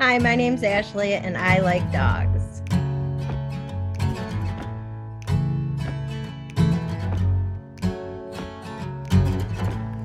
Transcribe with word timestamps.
Hi, 0.00 0.16
my 0.18 0.36
name's 0.36 0.62
Ashley, 0.62 1.14
and 1.14 1.36
I 1.36 1.58
like 1.58 1.82
dogs. 1.90 2.62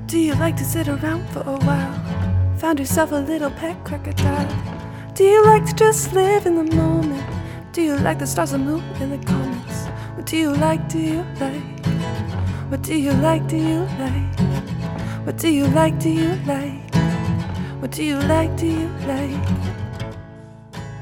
Do 0.06 0.18
you 0.18 0.34
like 0.34 0.56
to 0.56 0.64
sit 0.64 0.88
around 0.88 1.28
for 1.28 1.42
a 1.42 1.56
while? 1.64 2.56
Found 2.58 2.80
yourself 2.80 3.12
a 3.12 3.20
little 3.20 3.52
pet 3.52 3.84
crocodile? 3.84 5.12
Do 5.14 5.22
you 5.22 5.44
like 5.44 5.64
to 5.66 5.74
just 5.76 6.12
live 6.12 6.46
in 6.46 6.56
the 6.56 6.74
moment? 6.74 7.24
Do 7.70 7.80
you 7.80 7.96
like 7.96 8.18
the 8.18 8.26
stars 8.26 8.52
and 8.52 8.66
moon 8.66 8.82
in 9.00 9.10
the 9.10 9.24
comments? 9.24 9.86
What 10.16 10.26
do 10.26 10.36
you 10.36 10.52
like? 10.54 10.88
Do 10.88 10.98
you 10.98 11.24
like? 11.38 11.86
What 12.68 12.82
do 12.82 12.96
you 12.96 13.12
like? 13.12 13.46
Do 13.46 13.56
you 13.56 13.86
like? 14.00 14.40
What 15.24 15.38
do 15.38 15.48
you 15.48 15.68
like? 15.68 16.00
Do 16.00 16.10
you 16.10 16.34
like? 16.46 16.94
What 17.80 17.92
do 17.92 18.02
you 18.02 18.18
like? 18.18 18.56
Do 18.56 18.66
you 18.66 18.88
like? 19.06 19.83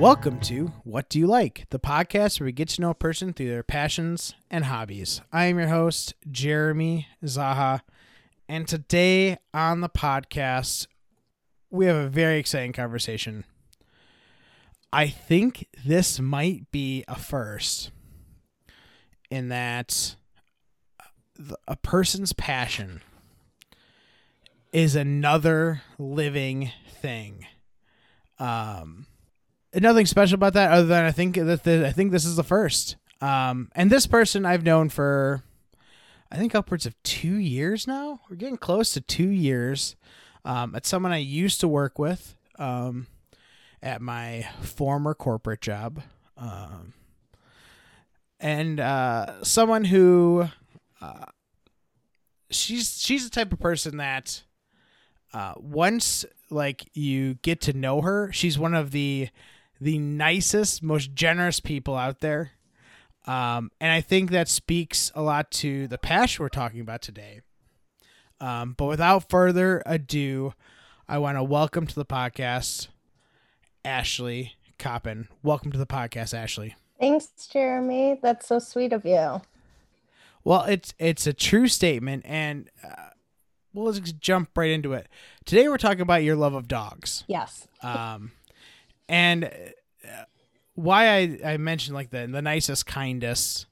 Welcome 0.03 0.41
to 0.41 0.73
What 0.83 1.09
Do 1.09 1.21
You 1.21 1.29
Like, 1.29 1.69
the 1.71 1.79
podcast 1.79 2.41
where 2.41 2.47
we 2.47 2.51
get 2.53 2.67
to 2.71 2.81
know 2.81 2.91
a 2.91 2.95
person 2.95 3.33
through 3.33 3.51
their 3.51 3.63
passions 3.63 4.35
and 4.51 4.65
hobbies. 4.65 5.21
I 5.33 5.45
am 5.45 5.61
your 5.61 5.69
host, 5.69 6.15
Jeremy 6.29 7.07
Zaha, 7.25 7.83
and 8.49 8.67
today 8.67 9.39
on 9.55 9.81
the 9.81 9.89
podcast, 9.89 10.89
we 11.71 11.87
have 11.87 11.95
a 11.95 12.09
very 12.09 12.41
exciting 12.41 12.73
conversation. 12.73 13.45
I 14.93 15.07
think 15.07 15.69
this 15.85 16.19
might 16.19 16.69
be 16.73 17.05
a 17.07 17.15
first 17.15 17.93
in 19.31 19.51
that 19.51 20.17
a 21.69 21.77
person's 21.77 22.33
passion 22.33 23.03
is 24.73 24.97
another 24.97 25.83
living 25.97 26.73
thing. 26.91 27.47
Um, 28.41 29.07
nothing 29.75 30.07
special 30.07 30.35
about 30.35 30.53
that 30.55 30.71
other 30.73 30.87
than 30.87 31.05
I 31.05 31.13
think 31.13 31.37
that 31.37 31.65
the, 31.65 31.87
I 31.87 31.93
think 31.93 32.13
this 32.13 32.25
is 32.25 32.37
the 32.37 32.45
first. 32.45 32.97
Um, 33.21 33.71
and 33.75 33.91
this 33.91 34.07
person 34.07 34.45
I've 34.45 34.65
known 34.65 34.89
for 34.89 35.43
I 36.33 36.37
think 36.37 36.55
upwards 36.55 36.87
of 36.87 37.01
two 37.03 37.37
years 37.37 37.87
now. 37.87 38.21
We're 38.29 38.37
getting 38.37 38.57
close 38.57 38.93
to 38.93 39.03
two 39.03 39.29
years. 39.29 39.97
Um, 40.47 40.75
it's 40.75 40.89
someone 40.89 41.13
I 41.13 41.19
used 41.19 41.61
to 41.61 41.69
work 41.69 41.99
with 41.99 42.35
um, 42.59 43.07
at 43.83 44.01
my 44.01 44.49
former 44.63 45.13
corporate 45.13 45.61
job, 45.61 46.03
um, 46.39 46.95
and 48.41 48.81
uh, 48.81 49.45
someone 49.45 49.85
who 49.85 50.49
uh, 51.03 51.27
she's 52.51 52.99
she's 52.99 53.25
the 53.25 53.31
type 53.31 53.53
of 53.53 53.61
person 53.61 53.99
that 53.99 54.43
uh, 55.35 55.53
once 55.59 56.25
like 56.51 56.89
you 56.95 57.35
get 57.35 57.61
to 57.63 57.73
know 57.75 58.01
her, 58.01 58.33
she's 58.33 58.59
one 58.59 58.75
of 58.75 58.91
the 58.91 59.29
the 59.83 59.99
nicest, 59.99 60.81
most 60.81 61.13
generous 61.13 61.59
people 61.59 61.97
out 61.97 62.21
there. 62.21 62.53
Um, 63.27 63.73
and 63.81 63.91
I 63.91 64.01
think 64.01 64.31
that 64.31 64.49
speaks 64.49 65.11
a 65.17 65.23
lot 65.23 65.51
to 65.53 65.89
the 65.89 65.99
passion 65.99 66.45
we're 66.45 66.51
talking 66.51 66.81
about 66.81 67.03
today. 67.03 67.41
Um, 68.41 68.75
but 68.77 68.85
without 68.87 69.29
further 69.29 69.83
ado, 69.85 70.55
I 71.09 71.19
want 71.19 71.37
to 71.37 71.43
welcome 71.43 71.89
to 71.89 71.95
the 71.97 72.05
podcast 72.05 72.89
Ashley 73.85 74.55
Coppin. 74.79 75.27
Welcome 75.43 75.73
to 75.73 75.79
the 75.79 75.87
podcast, 75.87 76.33
Ashley. 76.33 76.77
Thanks, 77.01 77.27
Jeremy. 77.53 78.21
That's 78.23 78.47
so 78.47 78.61
sweet 78.61 78.93
of 78.93 79.05
you. 79.05 79.43
Well, 80.45 80.63
it's 80.63 80.95
it's 81.01 81.27
a 81.27 81.33
true 81.33 81.67
statement, 81.67 82.25
and 82.27 82.69
uh, 82.85 83.11
well, 83.75 83.87
let's 83.87 84.13
jump 84.13 84.51
right 84.57 84.71
into 84.71 84.93
it. 84.93 85.09
Today, 85.45 85.69
we're 85.69 85.77
talking 85.77 86.01
about 86.03 86.23
your 86.23 86.37
love 86.37 86.55
of 86.55 86.69
dogs. 86.69 87.25
Yes. 87.27 87.67
Um, 87.83 88.33
and 89.09 89.45
uh, 89.45 90.25
why 90.75 91.09
I, 91.09 91.39
I 91.45 91.57
mentioned 91.57 91.95
like 91.95 92.11
the 92.11 92.27
the 92.27 92.43
nicest, 92.43 92.87
kindest, 92.87 93.67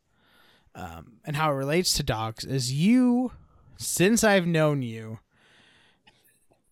um, 0.75 1.19
and 1.25 1.37
how 1.37 1.51
it 1.51 1.55
relates 1.55 1.95
to 1.95 2.03
dogs 2.03 2.45
is 2.45 2.73
you, 2.73 3.33
since 3.77 4.23
I've 4.23 4.47
known 4.47 4.83
you, 4.83 5.19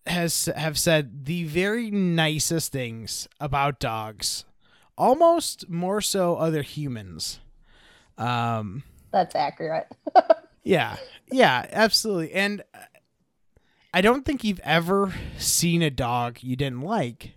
has 0.06 0.46
have 0.56 0.78
said 0.78 1.24
the 1.24 1.44
very 1.44 1.90
nicest 1.90 2.72
things 2.72 3.28
about 3.40 3.80
dogs, 3.80 4.44
almost 4.96 5.68
more 5.68 6.00
so 6.00 6.36
other 6.36 6.62
humans. 6.62 7.40
Um, 8.16 8.82
That's 9.12 9.34
accurate. 9.34 9.86
yeah, 10.62 10.96
yeah, 11.30 11.66
absolutely, 11.70 12.32
and. 12.32 12.62
I 13.94 14.02
don't 14.02 14.26
think 14.26 14.44
you've 14.44 14.60
ever 14.60 15.14
seen 15.38 15.80
a 15.80 15.88
dog 15.88 16.40
you 16.42 16.56
didn't 16.56 16.82
like. 16.82 17.32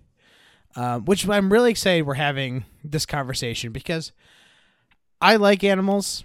Um, 0.76 1.04
which 1.06 1.28
I'm 1.28 1.52
really 1.52 1.72
excited 1.72 2.06
we're 2.06 2.14
having 2.14 2.64
this 2.84 3.06
conversation 3.06 3.74
because 3.74 4.14
I 5.20 5.36
like 5.36 5.64
animals, 5.64 6.24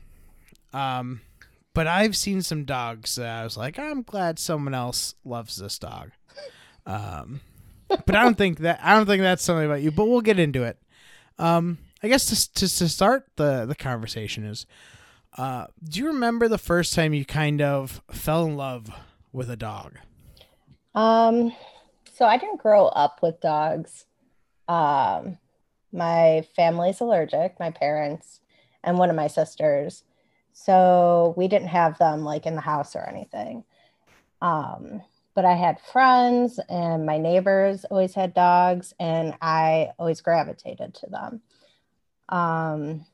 um, 0.73 1.21
but 1.75 1.87
I've 1.87 2.17
seen 2.17 2.43
some 2.43 2.65
dogs 2.65 3.17
that 3.17 3.41
I 3.41 3.45
was 3.45 3.57
like, 3.57 3.79
I'm 3.79 4.03
glad 4.03 4.39
someone 4.39 4.73
else 4.73 5.15
loves 5.25 5.57
this 5.57 5.79
dog. 5.79 6.13
Um, 6.87 7.41
but 7.89 8.15
I 8.15 8.23
don't 8.23 8.39
think 8.39 8.61
that 8.61 8.81
I 8.83 8.95
don't 8.95 9.07
think 9.07 9.23
that's 9.23 9.43
something 9.43 9.67
about 9.67 9.83
you. 9.83 9.91
But 9.91 10.07
we'll 10.07 10.21
get 10.21 10.39
into 10.39 10.63
it. 10.63 10.79
Um, 11.39 11.79
I 12.03 12.09
guess 12.09 12.27
to, 12.27 12.53
to 12.55 12.79
to 12.79 12.89
start 12.89 13.27
the 13.37 13.67
the 13.67 13.75
conversation 13.75 14.45
is, 14.45 14.65
uh, 15.37 15.67
do 15.83 16.01
you 16.01 16.07
remember 16.07 16.49
the 16.49 16.59
first 16.59 16.95
time 16.95 17.13
you 17.13 17.25
kind 17.25 17.61
of 17.61 18.01
fell 18.11 18.45
in 18.47 18.57
love 18.57 18.91
with 19.33 19.51
a 19.51 19.57
dog? 19.57 19.99
Um, 20.95 21.53
so 22.15 22.25
I 22.25 22.39
didn't 22.39 22.63
grow 22.63 22.87
up 22.87 23.21
with 23.23 23.41
dogs. 23.41 24.07
Um, 24.69 25.39
my 25.93 26.47
family's 26.55 27.01
allergic, 27.01 27.59
my 27.59 27.71
parents 27.71 28.41
and 28.85 28.99
one 28.99 29.11
of 29.11 29.17
my 29.17 29.27
sisters. 29.27 30.05
So 30.53 31.35
we 31.37 31.49
didn't 31.49 31.69
have 31.69 31.99
them 31.99 32.23
like 32.23 32.47
in 32.47 32.55
the 32.55 32.61
house 32.61 32.97
or 32.97 33.09
anything. 33.09 33.65
Um, 34.41 35.03
but 35.35 35.45
I 35.45 35.55
had 35.55 35.81
friends 35.81 36.59
and 36.69 37.05
my 37.05 37.19
neighbors 37.19 37.85
always 37.85 38.15
had 38.15 38.33
dogs 38.33 38.95
and 38.99 39.35
I 39.43 39.91
always 39.99 40.21
gravitated 40.21 40.95
to 40.95 41.07
them. 41.11 41.43
Um, 42.29 43.07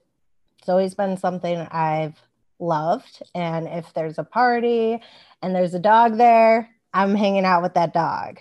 it's 0.59 0.69
always 0.69 0.95
been 0.95 1.17
something 1.17 1.59
I've 1.59 2.21
loved. 2.61 3.23
And 3.35 3.67
if 3.67 3.93
there's 3.93 4.19
a 4.19 4.25
party 4.25 5.01
and 5.43 5.55
there's 5.55 5.75
a 5.75 5.81
dog 5.81 6.17
there, 6.17 6.71
I'm 6.95 7.17
hanging 7.17 7.45
out 7.45 7.63
with 7.63 7.75
that 7.75 7.93
dog. 7.93 8.39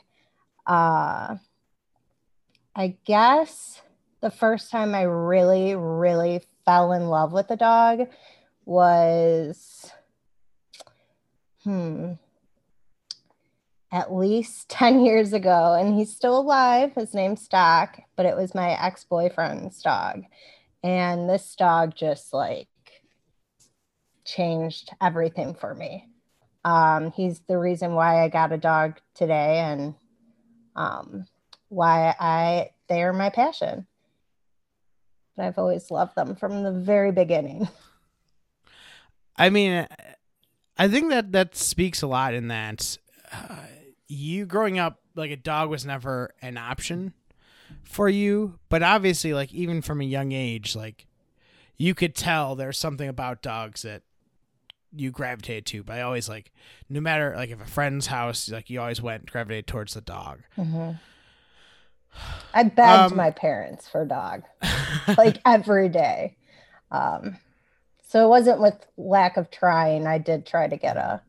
Uh, 0.68 1.38
I 2.76 2.96
guess 3.06 3.82
the 4.22 4.32
first 4.32 4.72
time 4.72 4.96
I 4.96 5.02
really, 5.02 5.76
really 5.76 6.42
fell 6.66 6.94
in 6.94 7.08
love 7.08 7.34
with 7.34 7.50
a 7.50 7.58
dog 7.58 8.08
was, 8.66 9.92
hmm, 11.64 12.14
at 13.92 14.14
least 14.14 14.70
10 14.70 15.04
years 15.06 15.34
ago. 15.34 15.74
And 15.74 15.98
he's 15.98 16.16
still 16.16 16.40
alive. 16.40 16.94
His 16.96 17.14
name's 17.14 17.42
Stock, 17.42 18.00
but 18.16 18.26
it 18.26 18.36
was 18.36 18.56
my 18.56 18.72
ex 18.82 19.04
boyfriend's 19.04 19.82
dog. 19.82 20.24
And 20.84 21.30
this 21.30 21.56
dog 21.56 21.94
just 21.96 22.34
like 22.34 22.68
changed 24.24 24.92
everything 25.02 25.54
for 25.54 25.76
me. 25.76 26.08
Um, 26.64 27.12
he's 27.12 27.42
the 27.42 27.58
reason 27.58 27.96
why 27.96 28.24
I 28.24 28.30
got 28.30 28.52
a 28.52 28.58
dog 28.58 29.00
today. 29.14 29.60
And 29.60 29.96
um, 30.76 31.26
why 31.72 32.14
I 32.20 32.72
they 32.88 33.02
are 33.02 33.14
my 33.14 33.30
passion. 33.30 33.88
But 35.36 35.46
I've 35.46 35.58
always 35.58 35.90
loved 35.90 36.16
them 36.16 36.36
from 36.36 36.64
the 36.64 36.72
very 36.72 37.12
beginning. 37.12 37.68
I 39.38 39.50
mean, 39.50 39.88
I 40.78 40.88
think 40.90 41.10
that 41.10 41.32
that 41.32 41.56
speaks 41.56 42.02
a 42.02 42.08
lot 42.08 42.34
in 42.34 42.50
that 42.50 42.98
uh, 43.32 43.56
you 44.08 44.46
growing 44.46 44.78
up 44.78 45.00
like 45.16 45.32
a 45.32 45.38
dog 45.38 45.70
was 45.70 45.86
never 45.86 46.34
an 46.42 46.58
option 46.58 47.14
for 47.84 48.10
you, 48.10 48.60
but 48.68 48.84
obviously 48.84 49.34
like 49.34 49.54
even 49.54 49.82
from 49.82 50.02
a 50.02 50.06
young 50.06 50.34
age 50.34 50.76
like 50.76 51.08
you 51.78 51.96
could 51.96 52.14
tell 52.14 52.56
there's 52.56 52.78
something 52.78 53.08
about 53.08 53.42
dogs 53.42 53.84
that 53.84 54.04
you 54.94 55.10
gravitated 55.10 55.66
to. 55.68 55.84
But 55.84 55.98
I 55.98 56.02
always 56.02 56.28
like, 56.28 56.52
no 56.90 57.00
matter 57.00 57.34
like 57.36 57.50
if 57.50 57.62
a 57.62 57.66
friend's 57.66 58.08
house, 58.08 58.50
like 58.50 58.70
you 58.70 58.82
always 58.82 59.02
went 59.02 59.32
gravitated 59.32 59.68
towards 59.68 59.94
the 59.94 60.02
dog. 60.02 60.42
Mm-hmm. 60.58 60.92
I 62.54 62.64
begged 62.64 63.12
um, 63.12 63.16
my 63.16 63.32
parents 63.32 63.88
for 63.88 64.02
a 64.02 64.08
dog 64.08 64.44
like 65.18 65.40
every 65.46 65.90
day. 65.90 66.36
Um, 66.92 67.38
so 68.08 68.26
it 68.26 68.30
wasn't 68.30 68.60
with 68.60 68.76
lack 68.98 69.38
of 69.38 69.50
trying. 69.50 70.06
I 70.06 70.18
did 70.18 70.46
try 70.46 70.68
to 70.68 70.76
get 70.76 70.98
a 70.98 71.22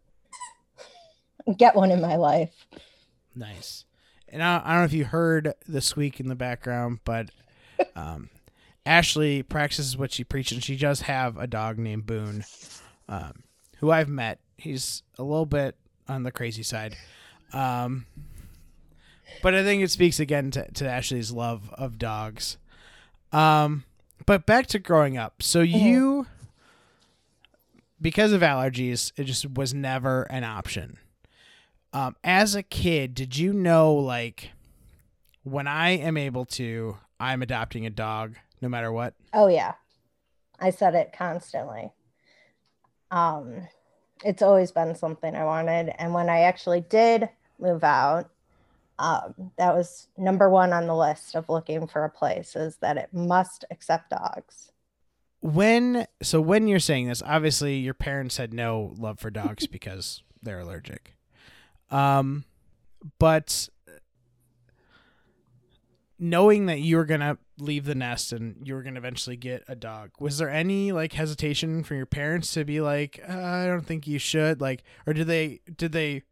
get 1.56 1.76
one 1.76 1.90
in 1.90 2.00
my 2.00 2.16
life. 2.16 2.66
Nice. 3.34 3.84
And 4.28 4.42
I, 4.42 4.62
I 4.64 4.72
don't 4.72 4.80
know 4.80 4.84
if 4.84 4.92
you 4.92 5.04
heard 5.04 5.54
the 5.68 5.80
squeak 5.80 6.18
in 6.20 6.28
the 6.28 6.34
background, 6.34 7.00
but 7.04 7.30
um, 7.94 8.30
Ashley 8.84 9.42
practices 9.42 9.96
what 9.96 10.12
she 10.12 10.24
preaches. 10.24 10.56
And 10.56 10.64
she 10.64 10.76
does 10.76 11.02
have 11.02 11.36
a 11.36 11.46
dog 11.46 11.78
named 11.78 12.06
Boone, 12.06 12.44
um, 13.08 13.44
who 13.78 13.90
I've 13.90 14.08
met. 14.08 14.40
He's 14.56 15.02
a 15.18 15.22
little 15.22 15.46
bit 15.46 15.76
on 16.08 16.22
the 16.22 16.32
crazy 16.32 16.62
side. 16.62 16.96
Um, 17.52 18.06
but 19.42 19.54
I 19.54 19.62
think 19.62 19.82
it 19.82 19.90
speaks 19.90 20.20
again 20.20 20.50
to, 20.52 20.70
to 20.72 20.88
Ashley's 20.88 21.30
love 21.30 21.70
of 21.74 21.98
dogs. 21.98 22.58
Um, 23.32 23.84
but 24.26 24.46
back 24.46 24.66
to 24.68 24.78
growing 24.78 25.16
up. 25.16 25.42
So 25.42 25.60
Mm-hmm. 25.60 25.76
you, 25.78 26.26
because 28.00 28.32
of 28.32 28.40
allergies, 28.42 29.12
it 29.16 29.24
just 29.24 29.48
was 29.50 29.72
never 29.72 30.22
an 30.24 30.44
option. 30.44 30.98
Um, 31.92 32.16
as 32.24 32.54
a 32.54 32.62
kid, 32.62 33.14
did 33.14 33.36
you 33.36 33.52
know 33.52 33.94
like 33.94 34.50
when 35.44 35.66
I 35.66 35.90
am 35.90 36.16
able 36.16 36.44
to, 36.46 36.96
I'm 37.20 37.42
adopting 37.42 37.84
a 37.86 37.90
dog 37.90 38.36
no 38.60 38.68
matter 38.68 38.90
what? 38.92 39.14
Oh 39.32 39.48
yeah. 39.48 39.74
I 40.60 40.70
said 40.70 40.94
it 40.94 41.12
constantly. 41.16 41.92
Um 43.10 43.68
it's 44.24 44.42
always 44.42 44.70
been 44.70 44.94
something 44.94 45.34
I 45.34 45.44
wanted 45.44 45.92
and 45.98 46.14
when 46.14 46.28
I 46.28 46.40
actually 46.42 46.80
did 46.80 47.28
move 47.58 47.82
out 47.84 48.30
um 49.02 49.50
that 49.58 49.74
was 49.74 50.06
number 50.16 50.48
1 50.48 50.72
on 50.72 50.86
the 50.86 50.96
list 50.96 51.34
of 51.34 51.48
looking 51.48 51.86
for 51.86 52.04
a 52.04 52.10
place 52.10 52.56
is 52.56 52.76
that 52.76 52.96
it 52.96 53.12
must 53.12 53.64
accept 53.70 54.10
dogs. 54.10 54.70
when 55.40 56.06
so 56.22 56.40
when 56.40 56.68
you're 56.68 56.78
saying 56.78 57.08
this 57.08 57.22
obviously 57.26 57.76
your 57.76 57.94
parents 57.94 58.36
had 58.36 58.54
no 58.54 58.94
love 58.96 59.18
for 59.18 59.30
dogs 59.30 59.66
because 59.76 60.22
they're 60.42 60.60
allergic 60.60 61.16
um 61.90 62.44
but 63.18 63.68
knowing 66.18 66.66
that 66.66 66.78
you 66.80 66.96
were 66.96 67.04
gonna 67.04 67.36
leave 67.58 67.84
the 67.84 67.96
nest 67.96 68.32
and 68.32 68.56
you 68.64 68.74
were 68.74 68.82
gonna 68.82 68.98
eventually 68.98 69.36
get 69.36 69.64
a 69.66 69.74
dog 69.74 70.10
was 70.20 70.38
there 70.38 70.48
any 70.48 70.92
like 70.92 71.12
hesitation 71.12 71.82
from 71.82 71.96
your 71.96 72.06
parents 72.06 72.52
to 72.52 72.64
be 72.64 72.80
like 72.80 73.20
uh, 73.28 73.32
i 73.32 73.66
don't 73.66 73.86
think 73.86 74.06
you 74.06 74.18
should 74.18 74.60
like 74.60 74.84
or 75.06 75.12
did 75.12 75.26
they 75.26 75.60
did 75.76 75.90
they 75.90 76.22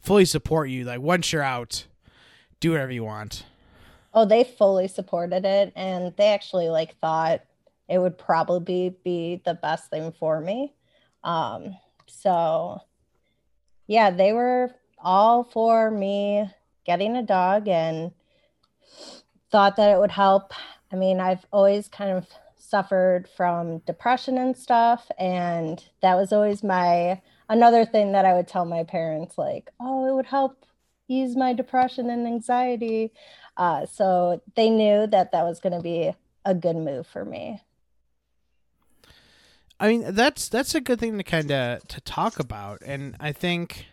fully 0.00 0.24
support 0.26 0.68
you 0.68 0.84
like 0.84 1.00
once 1.00 1.32
you're 1.32 1.42
out 1.42 1.86
do 2.60 2.72
whatever 2.72 2.92
you 2.92 3.04
want 3.04 3.44
Oh, 4.14 4.24
they 4.24 4.42
fully 4.42 4.88
supported 4.88 5.44
it 5.44 5.72
and 5.76 6.14
they 6.16 6.28
actually 6.28 6.68
like 6.70 6.98
thought 6.98 7.42
it 7.88 7.98
would 7.98 8.18
probably 8.18 8.96
be 9.04 9.40
the 9.44 9.54
best 9.54 9.90
thing 9.90 10.12
for 10.12 10.40
me. 10.40 10.74
Um 11.22 11.76
so 12.06 12.80
yeah, 13.86 14.10
they 14.10 14.32
were 14.32 14.74
all 14.98 15.44
for 15.44 15.90
me 15.90 16.50
getting 16.84 17.16
a 17.16 17.22
dog 17.22 17.68
and 17.68 18.12
thought 19.50 19.76
that 19.76 19.90
it 19.94 19.98
would 19.98 20.10
help. 20.10 20.52
I 20.92 20.96
mean, 20.96 21.20
I've 21.20 21.46
always 21.52 21.88
kind 21.88 22.10
of 22.10 22.26
suffered 22.56 23.28
from 23.36 23.78
depression 23.80 24.36
and 24.36 24.56
stuff 24.56 25.10
and 25.18 25.84
that 26.02 26.16
was 26.16 26.32
always 26.32 26.62
my 26.62 27.20
another 27.48 27.84
thing 27.84 28.12
that 28.12 28.24
I 28.24 28.34
would 28.34 28.48
tell 28.48 28.64
my 28.64 28.84
parents 28.84 29.38
like, 29.38 29.70
"Oh, 29.80 30.06
it 30.08 30.14
would 30.14 30.26
help 30.26 30.64
ease 31.08 31.36
my 31.36 31.52
depression 31.52 32.10
and 32.10 32.26
anxiety." 32.26 33.12
Uh, 33.56 33.86
so 33.86 34.40
they 34.54 34.70
knew 34.70 35.06
that 35.08 35.32
that 35.32 35.44
was 35.44 35.58
going 35.58 35.72
to 35.72 35.82
be 35.82 36.12
a 36.44 36.54
good 36.54 36.76
move 36.76 37.06
for 37.06 37.24
me. 37.24 37.60
I 39.80 39.88
mean, 39.88 40.14
that's 40.14 40.48
that's 40.48 40.74
a 40.74 40.80
good 40.80 40.98
thing 40.98 41.16
to 41.18 41.24
kind 41.24 41.50
of 41.52 41.86
to 41.88 42.00
talk 42.00 42.40
about, 42.40 42.82
and 42.84 43.16
I 43.20 43.32
think, 43.32 43.86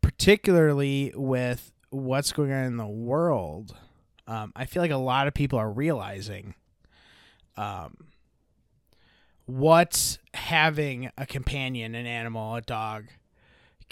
particularly 0.00 1.12
with 1.14 1.72
what's 1.90 2.32
going 2.32 2.52
on 2.52 2.64
in 2.64 2.76
the 2.78 2.86
world, 2.86 3.76
um, 4.26 4.52
I 4.56 4.64
feel 4.64 4.82
like 4.82 4.90
a 4.90 4.96
lot 4.96 5.28
of 5.28 5.34
people 5.34 5.58
are 5.58 5.70
realizing, 5.70 6.54
um, 7.58 7.96
what 9.44 10.16
having 10.32 11.10
a 11.18 11.26
companion, 11.26 11.94
an 11.94 12.06
animal, 12.06 12.54
a 12.54 12.62
dog, 12.62 13.08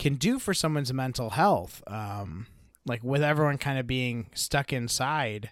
can 0.00 0.14
do 0.16 0.38
for 0.40 0.52
someone's 0.54 0.92
mental 0.92 1.30
health. 1.30 1.82
Um, 1.86 2.46
like 2.86 3.04
with 3.04 3.22
everyone 3.22 3.58
kind 3.58 3.78
of 3.78 3.86
being 3.86 4.30
stuck 4.34 4.72
inside. 4.72 5.50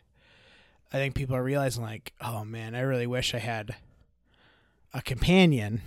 I 0.93 0.97
think 0.97 1.15
people 1.15 1.37
are 1.37 1.43
realizing 1.45 1.83
like, 1.83 2.15
oh 2.21 2.45
man, 2.45 2.75
I 2.75 2.81
really 2.81 3.07
wish 3.07 3.35
I 3.35 3.39
had 3.39 3.77
a 4.95 5.03
companion. 5.03 5.83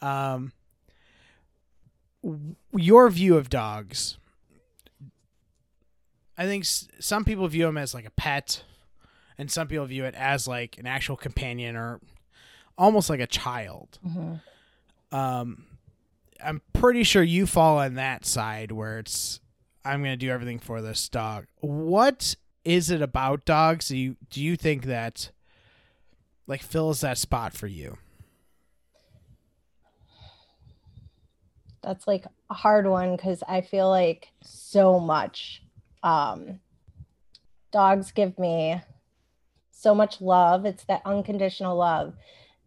Um, 0.00 0.52
your 2.74 3.10
view 3.10 3.36
of 3.36 3.50
dogs. 3.50 4.16
I 6.36 6.46
think 6.46 6.64
s- 6.64 6.88
some 6.98 7.24
people 7.24 7.46
view 7.48 7.66
them 7.66 7.76
as 7.78 7.94
like 7.94 8.06
a 8.06 8.10
pet, 8.10 8.64
and 9.38 9.50
some 9.50 9.68
people 9.68 9.84
view 9.86 10.04
it 10.04 10.14
as 10.14 10.48
like 10.48 10.78
an 10.78 10.86
actual 10.86 11.16
companion 11.16 11.76
or 11.76 12.00
almost 12.78 13.10
like 13.10 13.20
a 13.20 13.26
child. 13.26 13.98
Um, 15.12 15.66
I'm 16.44 16.60
pretty 16.72 17.02
sure 17.02 17.22
you 17.22 17.46
fall 17.46 17.78
on 17.78 17.94
that 17.94 18.24
side 18.24 18.70
where 18.70 18.98
it's 18.98 19.40
I'm 19.84 20.02
gonna 20.02 20.16
do 20.16 20.30
everything 20.30 20.58
for 20.58 20.80
this 20.80 21.08
dog. 21.08 21.46
What 21.60 22.36
is 22.64 22.90
it 22.90 23.02
about 23.02 23.44
dogs? 23.44 23.88
Do 23.88 23.96
you 23.96 24.16
do 24.30 24.42
you 24.42 24.56
think 24.56 24.84
that 24.84 25.30
like 26.46 26.62
fills 26.62 27.00
that 27.00 27.18
spot 27.18 27.52
for 27.52 27.66
you? 27.66 27.98
That's 31.82 32.06
like 32.06 32.24
a 32.48 32.54
hard 32.54 32.86
one 32.86 33.16
because 33.16 33.42
I 33.46 33.60
feel 33.60 33.90
like 33.90 34.28
so 34.42 34.98
much. 34.98 35.62
Um, 36.02 36.60
dogs 37.72 38.10
give 38.12 38.38
me 38.38 38.80
so 39.70 39.94
much 39.94 40.20
love. 40.20 40.64
It's 40.64 40.84
that 40.84 41.02
unconditional 41.04 41.76
love. 41.76 42.14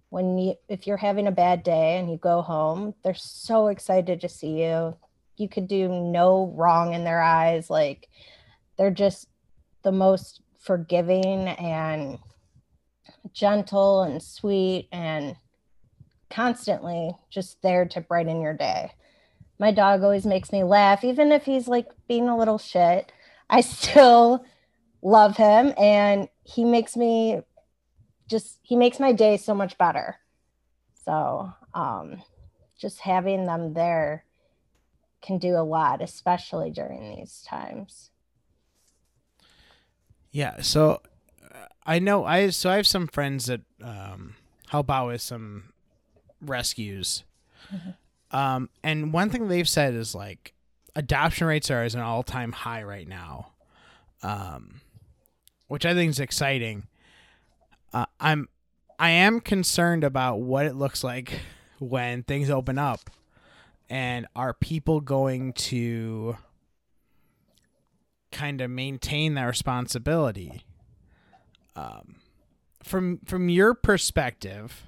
When 0.10 0.38
you, 0.38 0.56
if 0.70 0.88
you're 0.88 0.98
having 0.98 1.28
a 1.28 1.32
bad 1.32 1.64
day 1.64 1.98
and 1.98 2.10
you 2.10 2.18
go 2.18 2.42
home, 2.42 2.94
they're 3.04 3.14
so 3.14 3.68
excited 3.68 4.22
to 4.22 4.30
see 4.30 4.62
you. 4.64 4.96
You 5.36 5.50
could 5.50 5.68
do 5.68 5.88
no 5.90 6.54
wrong 6.56 6.94
in 6.94 7.04
their 7.04 7.22
eyes. 7.22 7.70
Like 7.70 8.08
they're 8.78 8.92
just 8.92 9.28
the 9.84 9.92
most 9.92 10.42
forgiving 10.60 11.48
and 11.48 12.20
gentle 13.34 14.04
and 14.04 14.22
sweet 14.22 14.88
and 14.92 15.36
constantly 16.30 17.12
just 17.30 17.62
there 17.62 17.86
to 17.86 18.02
brighten 18.02 18.42
your 18.42 18.54
day. 18.54 18.92
My 19.60 19.72
dog 19.72 20.04
always 20.04 20.26
makes 20.26 20.52
me 20.52 20.64
laugh, 20.64 21.04
even 21.04 21.32
if 21.32 21.46
he's 21.46 21.68
like 21.68 21.88
being 22.08 22.30
a 22.30 22.38
little 22.38 22.58
shit. 22.58 23.12
I 23.50 23.62
still 23.62 24.46
love 25.02 25.38
him 25.38 25.74
and 25.78 26.28
he 26.44 26.64
makes 26.64 26.96
me 26.96 27.42
just 28.28 28.60
he 28.62 28.76
makes 28.76 29.00
my 29.00 29.12
day 29.12 29.38
so 29.38 29.54
much 29.54 29.78
better. 29.78 30.18
So, 31.06 31.54
um 31.74 32.22
just 32.78 33.00
having 33.00 33.46
them 33.46 33.74
there 33.74 34.24
can 35.22 35.38
do 35.38 35.56
a 35.56 35.64
lot, 35.64 36.02
especially 36.02 36.70
during 36.70 37.16
these 37.16 37.44
times. 37.48 38.12
Yeah, 40.32 40.62
so 40.62 41.02
uh, 41.44 41.66
I 41.86 42.00
know 42.00 42.26
I 42.26 42.50
so 42.50 42.70
I 42.70 42.76
have 42.76 42.88
some 42.88 43.08
friends 43.08 43.48
that 43.48 43.62
um, 43.82 44.36
help 44.70 44.92
out 44.92 45.08
with 45.08 45.22
some 45.22 45.74
rescues, 46.42 47.24
um, 48.32 48.70
and 48.84 49.12
one 49.12 49.30
thing 49.30 49.48
they've 49.48 49.68
said 49.68 49.96
is 49.96 50.14
like 50.14 50.54
adoption 50.96 51.48
rates 51.48 51.72
are 51.72 51.84
at 51.84 51.96
an 51.96 52.02
all 52.02 52.24
time 52.24 52.52
high 52.52 52.84
right 52.84 53.08
now, 53.08 53.54
um, 54.22 54.82
which 55.68 55.86
I 55.86 55.94
think 55.94 56.12
is 56.12 56.20
exciting. 56.20 56.88
Uh, 57.98 58.06
I'm 58.20 58.48
I 59.00 59.10
am 59.10 59.40
concerned 59.40 60.04
about 60.04 60.40
what 60.40 60.68
it 60.68 60.76
looks 60.76 61.04
like 61.04 61.40
when 61.80 62.22
things 62.22 62.48
open 62.48 62.78
up, 62.78 63.10
and 63.90 64.28
are 64.36 64.54
people 64.54 65.02
going 65.02 65.54
to 65.54 66.38
kind 68.32 68.62
of 68.62 68.70
maintain 68.70 69.34
that 69.34 69.46
responsibility. 69.46 70.62
Um, 71.76 72.18
from 72.84 73.18
from 73.26 73.50
your 73.50 73.74
perspective, 73.74 74.86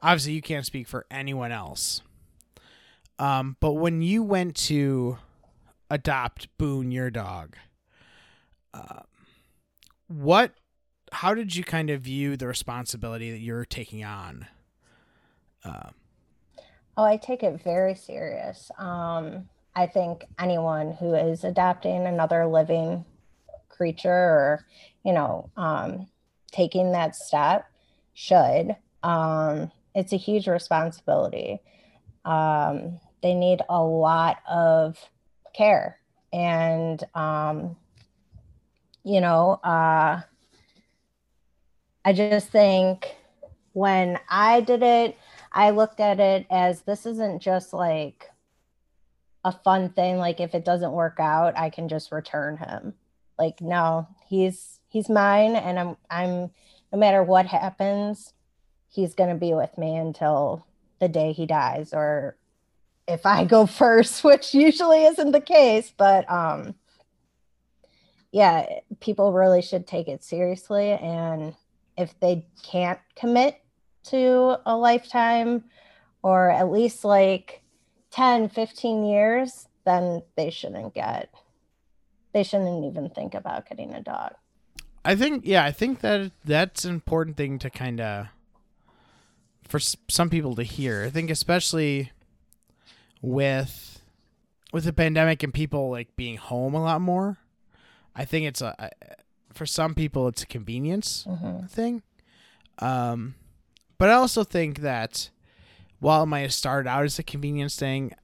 obviously 0.00 0.34
you 0.34 0.42
can't 0.42 0.64
speak 0.64 0.86
for 0.86 1.06
anyone 1.10 1.50
else. 1.50 2.00
Um, 3.18 3.56
but 3.58 3.72
when 3.72 4.02
you 4.02 4.22
went 4.22 4.54
to 4.68 5.18
adopt 5.90 6.46
Boone, 6.58 6.92
your 6.92 7.10
dog, 7.10 7.56
uh, 8.72 9.00
what, 10.06 10.54
how 11.12 11.34
did 11.34 11.54
you 11.54 11.64
kind 11.64 11.90
of 11.90 12.02
view 12.02 12.36
the 12.36 12.46
responsibility 12.46 13.30
that 13.30 13.40
you're 13.40 13.64
taking 13.64 14.04
on? 14.04 14.46
Uh, 15.64 15.90
Oh, 16.96 17.04
I 17.04 17.16
take 17.16 17.42
it 17.42 17.62
very 17.62 17.94
serious. 17.94 18.70
Um, 18.78 19.48
I 19.74 19.86
think 19.86 20.24
anyone 20.38 20.92
who 20.92 21.14
is 21.14 21.44
adopting 21.44 22.06
another 22.06 22.46
living 22.46 23.06
creature 23.70 24.10
or, 24.10 24.66
you 25.02 25.14
know, 25.14 25.50
um, 25.56 26.08
taking 26.52 26.92
that 26.92 27.16
step 27.16 27.64
should. 28.12 28.76
Um, 29.02 29.70
it's 29.94 30.12
a 30.12 30.16
huge 30.18 30.46
responsibility. 30.46 31.60
Um, 32.26 33.00
they 33.22 33.34
need 33.34 33.62
a 33.68 33.82
lot 33.82 34.38
of 34.46 34.98
care. 35.54 35.98
And, 36.34 37.02
um, 37.14 37.76
you 39.04 39.22
know, 39.22 39.52
uh, 39.64 40.20
I 42.04 42.12
just 42.12 42.48
think 42.48 43.16
when 43.72 44.18
I 44.28 44.60
did 44.60 44.82
it, 44.82 45.16
I 45.52 45.70
looked 45.70 46.00
at 46.00 46.20
it 46.20 46.46
as 46.50 46.82
this 46.82 47.06
isn't 47.06 47.42
just 47.42 47.72
like 47.72 48.30
a 49.44 49.52
fun 49.52 49.88
thing 49.90 50.18
like 50.18 50.40
if 50.40 50.54
it 50.54 50.64
doesn't 50.64 50.92
work 50.92 51.18
out 51.18 51.56
i 51.56 51.70
can 51.70 51.88
just 51.88 52.12
return 52.12 52.56
him. 52.56 52.94
Like 53.38 53.60
no 53.62 54.06
he's 54.26 54.80
he's 54.88 55.08
mine 55.08 55.56
and 55.56 55.78
i'm 55.78 55.96
i'm 56.10 56.50
no 56.92 56.98
matter 56.98 57.22
what 57.22 57.46
happens 57.46 58.34
he's 58.90 59.14
to 59.14 59.34
be 59.34 59.54
with 59.54 59.76
me 59.78 59.96
until 59.96 60.66
the 60.98 61.08
day 61.08 61.32
he 61.32 61.46
dies 61.46 61.94
or 61.94 62.36
if 63.08 63.24
i 63.24 63.44
go 63.44 63.64
first 63.82 64.22
which 64.24 64.52
usually 64.52 65.04
isn't 65.04 65.32
the 65.32 65.40
case 65.40 65.90
but 65.96 66.30
um 66.30 66.74
yeah 68.30 68.66
people 69.00 69.32
really 69.32 69.62
should 69.62 69.86
take 69.86 70.06
it 70.06 70.22
seriously 70.22 70.90
and 70.90 71.54
if 72.00 72.18
they 72.20 72.46
can't 72.62 72.98
commit 73.16 73.60
to 74.04 74.56
a 74.66 74.76
lifetime 74.76 75.64
or 76.22 76.50
at 76.50 76.70
least 76.70 77.04
like 77.04 77.62
10 78.10 78.48
15 78.48 79.04
years 79.04 79.68
then 79.84 80.22
they 80.36 80.50
shouldn't 80.50 80.94
get 80.94 81.32
they 82.32 82.42
shouldn't 82.42 82.84
even 82.84 83.10
think 83.10 83.34
about 83.34 83.68
getting 83.68 83.92
a 83.92 84.00
dog 84.00 84.32
I 85.04 85.14
think 85.14 85.46
yeah, 85.46 85.64
I 85.64 85.72
think 85.72 86.00
that 86.00 86.32
that's 86.44 86.84
an 86.84 86.92
important 86.92 87.36
thing 87.36 87.58
to 87.60 87.70
kind 87.70 88.00
of 88.00 88.26
for 89.66 89.78
some 89.78 90.28
people 90.28 90.54
to 90.56 90.62
hear. 90.62 91.04
I 91.04 91.10
think 91.10 91.30
especially 91.30 92.12
with 93.22 94.02
with 94.72 94.84
the 94.84 94.92
pandemic 94.92 95.42
and 95.42 95.54
people 95.54 95.90
like 95.90 96.14
being 96.16 96.36
home 96.36 96.74
a 96.74 96.82
lot 96.82 97.00
more. 97.00 97.38
I 98.14 98.24
think 98.24 98.46
it's 98.46 98.60
a, 98.60 98.90
for 99.52 99.66
some 99.66 99.94
people 99.94 100.28
it's 100.28 100.42
a 100.42 100.46
convenience 100.46 101.26
thing. 101.68 102.02
Um 102.78 103.34
but 103.98 104.08
I 104.08 104.14
also 104.14 104.44
think 104.44 104.80
that 104.80 105.30
while 105.98 106.22
it 106.22 106.26
might 106.26 106.40
have 106.40 106.54
started 106.54 106.88
out 106.88 107.04
as 107.04 107.18
a 107.18 107.22
convenience 107.22 107.76
thing, 107.76 108.14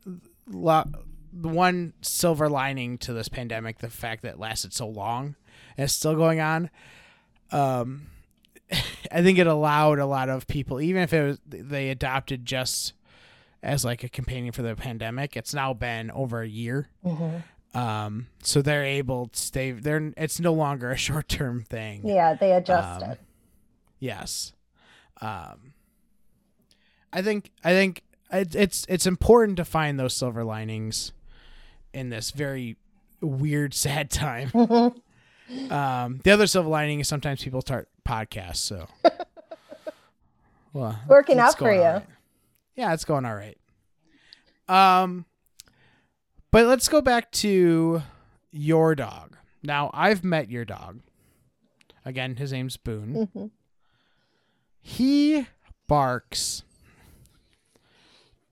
lo- 0.47 0.85
the 1.33 1.49
one 1.49 1.93
silver 2.01 2.49
lining 2.49 2.97
to 2.99 3.13
this 3.13 3.29
pandemic, 3.29 3.79
the 3.79 3.91
fact 3.91 4.23
that 4.23 4.35
it 4.35 4.39
lasted 4.39 4.73
so 4.73 4.89
long 4.89 5.37
and 5.77 5.85
it's 5.85 5.93
still 5.93 6.15
going 6.15 6.41
on, 6.41 6.71
um, 7.53 8.07
I 9.13 9.23
think 9.23 9.39
it 9.39 9.47
allowed 9.47 9.99
a 9.99 10.07
lot 10.07 10.31
of 10.31 10.47
people, 10.47 10.81
even 10.81 11.03
if 11.03 11.13
it 11.13 11.23
was 11.23 11.39
they 11.47 11.91
adopted 11.91 12.47
just 12.47 12.95
as 13.63 13.85
like 13.85 14.03
a 14.03 14.09
companion 14.09 14.53
for 14.53 14.63
the 14.63 14.75
pandemic, 14.75 15.37
it's 15.37 15.53
now 15.53 15.75
been 15.75 16.11
over 16.11 16.41
a 16.41 16.49
year. 16.49 16.89
Um, 17.77 18.29
so 18.43 18.63
they're 18.63 18.85
able 18.85 19.29
to 19.29 19.39
stay. 19.39 19.73
They're 19.73 20.13
it's 20.17 20.41
no 20.41 20.53
longer 20.53 20.91
a 20.91 20.97
short 21.09 21.29
term 21.29 21.63
thing. 21.69 22.07
yeah 22.07 22.35
they 22.35 22.53
adjusted 22.53 23.05
Um, 23.11 23.17
Yes. 23.99 24.53
Um, 25.21 25.73
I 27.13 27.23
think 27.23 27.51
I 27.65 27.71
think 27.71 28.03
it, 28.31 28.55
it's 28.55 28.85
it's 28.89 29.07
important 29.07 29.57
to 29.57 29.65
find 29.65 29.99
those 29.99 30.15
silver 30.15 30.45
linings 30.45 31.13
in 31.93 32.11
this 32.11 32.31
very 32.31 32.77
weird, 33.21 33.73
sad 33.87 34.11
time. 34.11 34.51
um, 35.71 36.21
the 36.25 36.31
other 36.31 36.47
silver 36.47 36.69
lining 36.69 37.01
is 37.01 37.09
sometimes 37.09 37.43
people 37.43 37.61
start 37.63 37.89
podcasts. 38.07 38.57
So, 38.57 38.87
well, 40.73 40.99
Working 41.09 41.39
out 41.39 41.57
for 41.59 41.73
you. 41.73 41.81
right. 41.81 42.03
Yeah, 42.75 42.93
it's 42.93 43.05
going 43.07 43.25
all 43.25 43.35
right. 43.35 43.57
Um, 44.69 45.25
but 46.51 46.67
let's 46.67 46.89
go 46.89 47.01
back 47.01 47.31
to 47.33 48.03
your 48.51 48.95
dog. 48.95 49.37
Now, 49.63 49.91
I've 49.93 50.25
met 50.25 50.51
your 50.51 50.65
dog. 50.65 51.01
Again, 52.05 52.37
his 52.37 52.53
name's 52.53 52.77
Boone. 52.77 53.29
Mhm. 53.35 53.51
He 54.81 55.47
barks 55.89 56.63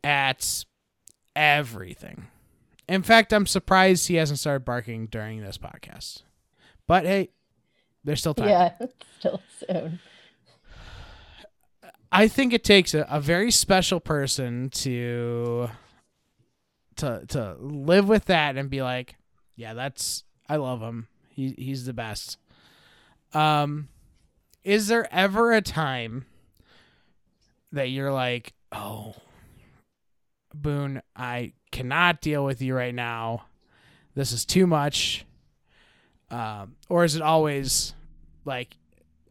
at 0.03 0.65
everything. 1.37 2.27
In 2.89 3.03
fact, 3.03 3.33
I'm 3.33 3.47
surprised 3.47 4.09
he 4.09 4.17
hasn't 4.17 4.39
started 4.41 4.65
barking 4.65 5.07
during 5.07 5.41
this 5.41 5.57
podcast. 5.57 6.23
But 6.87 7.07
hey, 7.07 7.31
there's 8.03 8.21
still 8.21 8.35
time. 8.35 8.49
yeah 8.49 8.73
still 9.19 9.41
soon 9.67 10.01
I 12.13 12.29
think 12.29 12.53
it 12.53 12.63
takes 12.63 12.95
a, 12.95 13.07
a 13.11 13.21
very 13.21 13.51
special 13.51 13.99
person 13.99 14.71
to 14.71 15.69
to 16.97 17.25
to 17.29 17.57
live 17.59 18.09
with 18.09 18.27
that 18.27 18.57
and 18.57 18.71
be 18.71 18.83
like, 18.83 19.17
yeah, 19.57 19.75
that's 19.75 20.25
I 20.49 20.57
love 20.57 20.81
him. 20.81 21.09
He 21.29 21.55
he's 21.57 21.87
the 21.87 21.93
best. 21.93 22.39
Um 23.33 23.89
is 24.63 24.89
there 24.89 25.13
ever 25.13 25.53
a 25.53 25.61
time 25.61 26.25
that 27.73 27.91
you're 27.91 28.13
like, 28.13 28.55
"Oh, 28.73 29.15
Boone, 30.55 31.03
I 31.15 31.53
cannot 31.71 32.21
deal 32.23 32.45
with 32.45 32.63
you 32.63 32.75
right 32.75 32.95
now. 32.95 33.45
This 34.15 34.33
is 34.33 34.45
too 34.45 34.67
much." 34.67 35.27
Um 36.31 36.77
or 36.89 37.05
is 37.05 37.17
it 37.17 37.23
always 37.23 37.95
like 38.45 38.77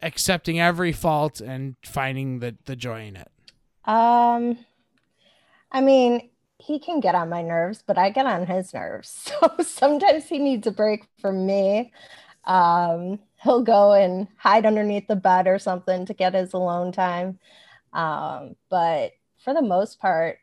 accepting 0.04 0.60
every 0.60 0.92
fault 0.92 1.42
and 1.42 1.76
finding 1.84 2.40
the, 2.40 2.56
the 2.66 2.76
joy 2.76 3.08
in 3.08 3.16
it. 3.16 3.32
Um, 3.86 4.58
I 5.72 5.82
mean, 5.82 6.30
he 6.66 6.80
can 6.80 7.02
get 7.02 7.14
on 7.14 7.30
my 7.30 7.42
nerves, 7.42 7.84
but 7.86 7.98
I 7.98 8.10
get 8.10 8.26
on 8.26 8.46
his 8.46 8.74
nerves. 8.74 9.32
So 9.42 9.64
sometimes 9.64 10.30
he 10.30 10.40
needs 10.40 10.66
a 10.66 10.72
break 10.72 11.06
from 11.20 11.46
me. 11.46 11.92
Um, 12.46 13.20
he'll 13.42 13.64
go 13.64 13.94
and 13.94 14.28
hide 14.38 14.66
underneath 14.66 15.08
the 15.08 15.16
bed 15.16 15.48
or 15.48 15.60
something 15.60 16.06
to 16.06 16.14
get 16.14 16.34
his 16.34 16.54
alone 16.54 16.92
time. 16.92 17.40
Um, 17.92 18.56
but 18.70 19.12
for 19.44 19.54
the 19.54 19.62
most 19.62 20.00
part, 20.00 20.38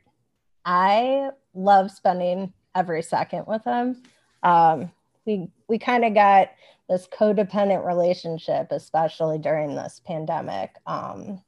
I 0.65 1.31
love 1.55 1.91
spending 1.91 2.53
every 2.75 3.03
second 3.03 3.47
with 3.47 3.65
him. 3.65 4.03
Um, 4.43 4.93
we 5.27 5.49
we 5.69 5.79
kind 5.79 6.05
of 6.05 6.15
got 6.15 6.51
this 6.89 7.07
codependent 7.07 7.87
relationship, 7.87 8.69
especially 8.73 9.39
during 9.39 9.75
this 9.75 10.01
pandemic. 10.07 10.75
Um, 10.87 11.43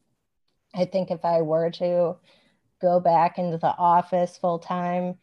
I 0.74 0.86
think 0.86 1.10
if 1.10 1.24
I 1.24 1.42
were 1.42 1.70
to 1.72 2.16
go 2.82 3.00
back 3.00 3.38
into 3.38 3.56
the 3.56 3.74
office 3.78 4.36
full 4.36 4.58
time, 4.58 5.16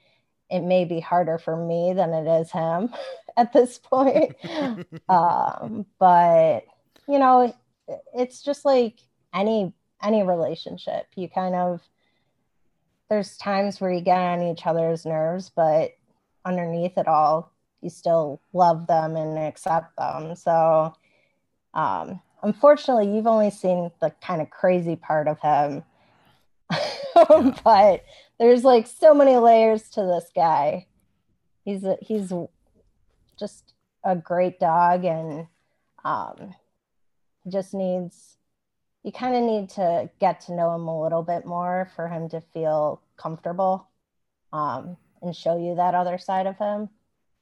it 0.50 0.62
may 0.62 0.86
be 0.86 1.00
harder 1.00 1.38
for 1.38 1.56
me 1.56 1.94
than 1.94 2.14
it 2.14 2.28
is 2.42 2.52
him 2.52 2.90
at 3.38 3.54
this 3.54 3.78
point. 3.78 4.36
um, 5.10 5.86
but 6.00 6.62
you 7.08 7.20
know, 7.20 7.56
it's 8.16 8.42
just 8.42 8.66
like 8.66 9.00
any 9.34 9.74
any 10.02 10.24
relationship. 10.24 11.06
You 11.16 11.30
kind 11.30 11.56
of 11.56 11.82
there's 13.10 13.38
times 13.38 13.82
where 13.82 13.92
you 13.92 14.02
get 14.02 14.18
on 14.18 14.44
each 14.44 14.66
other's 14.66 15.06
nerves, 15.06 15.52
but 15.56 15.92
underneath 16.46 16.98
it 16.98 17.08
all, 17.08 17.52
you 17.82 17.90
still 17.90 18.40
love 18.54 18.88
them 18.88 19.16
and 19.16 19.38
accept 19.38 19.96
them. 19.98 20.36
So 20.36 20.94
um, 21.74 22.22
unfortunately, 22.44 23.14
you've 23.14 23.28
only 23.28 23.52
seen 23.52 23.92
the 24.00 24.12
kind 24.22 24.42
of 24.42 24.50
crazy 24.50 24.96
part 24.96 25.28
of 25.28 25.40
him. 25.40 25.84
but 27.64 28.04
there's 28.40 28.64
like 28.64 28.88
so 28.88 29.14
many 29.14 29.38
layers 29.38 29.90
to 29.92 30.02
this 30.02 30.30
guy. 30.36 30.88
He's 31.64 31.84
a, 31.84 31.98
he's 32.02 32.34
just 33.40 33.74
a 34.04 34.16
great 34.16 34.60
dog 34.60 35.06
and 35.06 35.48
um, 36.04 36.56
just 37.48 37.74
needs 37.74 38.38
you 39.04 39.14
kind 39.14 39.36
of 39.36 39.44
need 39.44 39.70
to 39.70 40.10
get 40.20 40.42
to 40.42 40.54
know 40.54 40.76
him 40.76 40.88
a 40.88 41.02
little 41.02 41.24
bit 41.24 41.46
more 41.46 41.90
for 41.96 42.10
him 42.10 42.28
to 42.30 42.42
feel 42.42 43.02
comfortable 43.16 43.88
um, 44.52 44.98
and 45.22 45.34
show 45.34 45.58
you 45.58 45.76
that 45.76 45.96
other 45.96 46.18
side 46.18 46.48
of 46.48 46.58
him 46.58 46.90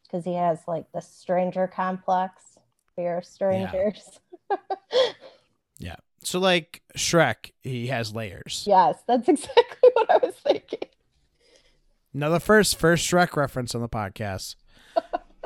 because 0.03 0.23
he 0.23 0.35
has 0.35 0.59
like 0.67 0.85
the 0.93 1.01
stranger 1.01 1.67
complex 1.67 2.59
fear 2.95 3.17
of 3.17 3.25
strangers 3.25 4.19
Yeah. 5.79 5.95
So 6.27 6.39
like 6.39 6.81
Shrek, 6.97 7.51
he 7.63 7.87
has 7.87 8.13
layers. 8.13 8.65
yes 8.67 8.97
that's 9.07 9.27
exactly 9.35 9.89
what 9.93 10.11
i 10.11 10.17
was 10.17 10.35
thinking 10.35 10.89
Now 12.13 12.29
the 12.29 12.39
first 12.41 12.77
first 12.77 13.09
Shrek 13.09 13.35
reference 13.37 13.73
on 13.75 13.81
the 13.81 13.87
podcast. 13.89 14.55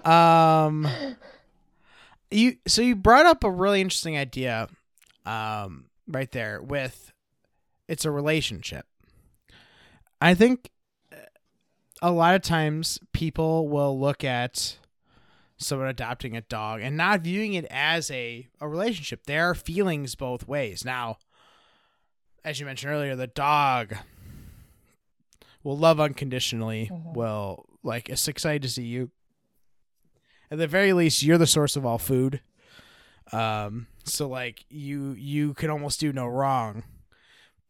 um 0.03 0.87
you 2.31 2.55
so 2.67 2.81
you 2.81 2.95
brought 2.95 3.25
up 3.27 3.43
a 3.43 3.51
really 3.51 3.81
interesting 3.81 4.17
idea 4.17 4.67
um 5.25 5.85
right 6.07 6.31
there 6.31 6.61
with 6.61 7.13
it's 7.87 8.05
a 8.05 8.11
relationship. 8.11 8.85
I 10.21 10.33
think 10.33 10.69
uh, 11.11 11.17
a 12.01 12.11
lot 12.11 12.35
of 12.35 12.41
times 12.41 12.99
people 13.11 13.67
will 13.67 13.99
look 13.99 14.23
at 14.23 14.77
someone 15.61 15.87
adopting 15.87 16.35
a 16.35 16.41
dog 16.41 16.81
and 16.81 16.97
not 16.97 17.21
viewing 17.21 17.53
it 17.53 17.65
as 17.69 18.09
a, 18.11 18.47
a 18.59 18.67
relationship. 18.67 19.25
There 19.25 19.49
are 19.49 19.55
feelings 19.55 20.15
both 20.15 20.47
ways. 20.47 20.83
Now, 20.83 21.17
as 22.43 22.59
you 22.59 22.65
mentioned 22.65 22.91
earlier, 22.93 23.15
the 23.15 23.27
dog 23.27 23.95
will 25.63 25.77
love 25.77 25.99
unconditionally, 25.99 26.89
Mhm. 26.91 27.13
will 27.13 27.65
like 27.83 28.09
is 28.09 28.27
excited 28.27 28.61
to 28.63 28.69
see 28.69 28.83
you. 28.85 29.11
At 30.49 30.57
the 30.57 30.67
very 30.67 30.93
least, 30.93 31.23
you're 31.23 31.37
the 31.37 31.47
source 31.47 31.75
of 31.75 31.85
all 31.85 31.97
food. 31.97 32.41
Um, 33.31 33.87
so 34.03 34.27
like 34.27 34.65
you 34.69 35.11
you 35.13 35.53
can 35.53 35.69
almost 35.69 35.99
do 35.99 36.11
no 36.11 36.27
wrong. 36.27 36.83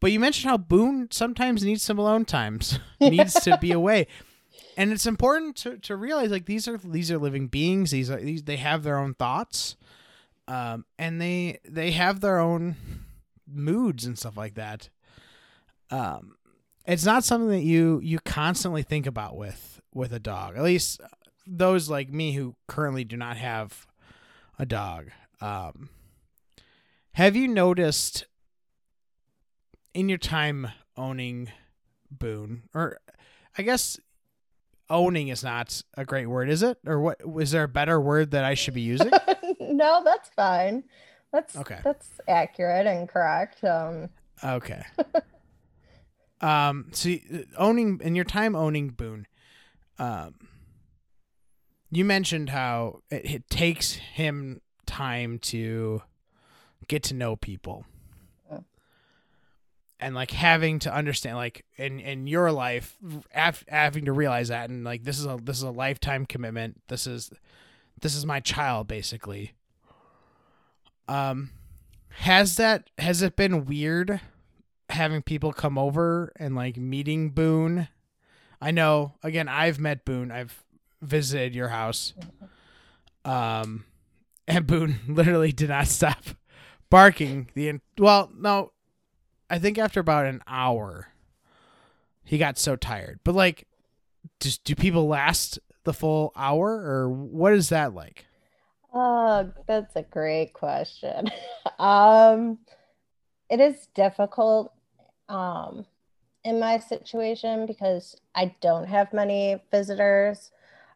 But 0.00 0.10
you 0.10 0.18
mentioned 0.18 0.50
how 0.50 0.56
Boone 0.56 1.08
sometimes 1.12 1.62
needs 1.62 1.82
some 1.84 1.98
alone 1.98 2.24
times, 2.24 2.80
needs 3.00 3.34
to 3.34 3.56
be 3.58 3.70
away. 3.80 4.08
And 4.76 4.92
it's 4.92 5.06
important 5.06 5.56
to, 5.56 5.78
to 5.78 5.96
realize 5.96 6.30
like 6.30 6.46
these 6.46 6.66
are 6.68 6.78
these 6.78 7.10
are 7.10 7.18
living 7.18 7.48
beings. 7.48 7.90
These 7.90 8.10
are 8.10 8.20
these 8.20 8.42
they 8.44 8.56
have 8.56 8.82
their 8.82 8.98
own 8.98 9.14
thoughts 9.14 9.76
um 10.48 10.84
and 10.98 11.20
they 11.20 11.58
they 11.68 11.92
have 11.92 12.20
their 12.20 12.38
own 12.38 12.76
moods 13.46 14.04
and 14.04 14.18
stuff 14.18 14.36
like 14.36 14.54
that. 14.54 14.88
Um 15.90 16.36
it's 16.86 17.04
not 17.04 17.24
something 17.24 17.50
that 17.50 17.62
you 17.62 18.00
you 18.02 18.18
constantly 18.20 18.82
think 18.82 19.06
about 19.06 19.36
with 19.36 19.80
with 19.94 20.12
a 20.12 20.18
dog. 20.20 20.56
At 20.56 20.62
least 20.62 21.00
those 21.46 21.90
like 21.90 22.10
me 22.10 22.32
who 22.32 22.56
currently 22.66 23.04
do 23.04 23.16
not 23.16 23.36
have 23.36 23.86
a 24.58 24.66
dog. 24.66 25.10
Um 25.40 25.90
have 27.12 27.36
you 27.36 27.46
noticed 27.46 28.26
in 29.94 30.08
your 30.08 30.18
time 30.18 30.68
owning 30.96 31.50
boone 32.10 32.62
or 32.74 32.98
i 33.56 33.62
guess 33.62 33.98
owning 34.90 35.28
is 35.28 35.42
not 35.42 35.82
a 35.96 36.04
great 36.04 36.26
word 36.26 36.48
is 36.50 36.62
it 36.62 36.78
or 36.86 37.00
what 37.00 37.26
was 37.26 37.50
there 37.50 37.64
a 37.64 37.68
better 37.68 38.00
word 38.00 38.30
that 38.32 38.44
i 38.44 38.54
should 38.54 38.74
be 38.74 38.80
using 38.80 39.10
no, 39.72 40.02
that's 40.04 40.28
fine. 40.30 40.84
That's 41.32 41.56
Okay. 41.56 41.78
That's 41.82 42.08
accurate 42.28 42.86
and 42.86 43.08
correct. 43.08 43.64
Um, 43.64 44.10
Okay. 44.44 44.82
um. 46.40 46.88
So 46.92 47.14
owning 47.56 48.00
in 48.02 48.14
your 48.14 48.24
time 48.24 48.54
owning 48.56 48.90
Boone, 48.90 49.26
um, 49.98 50.34
you 51.90 52.04
mentioned 52.04 52.50
how 52.50 53.00
it, 53.10 53.24
it 53.24 53.50
takes 53.50 53.92
him 53.92 54.60
time 54.84 55.38
to 55.38 56.02
get 56.88 57.02
to 57.04 57.14
know 57.14 57.36
people. 57.36 57.86
And 60.02 60.14
like 60.14 60.32
having 60.32 60.80
to 60.80 60.94
understand, 60.94 61.36
like 61.36 61.64
in 61.76 62.00
in 62.00 62.26
your 62.26 62.50
life, 62.52 62.98
af- 63.34 63.64
having 63.68 64.06
to 64.06 64.12
realize 64.12 64.48
that, 64.48 64.68
and 64.68 64.84
like 64.84 65.04
this 65.04 65.18
is 65.18 65.26
a 65.26 65.38
this 65.42 65.56
is 65.56 65.62
a 65.62 65.70
lifetime 65.70 66.26
commitment. 66.26 66.82
This 66.88 67.06
is 67.06 67.30
this 68.00 68.14
is 68.14 68.26
my 68.26 68.40
child, 68.40 68.88
basically. 68.88 69.52
Um, 71.08 71.50
has 72.10 72.56
that 72.56 72.90
has 72.98 73.22
it 73.22 73.36
been 73.36 73.64
weird 73.64 74.20
having 74.90 75.22
people 75.22 75.52
come 75.52 75.78
over 75.78 76.32
and 76.36 76.54
like 76.54 76.76
meeting 76.76 77.30
Boone? 77.30 77.88
I 78.60 78.70
know. 78.72 79.14
Again, 79.22 79.48
I've 79.48 79.78
met 79.78 80.04
Boone. 80.04 80.30
I've 80.30 80.62
visited 81.00 81.54
your 81.54 81.68
house. 81.68 82.12
Um, 83.24 83.84
and 84.48 84.66
Boone 84.66 84.98
literally 85.08 85.52
did 85.52 85.68
not 85.68 85.86
stop 85.86 86.24
barking 86.90 87.50
the. 87.54 87.80
Well, 87.98 88.30
no, 88.36 88.72
I 89.52 89.58
think 89.58 89.78
after 89.78 90.00
about 90.00 90.26
an 90.26 90.42
hour, 90.46 91.08
he 92.24 92.38
got 92.38 92.58
so 92.58 92.74
tired. 92.74 93.20
But 93.22 93.34
like, 93.34 93.68
just 94.40 94.64
do 94.64 94.74
people 94.74 95.06
last 95.06 95.58
the 95.84 95.92
full 95.92 96.32
hour, 96.34 96.70
or 96.70 97.08
what 97.08 97.52
is 97.52 97.68
that 97.68 97.94
like? 97.94 98.24
oh, 98.92 99.50
that's 99.66 99.96
a 99.96 100.02
great 100.02 100.52
question. 100.52 101.30
um, 101.78 102.58
it 103.50 103.60
is 103.60 103.88
difficult 103.94 104.72
um, 105.28 105.86
in 106.44 106.60
my 106.60 106.78
situation 106.78 107.66
because 107.66 108.16
I 108.34 108.54
don't 108.60 108.86
have 108.86 109.12
many 109.12 109.62
visitors. 109.70 110.50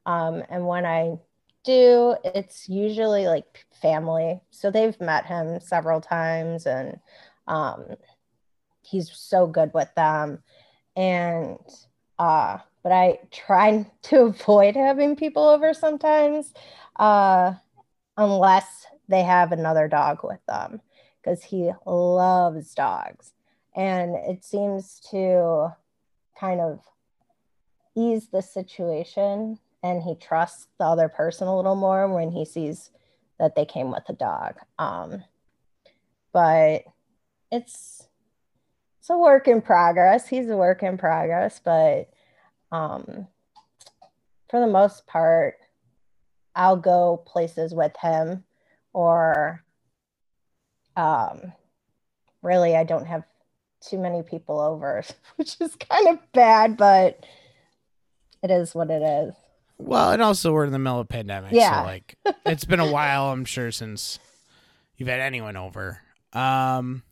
Um, 0.05 0.43
and 0.49 0.67
when 0.67 0.87
I 0.87 1.19
do, 1.65 2.17
it's 2.25 2.69
usually 2.69 3.27
like 3.27 3.67
family. 3.81 4.41
So 4.51 4.71
they've 4.71 5.01
met 5.01 5.27
him 5.27 5.61
several 5.61 6.01
times 6.01 6.67
and 6.67 6.99
um, 7.49 7.97
he's 8.87 9.11
so 9.13 9.47
good 9.47 9.73
with 9.75 9.93
them. 9.95 10.43
And, 10.97 11.59
uh, 12.19 12.59
but 12.83 12.93
I 12.93 13.19
try 13.31 13.91
to 14.03 14.21
avoid 14.23 14.77
having 14.77 15.17
people 15.17 15.49
over 15.49 15.75
sometimes 15.75 16.53
uh, 16.99 17.55
unless 18.17 18.87
they 19.09 19.23
have 19.23 19.53
another 19.53 19.89
dog 19.89 20.21
with 20.23 20.45
them 20.47 20.81
because 21.21 21.43
he 21.43 21.73
loves 21.85 22.75
dogs. 22.75 23.33
And 23.75 24.15
it 24.15 24.45
seems 24.45 25.01
to 25.11 25.75
kind 26.39 26.61
of 26.61 26.81
ease 27.95 28.29
the 28.29 28.43
situation 28.43 29.59
and 29.83 30.03
he 30.03 30.15
trusts 30.15 30.69
the 30.79 30.85
other 30.85 31.09
person 31.09 31.49
a 31.49 31.57
little 31.57 31.75
more 31.75 32.13
when 32.13 32.31
he 32.31 32.45
sees 32.45 32.91
that 33.39 33.55
they 33.55 33.65
came 33.65 33.91
with 33.91 34.09
a 34.09 34.13
dog. 34.13 34.57
Um, 34.79 35.25
but 36.33 36.83
it's 37.51 38.06
it's 39.07 39.11
a 39.13 39.17
work 39.17 39.47
in 39.47 39.63
progress. 39.63 40.27
He's 40.27 40.49
a 40.49 40.57
work 40.57 40.83
in 40.83 40.99
progress, 40.99 41.61
but 41.65 42.11
um, 42.73 43.29
for 44.51 44.59
the 44.59 44.67
most 44.67 45.07
part, 45.07 45.59
I'll 46.57 46.77
go 46.77 47.23
places 47.25 47.73
with 47.73 47.97
him, 48.03 48.43
or 48.93 49.63
um, 50.97 51.53
really, 52.43 52.75
I 52.75 52.83
don't 52.83 53.07
have 53.07 53.23
too 53.81 53.97
many 53.97 54.25
people 54.25 54.59
over, 54.59 55.05
which 55.37 55.57
is 55.61 55.77
kind 55.77 56.09
of 56.09 56.19
bad, 56.33 56.77
but 56.77 57.25
it 58.43 58.51
is 58.51 58.75
what 58.75 58.91
it 58.91 59.03
is. 59.03 59.35
Well, 59.79 60.11
and 60.11 60.21
also 60.21 60.53
we're 60.53 60.65
in 60.65 60.73
the 60.73 60.81
middle 60.81 60.99
of 60.99 61.09
pandemic, 61.09 61.53
Yeah. 61.53 61.83
so 61.83 61.87
like 61.87 62.17
it's 62.45 62.65
been 62.65 62.81
a 62.81 62.91
while, 62.91 63.27
I'm 63.27 63.45
sure, 63.45 63.71
since 63.71 64.19
you've 64.97 65.09
had 65.09 65.21
anyone 65.21 65.57
over. 65.57 66.01
Um, 66.33 67.05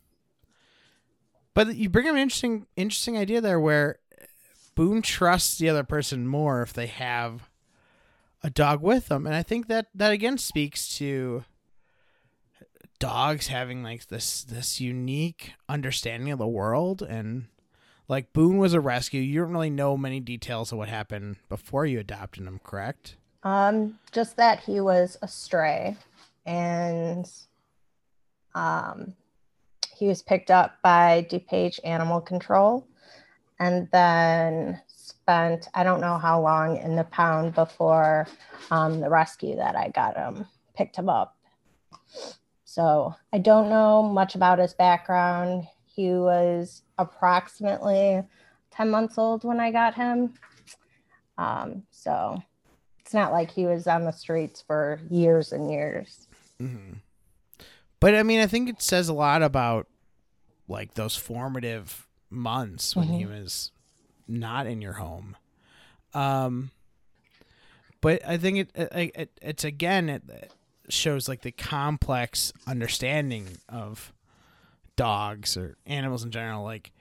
but 1.55 1.75
you 1.75 1.89
bring 1.89 2.07
up 2.07 2.13
an 2.13 2.19
interesting, 2.19 2.67
interesting 2.75 3.17
idea 3.17 3.41
there, 3.41 3.59
where 3.59 3.97
Boone 4.75 5.01
trusts 5.01 5.57
the 5.57 5.69
other 5.69 5.83
person 5.83 6.27
more 6.27 6.61
if 6.61 6.73
they 6.73 6.85
have 6.87 7.49
a 8.43 8.51
dog 8.51 8.83
with 8.83 9.07
them, 9.07 9.25
and 9.25 9.33
I 9.33 9.41
think 9.41 9.67
that 9.67 9.87
that 9.95 10.11
again 10.11 10.37
speaks 10.37 10.95
to 10.97 11.45
dogs 12.99 13.47
having 13.47 13.81
like 13.83 14.07
this 14.07 14.43
this 14.43 14.79
unique 14.79 15.53
understanding 15.67 16.31
of 16.31 16.39
the 16.39 16.47
world 16.47 17.01
and 17.01 17.47
like 18.07 18.33
Boone 18.33 18.57
was 18.57 18.73
a 18.73 18.79
rescue. 18.79 19.21
You 19.21 19.41
don't 19.41 19.51
really 19.51 19.69
know 19.69 19.97
many 19.97 20.19
details 20.19 20.71
of 20.71 20.77
what 20.77 20.89
happened 20.89 21.37
before 21.49 21.85
you 21.85 21.99
adopted 21.99 22.43
him, 22.45 22.59
correct? 22.63 23.15
Um, 23.43 23.99
just 24.11 24.37
that 24.37 24.59
he 24.59 24.79
was 24.79 25.17
a 25.21 25.27
stray 25.27 25.97
and 26.45 27.29
um, 28.53 29.15
he 29.95 30.07
was 30.07 30.21
picked 30.21 30.51
up 30.51 30.77
by 30.83 31.25
DuPage 31.29 31.79
Animal 31.83 32.21
Control 32.21 32.85
and 33.59 33.87
then 33.91 34.81
spent, 34.87 35.67
I 35.73 35.83
don't 35.83 36.01
know 36.01 36.17
how 36.17 36.41
long 36.41 36.77
in 36.77 36.95
the 36.95 37.05
pound 37.05 37.55
before 37.55 38.27
um, 38.71 38.99
the 38.99 39.09
rescue 39.09 39.55
that 39.55 39.75
I 39.75 39.89
got 39.89 40.17
him, 40.17 40.45
picked 40.75 40.97
him 40.97 41.09
up. 41.09 41.37
So 42.65 43.15
I 43.31 43.37
don't 43.37 43.69
know 43.69 44.03
much 44.03 44.35
about 44.35 44.59
his 44.59 44.73
background. 44.73 45.67
He 45.85 46.09
was 46.09 46.81
approximately 46.97 48.21
10 48.71 48.89
months 48.89 49.17
old 49.17 49.45
when 49.45 49.61
I 49.61 49.71
got 49.71 49.95
him. 49.95 50.33
Um, 51.37 51.83
so 51.91 52.41
it's 52.99 53.13
not 53.13 53.31
like 53.31 53.49
he 53.49 53.65
was 53.65 53.87
on 53.87 54.03
the 54.03 54.11
streets 54.11 54.61
for 54.61 54.99
years 55.09 55.53
and 55.53 55.71
years. 55.71 56.27
Mm-hmm. 56.61 56.93
But 58.05 58.13
I 58.13 58.21
mean, 58.21 58.39
I 58.39 58.45
think 58.45 58.69
it 58.69 58.83
says 58.83 59.09
a 59.09 59.15
lot 59.15 59.41
about 59.41 59.87
like 60.67 60.93
those 60.93 61.15
formative 61.15 62.07
months 62.29 62.95
when 62.95 63.07
he 63.07 63.25
was 63.25 63.71
not 64.27 64.67
in 64.67 64.79
your 64.79 64.93
home. 64.93 65.35
Um, 66.13 66.69
but 68.01 68.21
I 68.23 68.37
think 68.37 68.59
it, 68.59 68.69
it, 68.75 69.11
it 69.15 69.39
it's 69.41 69.63
again 69.63 70.09
it 70.09 70.51
shows 70.87 71.27
like 71.27 71.41
the 71.41 71.51
complex 71.51 72.53
understanding 72.67 73.57
of 73.67 74.13
dogs 74.95 75.57
or 75.57 75.75
animals 75.87 76.23
in 76.23 76.29
general 76.29 76.63
like 76.63 76.91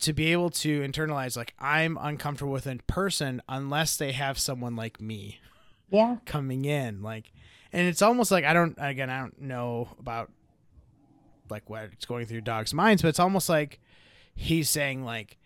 to 0.00 0.12
be 0.12 0.30
able 0.30 0.50
to 0.50 0.82
internalize 0.82 1.38
like 1.38 1.54
i'm 1.58 1.98
uncomfortable 1.98 2.52
with 2.52 2.66
a 2.66 2.76
person 2.86 3.40
unless 3.48 3.96
they 3.96 4.12
have 4.12 4.38
someone 4.38 4.76
like 4.76 5.00
me 5.00 5.40
Yeah. 5.90 6.18
coming 6.26 6.66
in 6.66 7.02
like 7.02 7.32
and 7.72 7.86
it's 7.86 8.02
almost 8.02 8.30
like 8.30 8.44
i 8.44 8.52
don't 8.52 8.76
again 8.78 9.10
i 9.10 9.20
don't 9.20 9.40
know 9.40 9.88
about 9.98 10.30
like 11.48 11.68
what's 11.68 12.04
going 12.06 12.26
through 12.26 12.40
dogs 12.40 12.72
minds 12.72 13.02
but 13.02 13.08
it's 13.08 13.20
almost 13.20 13.48
like 13.48 13.80
he's 14.34 14.68
saying 14.70 15.04
like 15.04 15.36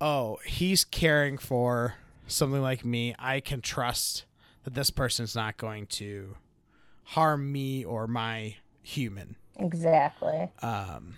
oh 0.00 0.38
he's 0.44 0.84
caring 0.84 1.38
for 1.38 1.94
something 2.26 2.62
like 2.62 2.84
me 2.84 3.14
i 3.18 3.40
can 3.40 3.60
trust 3.60 4.24
that 4.64 4.74
this 4.74 4.90
person's 4.90 5.34
not 5.34 5.56
going 5.56 5.86
to 5.86 6.36
harm 7.04 7.50
me 7.50 7.84
or 7.84 8.06
my 8.06 8.56
human 8.82 9.36
Exactly. 9.58 10.48
um 10.62 11.14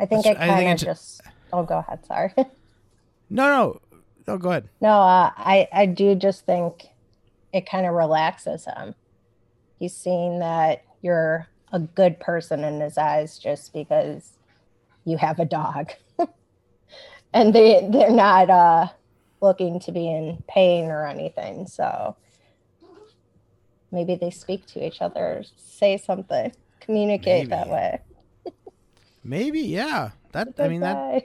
I 0.00 0.06
think 0.06 0.26
it 0.26 0.36
kind 0.36 0.70
of 0.70 0.78
just. 0.78 1.20
Oh, 1.52 1.64
go 1.64 1.78
ahead. 1.78 2.04
Sorry. 2.06 2.32
no 2.36 2.46
no 3.48 3.80
no 4.26 4.38
go 4.38 4.50
ahead 4.50 4.68
no, 4.80 4.90
uh, 4.90 5.30
I 5.36 5.68
I 5.72 5.86
do 5.86 6.14
just 6.14 6.46
think 6.46 6.88
it 7.52 7.68
kind 7.68 7.86
of 7.86 7.94
relaxes 7.94 8.64
him. 8.64 8.94
He's 9.78 9.96
seeing 9.96 10.40
that 10.40 10.84
you're 11.02 11.46
a 11.72 11.78
good 11.78 12.18
person 12.20 12.64
in 12.64 12.80
his 12.80 12.98
eyes 12.98 13.38
just 13.38 13.72
because 13.72 14.32
you 15.04 15.16
have 15.16 15.38
a 15.38 15.44
dog, 15.44 15.92
and 17.32 17.54
they 17.54 17.88
they're 17.90 18.10
not 18.10 18.50
uh 18.50 18.88
looking 19.40 19.78
to 19.80 19.92
be 19.92 20.10
in 20.10 20.42
pain 20.48 20.86
or 20.86 21.06
anything. 21.06 21.66
So 21.66 22.16
maybe 23.92 24.16
they 24.16 24.30
speak 24.30 24.66
to 24.66 24.84
each 24.84 25.00
other, 25.00 25.44
say 25.56 25.96
something, 25.96 26.52
communicate 26.80 27.48
maybe. 27.48 27.50
that 27.50 27.68
way. 27.68 28.00
maybe, 29.24 29.60
yeah. 29.60 30.10
That 30.32 30.48
I 30.58 30.68
mean 30.68 30.80
that 30.80 31.24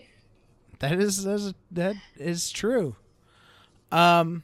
that 0.80 0.92
is, 0.94 1.24
that 1.24 1.34
is 1.34 1.54
that 1.72 1.96
is 2.18 2.52
true. 2.52 2.96
Um 3.92 4.44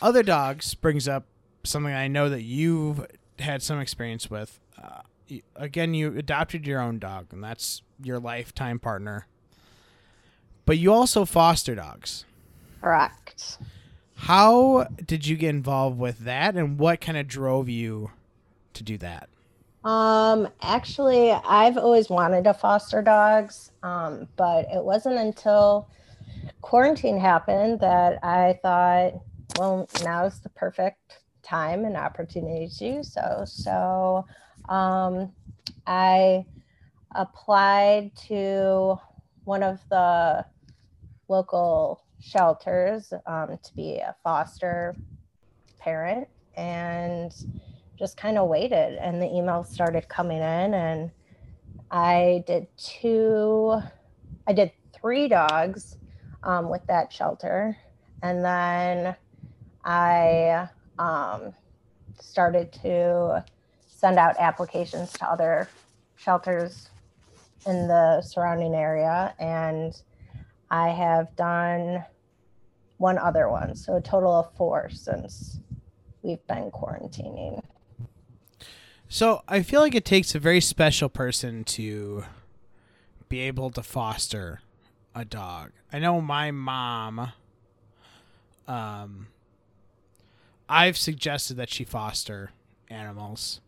other 0.00 0.22
dogs 0.22 0.74
brings 0.74 1.08
up 1.08 1.26
something 1.64 1.92
I 1.92 2.08
know 2.08 2.28
that 2.28 2.42
you've 2.42 3.06
had 3.38 3.62
some 3.62 3.80
experience 3.80 4.30
with. 4.30 4.60
Uh, 4.80 5.00
again, 5.56 5.94
you 5.94 6.16
adopted 6.16 6.66
your 6.66 6.80
own 6.80 6.98
dog, 6.98 7.26
and 7.32 7.42
that's 7.42 7.82
your 8.02 8.18
lifetime 8.18 8.78
partner. 8.78 9.26
But 10.64 10.78
you 10.78 10.92
also 10.92 11.24
foster 11.24 11.74
dogs. 11.74 12.24
Correct. 12.80 13.58
How 14.16 14.86
did 15.04 15.26
you 15.26 15.36
get 15.36 15.50
involved 15.50 15.98
with 15.98 16.20
that, 16.20 16.54
and 16.54 16.78
what 16.78 17.00
kind 17.00 17.18
of 17.18 17.28
drove 17.28 17.68
you 17.68 18.10
to 18.74 18.82
do 18.82 18.96
that? 18.98 19.28
Um, 19.84 20.48
actually, 20.62 21.30
I've 21.30 21.76
always 21.76 22.10
wanted 22.10 22.44
to 22.44 22.54
foster 22.54 23.02
dogs, 23.02 23.70
um, 23.84 24.26
but 24.36 24.66
it 24.72 24.82
wasn't 24.82 25.16
until 25.16 25.88
quarantine 26.60 27.20
happened 27.20 27.78
that 27.80 28.18
I 28.24 28.58
thought, 28.62 29.20
well, 29.58 29.88
now's 30.02 30.40
the 30.40 30.48
perfect 30.50 31.20
time 31.42 31.84
and 31.84 31.96
opportunity 31.96 32.68
to 32.68 32.78
do 32.78 33.02
so. 33.02 33.44
So 33.46 34.26
um, 34.68 35.32
I 35.86 36.44
applied 37.14 38.10
to 38.28 38.98
one 39.44 39.62
of 39.62 39.80
the 39.88 40.44
local 41.28 42.04
shelters 42.20 43.12
um, 43.26 43.58
to 43.62 43.74
be 43.74 43.96
a 43.98 44.14
foster 44.22 44.94
parent 45.78 46.28
and 46.56 47.32
just 47.98 48.16
kind 48.16 48.38
of 48.38 48.48
waited 48.48 48.98
and 49.00 49.20
the 49.22 49.26
emails 49.26 49.66
started 49.66 50.08
coming 50.08 50.38
in 50.38 50.74
and 50.74 51.10
i 51.90 52.42
did 52.46 52.66
two 52.76 53.80
i 54.46 54.52
did 54.52 54.70
three 54.92 55.28
dogs 55.28 55.96
um, 56.42 56.68
with 56.68 56.84
that 56.86 57.12
shelter 57.12 57.76
and 58.22 58.44
then 58.44 59.14
i 59.86 60.68
um, 60.98 61.52
started 62.20 62.70
to 62.72 63.42
send 63.88 64.18
out 64.18 64.36
applications 64.38 65.10
to 65.12 65.24
other 65.24 65.68
shelters 66.16 66.90
in 67.66 67.88
the 67.88 68.20
surrounding 68.20 68.74
area 68.74 69.34
and 69.38 70.02
i 70.70 70.88
have 70.88 71.34
done 71.36 72.04
one 72.98 73.18
other 73.18 73.48
one 73.48 73.74
so 73.74 73.96
a 73.96 74.00
total 74.00 74.32
of 74.32 74.52
four 74.56 74.90
since 74.90 75.60
we've 76.26 76.44
been 76.46 76.70
quarantining. 76.70 77.62
So 79.08 79.42
i 79.48 79.62
feel 79.62 79.80
like 79.80 79.94
it 79.94 80.04
takes 80.04 80.34
a 80.34 80.38
very 80.38 80.60
special 80.60 81.08
person 81.08 81.64
to 81.64 82.24
be 83.28 83.40
able 83.40 83.70
to 83.70 83.82
foster 83.82 84.60
a 85.14 85.24
dog. 85.24 85.70
I 85.92 85.98
know 85.98 86.20
my 86.20 86.50
mom 86.50 87.32
um 88.66 89.28
I've 90.68 90.96
suggested 90.96 91.56
that 91.56 91.70
she 91.70 91.84
foster 91.84 92.50
animals, 92.88 93.60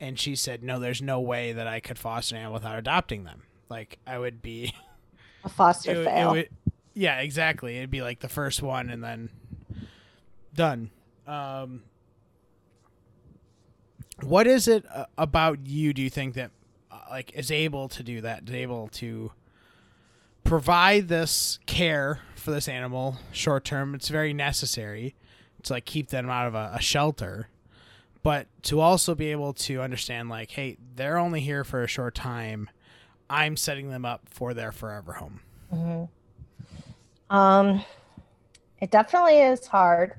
and 0.00 0.18
she 0.18 0.36
said, 0.36 0.62
"No, 0.62 0.78
there's 0.78 1.02
no 1.02 1.20
way 1.20 1.52
that 1.52 1.66
I 1.66 1.80
could 1.80 1.98
foster 1.98 2.34
an 2.34 2.42
animal 2.42 2.54
without 2.54 2.78
adopting 2.78 3.24
them. 3.24 3.42
Like 3.68 3.98
I 4.06 4.18
would 4.18 4.42
be 4.42 4.74
a 5.44 5.48
foster 5.48 5.92
it, 5.92 6.04
fail." 6.04 6.30
It 6.30 6.32
would, 6.32 6.48
yeah, 6.94 7.20
exactly. 7.20 7.76
It'd 7.78 7.90
be 7.90 8.02
like 8.02 8.20
the 8.20 8.28
first 8.28 8.62
one, 8.62 8.90
and 8.90 9.02
then 9.02 9.30
done. 10.54 10.90
Um, 11.26 11.82
what 14.22 14.46
is 14.46 14.68
it 14.68 14.84
uh, 14.94 15.06
about 15.16 15.66
you? 15.66 15.92
Do 15.92 16.02
you 16.02 16.10
think 16.10 16.34
that 16.34 16.50
uh, 16.90 17.00
like 17.10 17.32
is 17.34 17.50
able 17.50 17.88
to 17.88 18.02
do 18.02 18.20
that? 18.20 18.48
Is 18.48 18.54
able 18.54 18.88
to 18.88 19.32
provide 20.44 21.08
this 21.08 21.58
care 21.66 22.20
for 22.36 22.50
this 22.50 22.68
animal 22.68 23.16
short 23.32 23.64
term? 23.64 23.94
It's 23.94 24.08
very 24.08 24.34
necessary 24.34 25.14
to 25.64 25.72
like 25.74 25.84
keep 25.84 26.08
them 26.08 26.28
out 26.28 26.46
of 26.46 26.54
a, 26.54 26.72
a 26.74 26.80
shelter 26.80 27.48
but 28.24 28.46
to 28.62 28.80
also 28.80 29.14
be 29.14 29.30
able 29.30 29.52
to 29.52 29.80
understand 29.80 30.28
like 30.28 30.50
hey 30.52 30.76
they're 30.96 31.18
only 31.18 31.40
here 31.40 31.62
for 31.62 31.84
a 31.84 31.86
short 31.86 32.14
time. 32.14 32.68
I'm 33.30 33.56
setting 33.56 33.90
them 33.90 34.04
up 34.04 34.28
for 34.28 34.52
their 34.54 34.72
forever 34.72 35.14
home. 35.14 35.40
Mm-hmm. 35.72 37.34
um 37.34 37.84
it 38.80 38.90
definitely 38.90 39.38
is 39.38 39.66
hard 39.66 40.14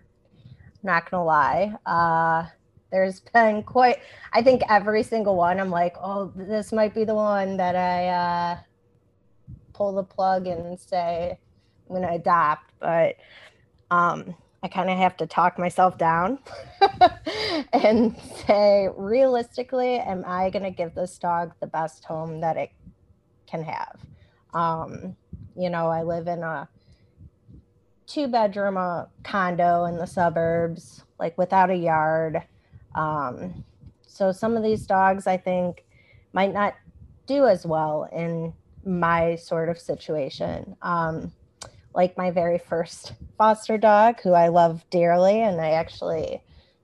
not 0.84 1.10
gonna 1.10 1.26
lie. 1.26 1.76
Uh 1.86 2.48
there's 2.92 3.20
been 3.34 3.64
quite 3.64 4.00
i 4.32 4.42
think 4.42 4.62
every 4.70 5.04
single 5.04 5.36
one 5.36 5.60
i'm 5.60 5.72
like 5.72 5.96
oh 6.02 6.32
this 6.36 6.72
might 6.72 6.94
be 6.94 7.04
the 7.04 7.16
one 7.16 7.58
that 7.58 7.76
i 7.76 8.08
uh 8.08 8.58
pull 9.74 9.94
the 9.94 10.04
plug 10.04 10.48
and 10.48 10.80
say 10.80 11.38
i'm 11.90 11.96
gonna 11.96 12.14
adopt 12.14 12.72
but 12.80 13.16
um 13.92 14.36
I 14.66 14.68
kind 14.68 14.90
of 14.90 14.98
have 14.98 15.16
to 15.18 15.28
talk 15.28 15.60
myself 15.60 15.96
down 16.00 16.40
and 17.72 18.18
say, 18.48 18.90
realistically, 18.98 20.00
am 20.00 20.24
I 20.26 20.50
going 20.50 20.64
to 20.64 20.72
give 20.72 20.96
this 20.96 21.20
dog 21.20 21.52
the 21.60 21.68
best 21.68 22.04
home 22.04 22.42
that 22.42 22.58
it 22.58 22.72
can 23.46 23.62
have? 23.62 24.00
Um, 24.56 25.16
you 25.56 25.70
know, 25.70 25.90
I 25.90 26.02
live 26.02 26.26
in 26.26 26.42
a 26.42 26.68
two 28.08 28.28
bedroom 28.28 28.76
uh, 28.76 29.06
condo 29.24 29.86
in 29.86 29.98
the 29.98 30.08
suburbs, 30.08 31.04
like 31.20 31.38
without 31.38 31.70
a 31.70 31.76
yard. 31.76 32.42
Um, 32.96 33.64
so 34.08 34.32
some 34.32 34.58
of 34.58 34.64
these 34.64 34.88
dogs, 34.88 35.28
I 35.28 35.38
think, 35.38 35.86
might 36.34 36.56
not 36.56 36.74
do 37.28 37.46
as 37.46 37.68
well 37.68 38.10
in 38.12 38.52
my 38.84 39.36
sort 39.36 39.70
of 39.70 39.78
situation. 39.78 40.76
Um, 40.82 41.32
like 41.96 42.18
my 42.18 42.30
very 42.30 42.58
first 42.58 43.14
foster 43.38 43.78
dog, 43.78 44.22
who 44.22 44.34
I 44.34 44.50
love 44.50 44.84
dearly, 44.90 45.42
and 45.42 45.60
I 45.62 45.72
actually 45.72 46.44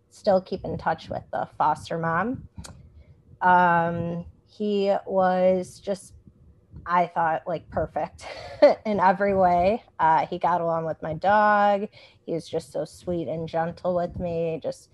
still 0.10 0.42
keep 0.42 0.64
in 0.64 0.78
touch 0.78 1.10
with 1.10 1.24
the 1.32 1.48
foster 1.58 1.98
mom. 1.98 2.48
Um, 3.42 4.26
he 4.48 4.96
was 5.06 5.80
just, 5.80 6.14
I 6.86 7.08
thought, 7.08 7.44
like 7.46 7.70
perfect 7.70 8.26
in 8.86 9.00
every 9.00 9.36
way. 9.36 9.84
Uh, 10.00 10.26
he 10.28 10.40
got 10.40 10.62
along 10.62 10.86
with 10.86 11.02
my 11.02 11.14
dog. 11.14 11.88
He 12.26 12.34
was 12.34 12.48
just 12.48 12.72
so 12.72 12.86
sweet 12.86 13.28
and 13.28 13.48
gentle 13.48 13.96
with 13.96 14.18
me, 14.20 14.60
just 14.64 14.90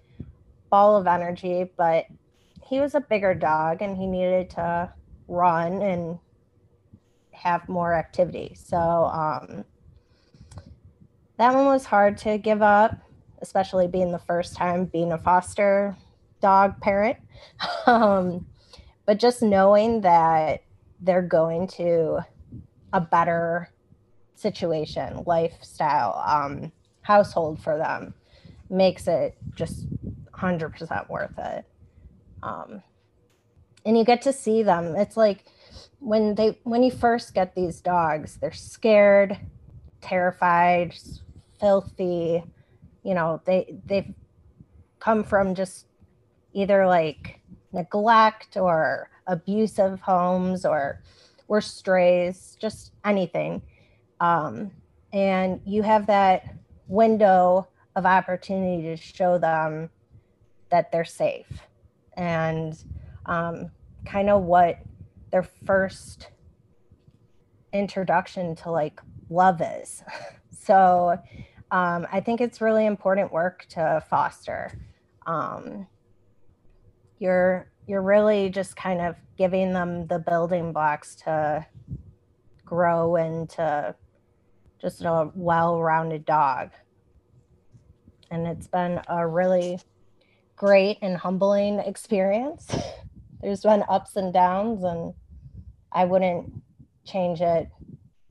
ball 0.70 0.98
of 0.98 1.08
energy. 1.08 1.70
But 1.78 2.06
he 2.64 2.80
was 2.80 2.96
a 2.96 3.02
bigger 3.02 3.34
dog 3.34 3.82
and 3.82 3.98
he 3.98 4.08
needed 4.08 4.50
to 4.52 4.92
run 5.28 5.82
and 5.82 6.20
have 7.32 7.70
more 7.70 7.94
activity. 7.94 8.56
So, 8.56 8.78
um, 8.78 9.66
that 11.38 11.54
one 11.54 11.66
was 11.66 11.86
hard 11.86 12.18
to 12.20 12.38
give 12.38 12.62
up, 12.62 12.98
especially 13.42 13.88
being 13.88 14.12
the 14.12 14.20
first 14.20 14.56
time 14.56 14.86
being 14.86 15.12
a 15.12 15.18
foster 15.18 15.96
dog 16.42 16.80
parent. 16.82 17.18
Um, 17.86 18.48
but 19.06 19.20
just 19.20 19.42
knowing 19.42 20.02
that 20.02 20.64
they're 21.00 21.22
going 21.22 21.68
to 21.68 22.20
a 22.92 23.00
better 23.00 23.70
situation, 24.36 25.24
lifestyle, 25.26 26.22
um, 26.26 26.72
household 27.02 27.62
for 27.62 27.78
them 27.78 28.14
makes 28.70 29.08
it 29.08 29.38
just 29.56 29.86
100% 30.34 31.10
worth 31.10 31.38
it. 31.38 31.66
Um, 32.44 32.84
and 33.86 33.98
you 33.98 34.04
get 34.04 34.22
to 34.24 34.34
see 34.34 34.64
them. 34.64 34.96
It's 34.96 35.16
like 35.16 35.46
when 36.00 36.36
they 36.36 36.60
when 36.64 36.84
you 36.84 36.92
first 36.92 37.34
get 37.34 37.56
these 37.56 37.80
dogs, 37.80 38.38
they're 38.38 38.52
scared, 38.52 39.38
terrified, 40.02 40.94
filthy 41.60 42.44
you 43.04 43.14
know 43.14 43.42
they 43.46 43.80
they've 43.86 44.14
come 45.00 45.24
from 45.24 45.56
just 45.56 45.86
either 46.54 46.88
like 46.88 47.40
neglect 47.72 48.58
or 48.58 49.10
abusive 49.28 50.00
homes 50.02 50.66
or 50.66 51.02
or 51.48 51.62
strays 51.62 52.58
just 52.60 52.92
anything. 53.06 53.62
Um, 54.20 54.72
and 55.14 55.62
you 55.66 55.84
have 55.84 56.08
that 56.08 56.56
window 56.88 57.68
of 57.96 58.06
opportunity 58.06 58.84
to 58.84 58.98
show 58.98 59.38
them 59.38 59.90
that 60.70 60.92
they're 60.92 61.06
safe. 61.06 61.48
And 62.18 62.78
um, 63.26 63.72
kind 64.06 64.30
of 64.30 64.44
what 64.44 64.80
their 65.32 65.44
first 65.44 66.30
introduction 67.72 68.56
to 68.56 68.72
like 68.72 69.00
love 69.30 69.62
is 69.62 70.04
So 70.68 71.18
um, 71.72 72.08
I 72.12 72.20
think 72.20 72.42
it's 72.42 72.60
really 72.60 72.86
important 72.86 73.32
work 73.32 73.66
to 73.70 74.04
foster. 74.10 74.78
Um, 75.26 75.88
you're 77.20 77.72
you're 77.88 78.02
really 78.02 78.50
just 78.50 78.76
kind 78.76 79.00
of 79.00 79.16
giving 79.38 79.72
them 79.72 80.08
the 80.08 80.20
building 80.20 80.74
blocks 80.74 81.16
to 81.24 81.66
grow 82.66 83.16
and 83.16 83.50
to 83.52 83.96
just 84.82 85.02
a 85.04 85.32
well-rounded 85.36 86.26
dog. 86.26 86.72
And 88.30 88.46
it's 88.46 88.68
been 88.68 89.00
a 89.08 89.26
really 89.26 89.80
great 90.58 90.98
and 91.02 91.16
humbling 91.16 91.80
experience. 91.80 92.68
There's 93.42 93.62
been 93.62 93.86
ups 93.88 94.18
and 94.18 94.34
downs 94.34 94.84
and 94.84 95.14
I 95.94 96.04
wouldn't 96.04 96.62
change 97.06 97.40
it 97.40 97.70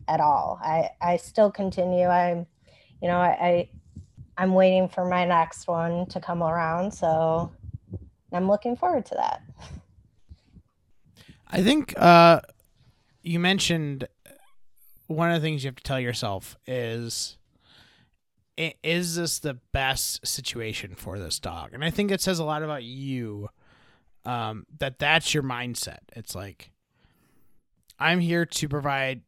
at 0.08 0.20
all. 0.20 0.58
I 0.62 0.90
I 1.00 1.16
still 1.16 1.50
continue. 1.50 2.06
I'm 2.06 2.46
you 3.00 3.08
know, 3.08 3.18
I, 3.18 3.28
I 3.28 3.68
I'm 4.38 4.54
waiting 4.54 4.88
for 4.88 5.04
my 5.04 5.24
next 5.24 5.66
one 5.66 6.06
to 6.06 6.20
come 6.20 6.42
around, 6.42 6.92
so 6.92 7.52
I'm 8.32 8.48
looking 8.48 8.76
forward 8.76 9.06
to 9.06 9.14
that. 9.14 9.42
I 11.48 11.62
think 11.62 11.94
uh, 11.98 12.40
you 13.22 13.38
mentioned 13.38 14.08
one 15.06 15.30
of 15.30 15.40
the 15.40 15.46
things 15.46 15.62
you 15.62 15.68
have 15.68 15.76
to 15.76 15.82
tell 15.82 16.00
yourself 16.00 16.56
is 16.66 17.36
is 18.56 19.16
this 19.16 19.38
the 19.38 19.54
best 19.72 20.26
situation 20.26 20.94
for 20.94 21.18
this 21.18 21.38
dog? 21.38 21.74
And 21.74 21.84
I 21.84 21.90
think 21.90 22.10
it 22.10 22.22
says 22.22 22.38
a 22.38 22.44
lot 22.44 22.62
about 22.62 22.82
you 22.82 23.50
um, 24.24 24.66
that 24.78 24.98
that's 24.98 25.34
your 25.34 25.42
mindset. 25.42 25.98
It's 26.14 26.34
like 26.34 26.72
I'm 27.98 28.20
here 28.20 28.46
to 28.46 28.68
provide 28.68 29.22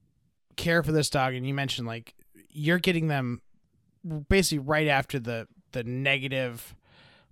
care 0.59 0.83
for 0.83 0.93
this 0.93 1.09
dog, 1.09 1.33
and 1.33 1.47
you 1.47 1.55
mentioned 1.55 1.87
like 1.87 2.15
you're 2.51 2.79
getting 2.79 3.09
them 3.09 3.41
basically 4.29 4.59
right 4.59 4.89
after 4.89 5.19
the 5.19 5.49
the 5.73 5.85
negative 5.85 6.75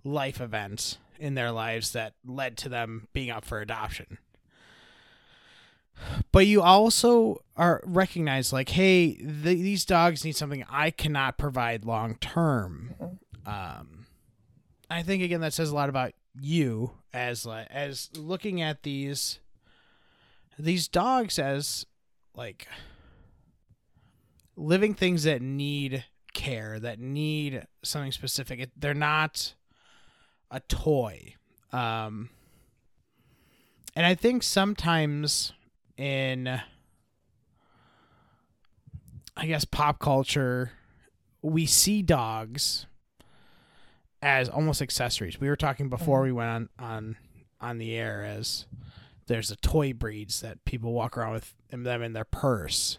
life 0.03 0.41
events 0.41 0.97
in 1.19 1.35
their 1.35 1.51
lives 1.51 1.91
that 1.91 2.13
led 2.25 2.57
to 2.57 2.69
them 2.69 3.07
being 3.13 3.29
up 3.29 3.45
for 3.45 3.59
adoption. 3.59 4.17
But 6.31 6.45
you 6.45 6.61
also 6.61 7.41
are 7.55 7.81
recognize 7.85 8.53
like 8.53 8.69
hey 8.69 9.15
the, 9.21 9.55
these 9.55 9.85
dogs 9.85 10.23
need 10.23 10.35
something 10.35 10.63
i 10.69 10.91
cannot 10.91 11.37
provide 11.37 11.85
long 11.85 12.15
term. 12.15 13.19
Um 13.45 14.05
i 14.89 15.03
think 15.03 15.21
again 15.21 15.41
that 15.41 15.53
says 15.53 15.69
a 15.69 15.75
lot 15.75 15.89
about 15.89 16.13
you 16.39 16.91
as 17.13 17.47
as 17.47 18.09
looking 18.15 18.61
at 18.61 18.83
these 18.83 19.39
these 20.59 20.87
dogs 20.87 21.39
as 21.39 21.85
like 22.35 22.67
living 24.57 24.93
things 24.93 25.23
that 25.23 25.41
need 25.41 26.03
care 26.33 26.79
that 26.79 26.99
need 26.99 27.65
something 27.83 28.11
specific 28.11 28.59
it, 28.59 28.71
they're 28.75 28.93
not 28.93 29.53
a 30.51 30.59
toy 30.61 31.33
um 31.71 32.29
and 33.95 34.05
i 34.05 34.13
think 34.13 34.43
sometimes 34.43 35.53
in 35.97 36.61
I 39.37 39.45
guess 39.45 39.65
pop 39.65 39.99
culture 39.99 40.71
we 41.43 41.67
see 41.67 42.01
dogs 42.01 42.87
as 44.21 44.49
almost 44.49 44.81
accessories. 44.81 45.39
We 45.39 45.47
were 45.47 45.55
talking 45.55 45.89
before 45.89 46.21
we 46.21 46.31
went 46.31 46.49
on 46.49 46.69
on 46.79 47.17
on 47.61 47.77
the 47.77 47.95
air 47.95 48.23
as 48.23 48.65
there's 49.27 49.49
the 49.49 49.55
toy 49.57 49.93
breeds 49.93 50.41
that 50.41 50.65
people 50.65 50.93
walk 50.93 51.17
around 51.17 51.33
with 51.33 51.53
them 51.69 52.01
in 52.01 52.13
their 52.13 52.25
purse. 52.25 52.97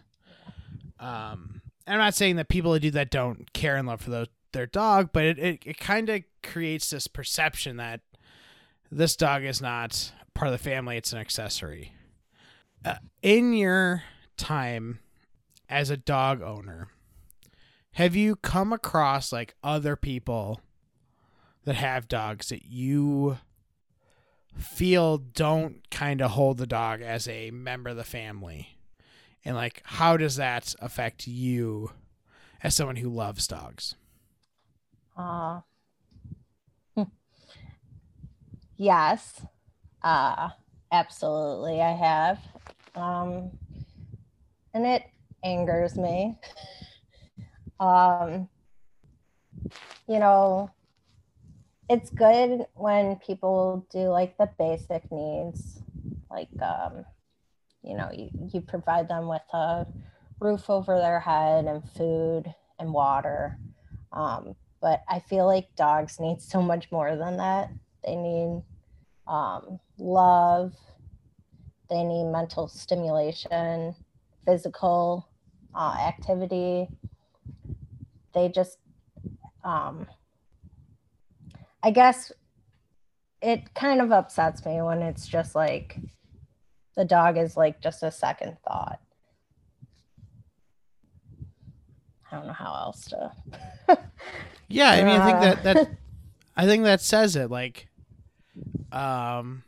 Um, 1.00 1.62
I'm 1.86 1.98
not 1.98 2.14
saying 2.14 2.36
that 2.36 2.48
people 2.48 2.72
who 2.72 2.78
do 2.78 2.90
that 2.92 3.10
don't 3.10 3.52
care 3.52 3.76
and 3.76 3.88
love 3.88 4.00
for 4.00 4.10
those, 4.10 4.28
their 4.52 4.66
dog, 4.66 5.10
but 5.12 5.24
it, 5.24 5.38
it, 5.38 5.62
it 5.64 5.78
kind 5.78 6.08
of 6.08 6.22
creates 6.42 6.90
this 6.90 7.06
perception 7.06 7.76
that 7.76 8.00
this 8.90 9.16
dog 9.16 9.44
is 9.44 9.60
not 9.60 10.12
part 10.34 10.48
of 10.48 10.52
the 10.52 10.70
family, 10.70 10.96
it's 10.96 11.12
an 11.12 11.18
accessory. 11.18 11.92
Uh, 12.84 12.96
in 13.22 13.52
your 13.52 14.04
time 14.36 15.00
as 15.68 15.90
a 15.90 15.96
dog 15.96 16.42
owner, 16.42 16.88
have 17.92 18.14
you 18.14 18.36
come 18.36 18.72
across 18.72 19.32
like 19.32 19.54
other 19.62 19.96
people 19.96 20.60
that 21.64 21.74
have 21.74 22.08
dogs 22.08 22.48
that 22.48 22.64
you 22.64 23.38
feel 24.56 25.18
don't 25.18 25.88
kind 25.90 26.22
of 26.22 26.32
hold 26.32 26.58
the 26.58 26.66
dog 26.66 27.02
as 27.02 27.28
a 27.28 27.50
member 27.50 27.90
of 27.90 27.96
the 27.96 28.04
family? 28.04 28.77
And 29.44 29.56
like 29.56 29.82
how 29.84 30.16
does 30.16 30.36
that 30.36 30.74
affect 30.80 31.26
you 31.26 31.92
as 32.62 32.74
someone 32.74 32.96
who 32.96 33.08
loves 33.08 33.46
dogs? 33.46 33.94
Uh 35.16 35.60
yes. 38.76 39.42
Uh 40.02 40.50
absolutely 40.92 41.80
I 41.80 41.92
have. 41.92 42.40
Um, 42.94 43.50
and 44.74 44.86
it 44.86 45.04
angers 45.44 45.96
me. 45.96 46.36
Um, 47.80 48.48
you 50.08 50.18
know, 50.18 50.70
it's 51.88 52.10
good 52.10 52.66
when 52.74 53.16
people 53.16 53.86
do 53.90 54.08
like 54.08 54.36
the 54.36 54.50
basic 54.58 55.10
needs, 55.12 55.80
like, 56.30 56.48
um, 56.60 57.04
you 57.88 57.96
know, 57.96 58.10
you, 58.12 58.28
you 58.52 58.60
provide 58.60 59.08
them 59.08 59.26
with 59.26 59.42
a 59.54 59.86
roof 60.40 60.68
over 60.68 60.98
their 60.98 61.20
head 61.20 61.64
and 61.64 61.82
food 61.92 62.44
and 62.78 62.92
water. 62.92 63.58
Um, 64.12 64.54
but 64.80 65.02
I 65.08 65.20
feel 65.20 65.46
like 65.46 65.74
dogs 65.74 66.20
need 66.20 66.42
so 66.42 66.60
much 66.60 66.92
more 66.92 67.16
than 67.16 67.38
that. 67.38 67.70
They 68.04 68.14
need 68.14 68.62
um, 69.26 69.80
love, 69.98 70.74
they 71.88 72.04
need 72.04 72.30
mental 72.30 72.68
stimulation, 72.68 73.94
physical 74.44 75.26
uh, 75.74 75.96
activity. 75.98 76.88
They 78.34 78.50
just, 78.50 78.78
um, 79.64 80.06
I 81.82 81.90
guess 81.90 82.32
it 83.40 83.72
kind 83.74 84.02
of 84.02 84.12
upsets 84.12 84.66
me 84.66 84.82
when 84.82 85.00
it's 85.00 85.26
just 85.26 85.54
like 85.54 85.98
the 86.98 87.04
dog 87.04 87.38
is 87.38 87.56
like 87.56 87.80
just 87.80 88.02
a 88.02 88.10
second 88.10 88.56
thought. 88.66 88.98
I 92.30 92.36
don't 92.36 92.48
know 92.48 92.52
how 92.52 92.74
else 92.74 93.04
to. 93.06 93.32
yeah, 94.68 94.90
I 94.90 95.04
mean, 95.04 95.20
I 95.20 95.24
think 95.24 95.40
that 95.40 95.62
that 95.62 95.90
I 96.56 96.66
think 96.66 96.82
that 96.82 97.00
says 97.00 97.36
it. 97.36 97.52
Like, 97.52 97.86
um, 98.90 99.62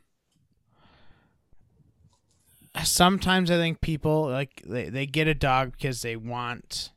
sometimes 2.82 3.48
I 3.48 3.58
think 3.58 3.80
people 3.80 4.28
like 4.28 4.60
they, 4.66 4.88
they 4.88 5.06
get 5.06 5.28
a 5.28 5.34
dog 5.34 5.70
because 5.70 6.02
they 6.02 6.16
want 6.16 6.90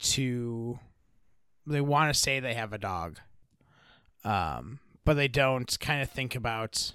to 0.00 0.78
they 1.66 1.80
want 1.80 2.14
to 2.14 2.20
say 2.20 2.40
they 2.40 2.54
have 2.54 2.74
a 2.74 2.78
dog. 2.78 3.20
Um, 4.22 4.80
but 5.06 5.14
they 5.14 5.28
don't 5.28 5.80
kind 5.80 6.02
of 6.02 6.10
think 6.10 6.34
about 6.34 6.92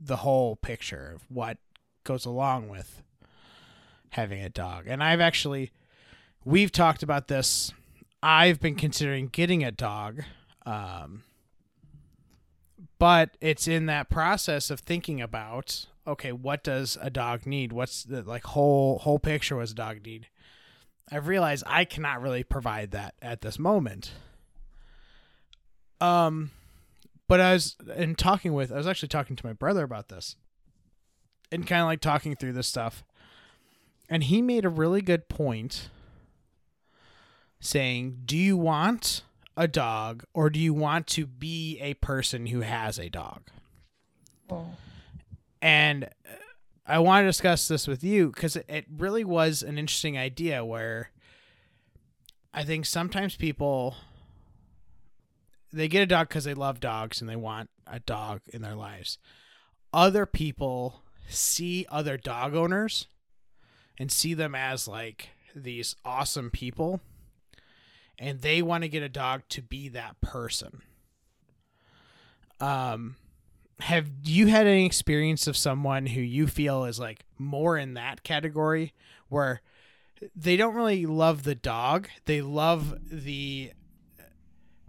the 0.00 0.16
whole 0.16 0.56
picture 0.56 1.12
of 1.14 1.22
what 1.28 1.58
goes 2.04 2.24
along 2.24 2.68
with 2.68 3.02
having 4.10 4.42
a 4.42 4.48
dog. 4.48 4.86
And 4.86 5.02
I've 5.02 5.20
actually 5.20 5.72
we've 6.44 6.72
talked 6.72 7.02
about 7.02 7.28
this. 7.28 7.72
I've 8.22 8.60
been 8.60 8.74
considering 8.74 9.28
getting 9.28 9.62
a 9.62 9.70
dog. 9.70 10.22
Um, 10.66 11.22
but 12.98 13.36
it's 13.40 13.68
in 13.68 13.86
that 13.86 14.10
process 14.10 14.70
of 14.70 14.80
thinking 14.80 15.20
about 15.20 15.86
okay, 16.06 16.32
what 16.32 16.64
does 16.64 16.96
a 17.02 17.10
dog 17.10 17.44
need? 17.44 17.70
What's 17.70 18.02
the 18.02 18.22
like 18.22 18.44
whole 18.44 18.98
whole 18.98 19.18
picture 19.18 19.56
was 19.56 19.72
a 19.72 19.74
dog 19.74 20.04
need? 20.04 20.28
I've 21.10 21.28
realized 21.28 21.64
I 21.66 21.84
cannot 21.84 22.22
really 22.22 22.42
provide 22.42 22.90
that 22.92 23.14
at 23.22 23.40
this 23.40 23.58
moment. 23.58 24.12
Um 26.00 26.50
but 27.28 27.40
I 27.40 27.52
was 27.52 27.76
in 27.96 28.14
talking 28.14 28.54
with 28.54 28.72
I 28.72 28.76
was 28.76 28.86
actually 28.86 29.08
talking 29.08 29.36
to 29.36 29.46
my 29.46 29.52
brother 29.52 29.84
about 29.84 30.08
this. 30.08 30.36
And 31.50 31.66
kind 31.66 31.80
of 31.80 31.86
like 31.86 32.00
talking 32.00 32.34
through 32.36 32.52
this 32.52 32.68
stuff. 32.68 33.04
And 34.10 34.24
he 34.24 34.42
made 34.42 34.64
a 34.64 34.70
really 34.70 35.00
good 35.00 35.28
point 35.28 35.90
saying, 37.60 38.22
"Do 38.24 38.36
you 38.36 38.56
want 38.56 39.22
a 39.56 39.68
dog 39.68 40.24
or 40.34 40.50
do 40.50 40.58
you 40.58 40.74
want 40.74 41.06
to 41.08 41.26
be 41.26 41.78
a 41.80 41.94
person 41.94 42.46
who 42.46 42.60
has 42.60 42.98
a 42.98 43.08
dog?" 43.08 43.42
Oh. 44.50 44.76
And 45.60 46.04
uh, 46.04 46.08
I 46.86 46.98
want 46.98 47.22
to 47.22 47.28
discuss 47.28 47.68
this 47.68 47.86
with 47.86 48.02
you 48.02 48.30
because 48.30 48.56
it 48.56 48.86
really 48.94 49.24
was 49.24 49.62
an 49.62 49.78
interesting 49.78 50.16
idea 50.16 50.64
where 50.64 51.10
I 52.52 52.64
think 52.64 52.86
sometimes 52.86 53.36
people 53.36 53.94
they 55.72 55.88
get 55.88 56.02
a 56.02 56.06
dog 56.06 56.28
because 56.28 56.44
they 56.44 56.54
love 56.54 56.80
dogs 56.80 57.20
and 57.20 57.28
they 57.28 57.36
want 57.36 57.70
a 57.86 58.00
dog 58.00 58.40
in 58.48 58.62
their 58.62 58.74
lives. 58.74 59.18
Other 59.92 60.26
people 60.26 61.02
see 61.28 61.86
other 61.90 62.16
dog 62.16 62.54
owners 62.54 63.06
and 63.98 64.10
see 64.10 64.34
them 64.34 64.54
as 64.54 64.88
like 64.88 65.30
these 65.54 65.96
awesome 66.04 66.50
people 66.50 67.00
and 68.18 68.40
they 68.40 68.62
want 68.62 68.82
to 68.82 68.88
get 68.88 69.02
a 69.02 69.08
dog 69.08 69.42
to 69.48 69.62
be 69.62 69.88
that 69.88 70.20
person. 70.20 70.82
Um 72.60 73.16
have 73.80 74.08
you 74.24 74.48
had 74.48 74.66
any 74.66 74.84
experience 74.84 75.46
of 75.46 75.56
someone 75.56 76.06
who 76.06 76.20
you 76.20 76.48
feel 76.48 76.84
is 76.84 76.98
like 76.98 77.24
more 77.38 77.78
in 77.78 77.94
that 77.94 78.24
category 78.24 78.92
where 79.28 79.60
they 80.34 80.56
don't 80.56 80.74
really 80.74 81.06
love 81.06 81.44
the 81.44 81.54
dog. 81.54 82.08
They 82.24 82.42
love 82.42 82.98
the 83.08 83.72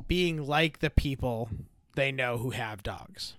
being 0.09 0.45
like 0.45 0.79
the 0.79 0.89
people 0.89 1.49
they 1.95 2.11
know 2.11 2.37
who 2.37 2.49
have 2.49 2.83
dogs. 2.83 3.35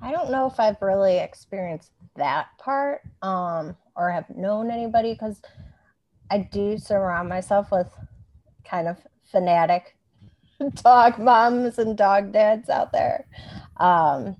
I 0.00 0.12
don't 0.12 0.30
know 0.30 0.46
if 0.46 0.60
I've 0.60 0.80
really 0.80 1.18
experienced 1.18 1.90
that 2.14 2.46
part 2.58 3.00
um, 3.22 3.76
or 3.96 4.10
have 4.10 4.30
known 4.30 4.70
anybody 4.70 5.12
because 5.12 5.40
I 6.30 6.38
do 6.38 6.78
surround 6.78 7.28
myself 7.28 7.72
with 7.72 7.88
kind 8.64 8.86
of 8.86 8.98
fanatic 9.24 9.96
dog 10.84 11.18
moms 11.18 11.78
and 11.78 11.96
dog 11.96 12.32
dads 12.32 12.68
out 12.68 12.92
there. 12.92 13.26
Um, 13.78 14.36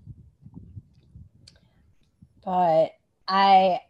but 2.44 2.90
I 3.26 3.80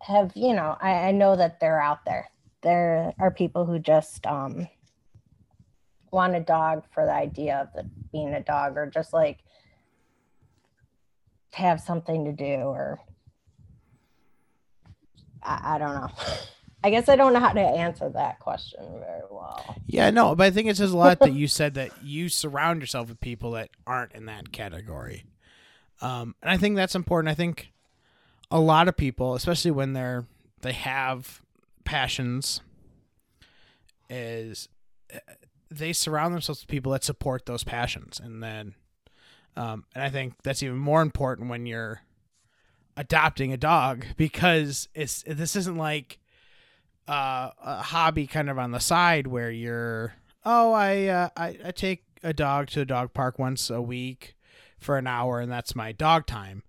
have, 0.00 0.32
you 0.34 0.54
know, 0.54 0.76
I, 0.80 0.90
I, 0.90 1.10
know 1.12 1.36
that 1.36 1.60
they're 1.60 1.80
out 1.80 2.04
there. 2.04 2.31
There 2.62 3.12
are 3.18 3.30
people 3.30 3.66
who 3.66 3.78
just 3.78 4.26
um, 4.26 4.68
want 6.10 6.36
a 6.36 6.40
dog 6.40 6.84
for 6.92 7.04
the 7.04 7.12
idea 7.12 7.56
of 7.58 7.72
the, 7.74 7.90
being 8.12 8.34
a 8.34 8.42
dog 8.42 8.76
or 8.76 8.86
just 8.86 9.12
like 9.12 9.38
have 11.52 11.80
something 11.80 12.24
to 12.24 12.32
do 12.32 12.54
or 12.54 13.00
I, 15.42 15.74
I 15.74 15.78
don't 15.78 15.94
know. 15.94 16.10
I 16.84 16.90
guess 16.90 17.08
I 17.08 17.16
don't 17.16 17.32
know 17.32 17.40
how 17.40 17.52
to 17.52 17.60
answer 17.60 18.08
that 18.10 18.40
question 18.40 18.84
very 18.98 19.22
well. 19.30 19.76
Yeah, 19.86 20.10
no, 20.10 20.34
but 20.34 20.46
I 20.46 20.50
think 20.50 20.68
it 20.68 20.76
says 20.76 20.92
a 20.92 20.96
lot 20.96 21.20
that 21.20 21.32
you 21.32 21.46
said 21.48 21.74
that 21.74 21.90
you 22.02 22.28
surround 22.28 22.80
yourself 22.80 23.08
with 23.08 23.20
people 23.20 23.52
that 23.52 23.70
aren't 23.86 24.12
in 24.12 24.26
that 24.26 24.50
category. 24.52 25.24
Um, 26.00 26.34
and 26.42 26.50
I 26.50 26.56
think 26.56 26.74
that's 26.74 26.96
important. 26.96 27.30
I 27.30 27.34
think 27.34 27.70
a 28.50 28.58
lot 28.58 28.88
of 28.88 28.96
people, 28.96 29.34
especially 29.34 29.70
when 29.70 29.92
they're 29.92 30.26
they 30.62 30.72
have 30.72 31.41
passions, 31.84 32.60
is 34.08 34.68
uh, 35.14 35.18
they 35.70 35.92
surround 35.92 36.34
themselves 36.34 36.62
with 36.62 36.68
people 36.68 36.92
that 36.92 37.04
support 37.04 37.46
those 37.46 37.64
passions, 37.64 38.20
and 38.22 38.42
then, 38.42 38.74
um, 39.56 39.84
and 39.94 40.02
I 40.02 40.10
think 40.10 40.34
that's 40.42 40.62
even 40.62 40.78
more 40.78 41.02
important 41.02 41.48
when 41.50 41.66
you're 41.66 42.02
adopting 42.96 43.52
a 43.52 43.56
dog 43.56 44.04
because 44.16 44.88
it's 44.94 45.22
this 45.26 45.56
isn't 45.56 45.76
like 45.76 46.18
uh, 47.08 47.50
a 47.62 47.82
hobby 47.82 48.26
kind 48.26 48.48
of 48.48 48.58
on 48.58 48.70
the 48.70 48.80
side 48.80 49.26
where 49.26 49.50
you're 49.50 50.14
oh 50.44 50.72
I, 50.72 51.06
uh, 51.06 51.28
I 51.36 51.58
I 51.64 51.70
take 51.72 52.04
a 52.22 52.32
dog 52.32 52.68
to 52.68 52.82
a 52.82 52.84
dog 52.84 53.12
park 53.12 53.38
once 53.38 53.70
a 53.70 53.82
week 53.82 54.36
for 54.78 54.98
an 54.98 55.06
hour 55.06 55.40
and 55.40 55.50
that's 55.50 55.74
my 55.74 55.92
dog 55.92 56.26
time. 56.26 56.62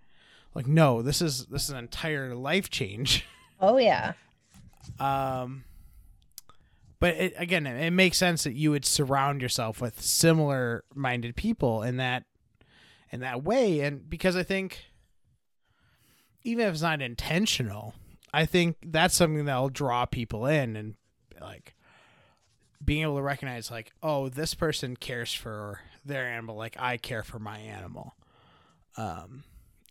Like 0.56 0.68
no, 0.68 1.02
this 1.02 1.22
is 1.22 1.48
this 1.48 1.66
is 1.66 1.70
an 1.72 1.78
entire 1.78 2.36
life 2.36 2.70
change. 2.70 3.26
Oh 3.62 3.78
yeah. 3.78 4.14
Um 5.00 5.64
but 7.04 7.16
it, 7.16 7.34
again, 7.36 7.68
it, 7.68 7.92
makes 7.92 8.18
sense 8.18 8.46
that 8.46 8.54
you 8.54 8.72
would 8.72 8.86
surround 8.86 9.42
yourself 9.42 9.82
with 9.82 10.00
similar 10.00 10.86
minded 10.96 11.36
people 11.36 11.84
in 11.84 11.98
that 11.98 12.24
in 13.12 13.20
that 13.20 13.44
way 13.44 13.82
and 13.82 14.10
because 14.10 14.38
I 14.38 14.44
think 14.44 14.86
even 16.44 16.66
if 16.66 16.76
it's 16.76 16.82
not 16.82 17.02
intentional, 17.02 17.94
I 18.34 18.46
think 18.46 18.78
that's 18.86 19.18
something 19.18 19.44
that'll 19.44 19.68
draw 19.68 20.06
people 20.06 20.46
in 20.46 20.78
and 20.78 20.96
like 21.42 21.76
being 22.82 23.02
able 23.02 23.18
to 23.18 23.22
recognize 23.22 23.70
like, 23.70 23.92
oh, 24.02 24.30
this 24.30 24.54
person 24.54 24.96
cares 24.96 25.34
for 25.34 25.82
their 26.06 26.26
animal 26.26 26.56
like 26.56 26.78
I 26.80 26.96
care 26.96 27.24
for 27.24 27.38
my 27.38 27.58
animal. 27.60 28.16
Um 28.96 29.44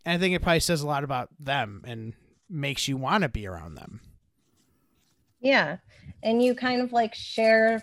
and 0.07 0.15
I 0.15 0.19
think 0.19 0.35
it 0.35 0.41
probably 0.41 0.61
says 0.61 0.81
a 0.81 0.87
lot 0.87 1.05
about 1.05 1.29
them 1.39 1.83
and 1.87 2.15
makes 2.49 2.89
you 2.89 2.97
want 2.97 3.21
to 3.23 3.29
be 3.29 3.47
around 3.47 3.75
them. 3.75 4.01
Yeah. 5.43 5.79
And 6.23 6.43
you 6.43 6.55
kind 6.55 6.81
of 6.81 6.93
like 6.93 7.15
share 7.15 7.83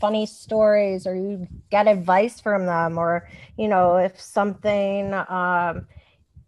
funny 0.00 0.26
stories 0.26 1.06
or 1.06 1.14
you 1.14 1.46
get 1.70 1.86
advice 1.86 2.40
from 2.40 2.66
them 2.66 2.98
or 2.98 3.28
you 3.56 3.68
know 3.68 3.96
if 3.96 4.20
something 4.20 5.14
um 5.14 5.86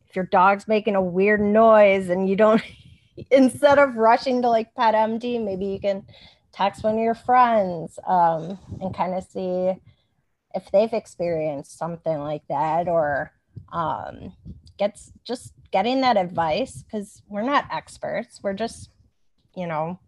if 0.08 0.16
your 0.16 0.24
dog's 0.24 0.66
making 0.66 0.96
a 0.96 1.02
weird 1.02 1.40
noise 1.40 2.08
and 2.08 2.28
you 2.28 2.34
don't 2.34 2.62
instead 3.30 3.78
of 3.78 3.96
rushing 3.96 4.42
to 4.42 4.48
like 4.48 4.74
PetMD, 4.74 5.44
maybe 5.44 5.66
you 5.66 5.80
can 5.80 6.04
text 6.52 6.82
one 6.82 6.94
of 6.94 7.00
your 7.00 7.14
friends 7.14 7.98
um, 8.06 8.58
and 8.80 8.94
kind 8.94 9.14
of 9.14 9.24
see 9.24 9.72
if 10.54 10.70
they've 10.72 10.92
experienced 10.92 11.78
something 11.78 12.18
like 12.18 12.42
that 12.48 12.88
or 12.88 13.32
um, 13.72 14.32
gets 14.78 15.12
just 15.24 15.52
getting 15.72 16.00
that 16.00 16.16
advice 16.16 16.82
because 16.82 17.22
we're 17.28 17.42
not 17.42 17.66
experts. 17.70 18.40
We're 18.42 18.54
just, 18.54 18.90
you 19.54 19.66
know, 19.66 19.98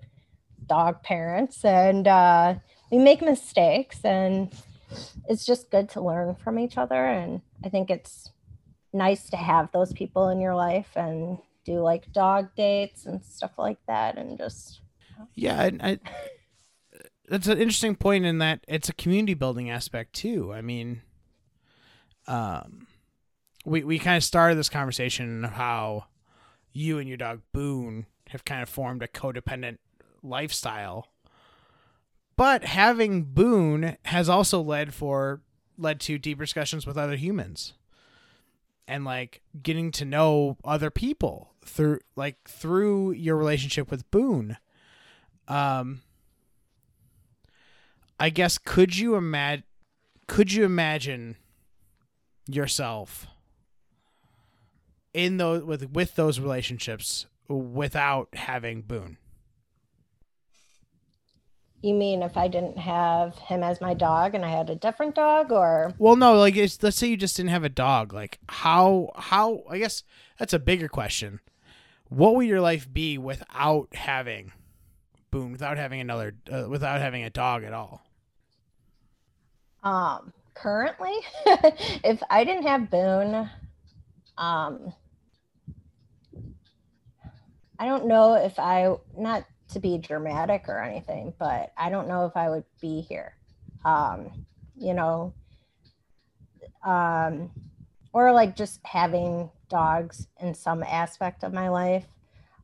dog 0.70 1.02
parents 1.02 1.64
and 1.64 2.06
uh, 2.06 2.54
we 2.92 2.98
make 2.98 3.20
mistakes 3.20 4.04
and 4.04 4.52
it's 5.28 5.44
just 5.44 5.70
good 5.70 5.88
to 5.90 6.00
learn 6.00 6.36
from 6.36 6.60
each 6.60 6.78
other. 6.78 7.04
And 7.06 7.42
I 7.64 7.68
think 7.68 7.90
it's 7.90 8.30
nice 8.92 9.28
to 9.30 9.36
have 9.36 9.70
those 9.72 9.92
people 9.92 10.28
in 10.28 10.40
your 10.40 10.54
life 10.54 10.90
and 10.94 11.38
do 11.64 11.80
like 11.80 12.12
dog 12.12 12.48
dates 12.56 13.04
and 13.04 13.22
stuff 13.24 13.52
like 13.58 13.78
that 13.86 14.16
and 14.16 14.38
just 14.38 14.80
yeah 15.34 15.60
I, 15.60 15.90
I, 15.90 15.98
that's 17.28 17.46
an 17.46 17.58
interesting 17.58 17.94
point 17.94 18.24
in 18.24 18.38
that 18.38 18.64
it's 18.66 18.88
a 18.88 18.94
community 18.94 19.34
building 19.34 19.70
aspect 19.70 20.14
too 20.14 20.52
i 20.52 20.62
mean 20.62 21.02
um 22.26 22.88
we 23.64 23.84
we 23.84 23.98
kind 23.98 24.16
of 24.16 24.24
started 24.24 24.56
this 24.56 24.70
conversation 24.70 25.44
of 25.44 25.52
how 25.52 26.06
you 26.72 26.98
and 26.98 27.06
your 27.06 27.18
dog 27.18 27.42
boone 27.52 28.06
have 28.30 28.44
kind 28.44 28.62
of 28.62 28.68
formed 28.68 29.02
a 29.02 29.06
codependent 29.06 29.76
lifestyle 30.22 31.08
but 32.36 32.64
having 32.64 33.24
boone 33.24 33.96
has 34.06 34.28
also 34.28 34.60
led 34.60 34.94
for 34.94 35.40
led 35.76 36.00
to 36.00 36.18
deep 36.18 36.38
discussions 36.38 36.86
with 36.86 36.96
other 36.96 37.16
humans 37.16 37.74
and 38.90 39.04
like 39.04 39.40
getting 39.62 39.92
to 39.92 40.04
know 40.04 40.56
other 40.64 40.90
people 40.90 41.52
through 41.64 42.00
like 42.16 42.36
through 42.48 43.12
your 43.12 43.36
relationship 43.36 43.88
with 43.88 44.10
Boone. 44.10 44.56
Um 45.46 46.02
I 48.18 48.30
guess 48.30 48.58
could 48.58 48.98
you 48.98 49.14
imagine 49.14 49.64
could 50.26 50.52
you 50.52 50.64
imagine 50.64 51.36
yourself 52.48 53.26
in 55.14 55.36
those 55.36 55.62
with 55.62 55.90
with 55.90 56.16
those 56.16 56.40
relationships 56.40 57.26
without 57.48 58.28
having 58.34 58.82
Boone? 58.82 59.18
You 61.82 61.94
mean 61.94 62.22
if 62.22 62.36
I 62.36 62.48
didn't 62.48 62.76
have 62.76 63.36
him 63.36 63.62
as 63.62 63.80
my 63.80 63.94
dog 63.94 64.34
and 64.34 64.44
I 64.44 64.50
had 64.50 64.68
a 64.68 64.74
different 64.74 65.14
dog 65.14 65.50
or 65.50 65.94
Well, 65.98 66.14
no, 66.14 66.34
like 66.34 66.54
let's 66.56 66.96
say 66.96 67.08
you 67.08 67.16
just 67.16 67.36
didn't 67.36 67.50
have 67.50 67.64
a 67.64 67.70
dog. 67.70 68.12
Like 68.12 68.38
how 68.48 69.12
how 69.16 69.62
I 69.68 69.78
guess 69.78 70.02
that's 70.38 70.52
a 70.52 70.58
bigger 70.58 70.88
question. 70.88 71.40
What 72.08 72.34
would 72.34 72.46
your 72.46 72.60
life 72.60 72.92
be 72.92 73.16
without 73.16 73.94
having 73.94 74.52
Boone, 75.30 75.52
without 75.52 75.78
having 75.78 76.00
another 76.00 76.34
uh, 76.52 76.66
without 76.68 77.00
having 77.00 77.22
a 77.22 77.30
dog 77.30 77.64
at 77.64 77.72
all? 77.72 78.02
Um 79.82 80.34
currently 80.52 81.14
if 82.04 82.22
I 82.28 82.44
didn't 82.44 82.66
have 82.66 82.90
Boone 82.90 83.48
um 84.36 84.92
I 87.78 87.86
don't 87.86 88.06
know 88.06 88.34
if 88.34 88.58
I 88.58 88.94
not 89.16 89.46
to 89.72 89.80
be 89.80 89.98
dramatic 89.98 90.68
or 90.68 90.82
anything, 90.82 91.32
but 91.38 91.72
I 91.76 91.90
don't 91.90 92.08
know 92.08 92.26
if 92.26 92.36
I 92.36 92.50
would 92.50 92.64
be 92.80 93.00
here. 93.00 93.34
Um, 93.84 94.46
you 94.76 94.94
know, 94.94 95.34
um, 96.84 97.50
or 98.12 98.32
like 98.32 98.56
just 98.56 98.80
having 98.84 99.50
dogs 99.68 100.26
in 100.40 100.54
some 100.54 100.82
aspect 100.82 101.44
of 101.44 101.52
my 101.52 101.68
life 101.68 102.06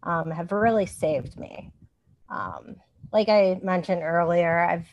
um, 0.03 0.31
have 0.31 0.53
really 0.53 0.87
saved 0.87 1.39
me. 1.39 1.73
Um, 2.29 2.77
like 3.13 3.29
I 3.29 3.61
mentioned 3.63 4.03
earlier, 4.03 4.59
I've 4.59 4.89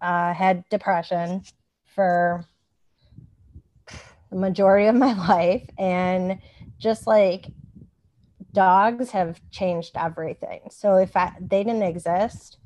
uh, 0.00 0.32
had 0.32 0.68
depression 0.68 1.42
for 1.84 2.44
the 4.30 4.36
majority 4.36 4.86
of 4.86 4.94
my 4.94 5.12
life, 5.28 5.68
and 5.78 6.38
just 6.78 7.06
like 7.06 7.46
dogs 8.52 9.10
have 9.10 9.40
changed 9.50 9.92
everything. 9.96 10.62
So 10.70 10.96
if 10.96 11.16
I, 11.16 11.32
they 11.40 11.64
didn't 11.64 11.82
exist, 11.82 12.58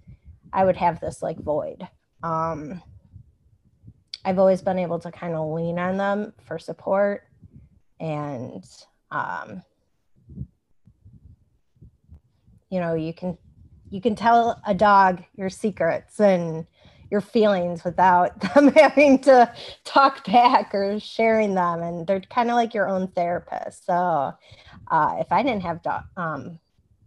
I 0.53 0.65
would 0.65 0.77
have 0.77 1.01
this 1.01 1.23
like 1.23 1.39
void. 1.39 1.87
Um, 2.23 2.83
I've 4.25 4.39
always 4.39 4.63
been 4.63 4.79
able 4.79 4.99
to 5.01 5.11
kind 5.11 5.35
of 5.35 5.53
lean 5.53 5.79
on 5.79 5.99
them 5.99 6.33
for 6.47 6.59
support 6.59 7.25
and 8.01 8.65
um, 9.11 9.63
you 12.71 12.81
know 12.81 12.95
you 12.95 13.13
can 13.13 13.37
you 13.91 14.01
can 14.01 14.15
tell 14.15 14.61
a 14.67 14.75
dog 14.75 15.23
your 15.37 15.51
secrets 15.51 16.19
and 16.21 16.67
your 17.11 17.21
feelings 17.21 17.85
without 17.85 18.41
them 18.55 18.73
having 18.73 19.19
to 19.21 19.53
talk 19.85 20.25
back 20.27 20.75
or 20.75 20.99
sharing 20.99 21.55
them 21.55 21.83
and 21.83 22.07
they're 22.07 22.21
kind 22.21 22.51
of 22.51 22.57
like 22.57 22.75
your 22.75 22.89
own 22.89 23.09
therapist 23.09 23.87
so 23.87 24.33
uh, 24.89 25.17
if 25.19 25.33
I 25.33 25.43
didn't 25.43 25.63
have 25.63 25.81
um, 26.17 26.59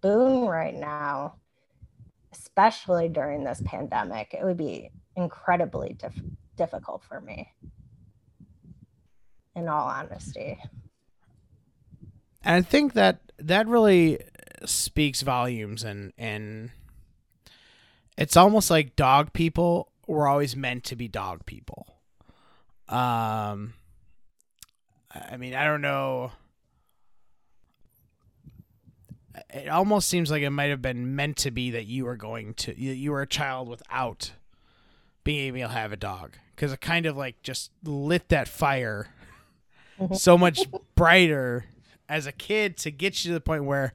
Boone 0.02 0.48
right 0.48 0.76
now, 0.76 1.36
especially 2.32 3.10
during 3.10 3.44
this 3.44 3.62
pandemic, 3.66 4.34
it 4.34 4.44
would 4.44 4.58
be 4.58 4.92
incredibly 5.16 5.94
dif- 5.94 6.22
difficult 6.56 7.04
for 7.04 7.20
me. 7.22 7.52
In 9.56 9.68
all 9.68 9.88
honesty. 9.88 10.60
And 12.44 12.56
I 12.56 12.62
think 12.62 12.94
that 12.94 13.22
that 13.40 13.68
really 13.68 14.20
speaks 14.66 15.22
volumes 15.22 15.84
and 15.84 16.14
and 16.18 16.72
it's 18.18 18.38
almost 18.38 18.72
like 18.72 18.96
dog 18.96 19.34
people 19.34 19.92
were 20.08 20.28
always 20.28 20.56
meant 20.56 20.84
to 20.86 20.96
be 20.96 21.08
dog 21.08 21.46
people. 21.46 21.88
Um 22.88 23.74
I 25.12 25.38
mean, 25.38 25.56
I 25.56 25.66
don't 25.66 25.82
know 25.82 26.32
it 29.50 29.68
almost 29.68 30.10
seems 30.10 30.32
like 30.32 30.42
it 30.42 30.50
might 30.50 30.70
have 30.70 30.82
been 30.82 31.16
meant 31.16 31.38
to 31.38 31.52
be 31.52 31.72
that 31.72 31.86
you 31.86 32.06
were 32.06 32.16
going 32.16 32.54
to 32.56 32.80
you, 32.80 32.92
you 32.92 33.12
were 33.12 33.22
a 33.22 33.28
child 33.28 33.68
without 33.68 34.32
being 35.24 35.56
able 35.56 35.68
to 35.68 35.74
have 35.74 35.92
a 35.92 35.98
dog. 35.98 36.38
Because 36.56 36.72
it 36.72 36.82
kind 36.82 37.06
of 37.06 37.16
like 37.16 37.42
just 37.44 37.72
lit 37.84 38.30
that 38.30 38.48
fire 38.48 39.10
so 40.14 40.38
much 40.38 40.68
brighter 40.96 41.66
as 42.10 42.26
a 42.26 42.32
kid 42.32 42.78
to 42.78 42.92
get 42.92 43.24
you 43.24 43.30
to 43.30 43.34
the 43.34 43.42
point 43.42 43.66
where 43.66 43.94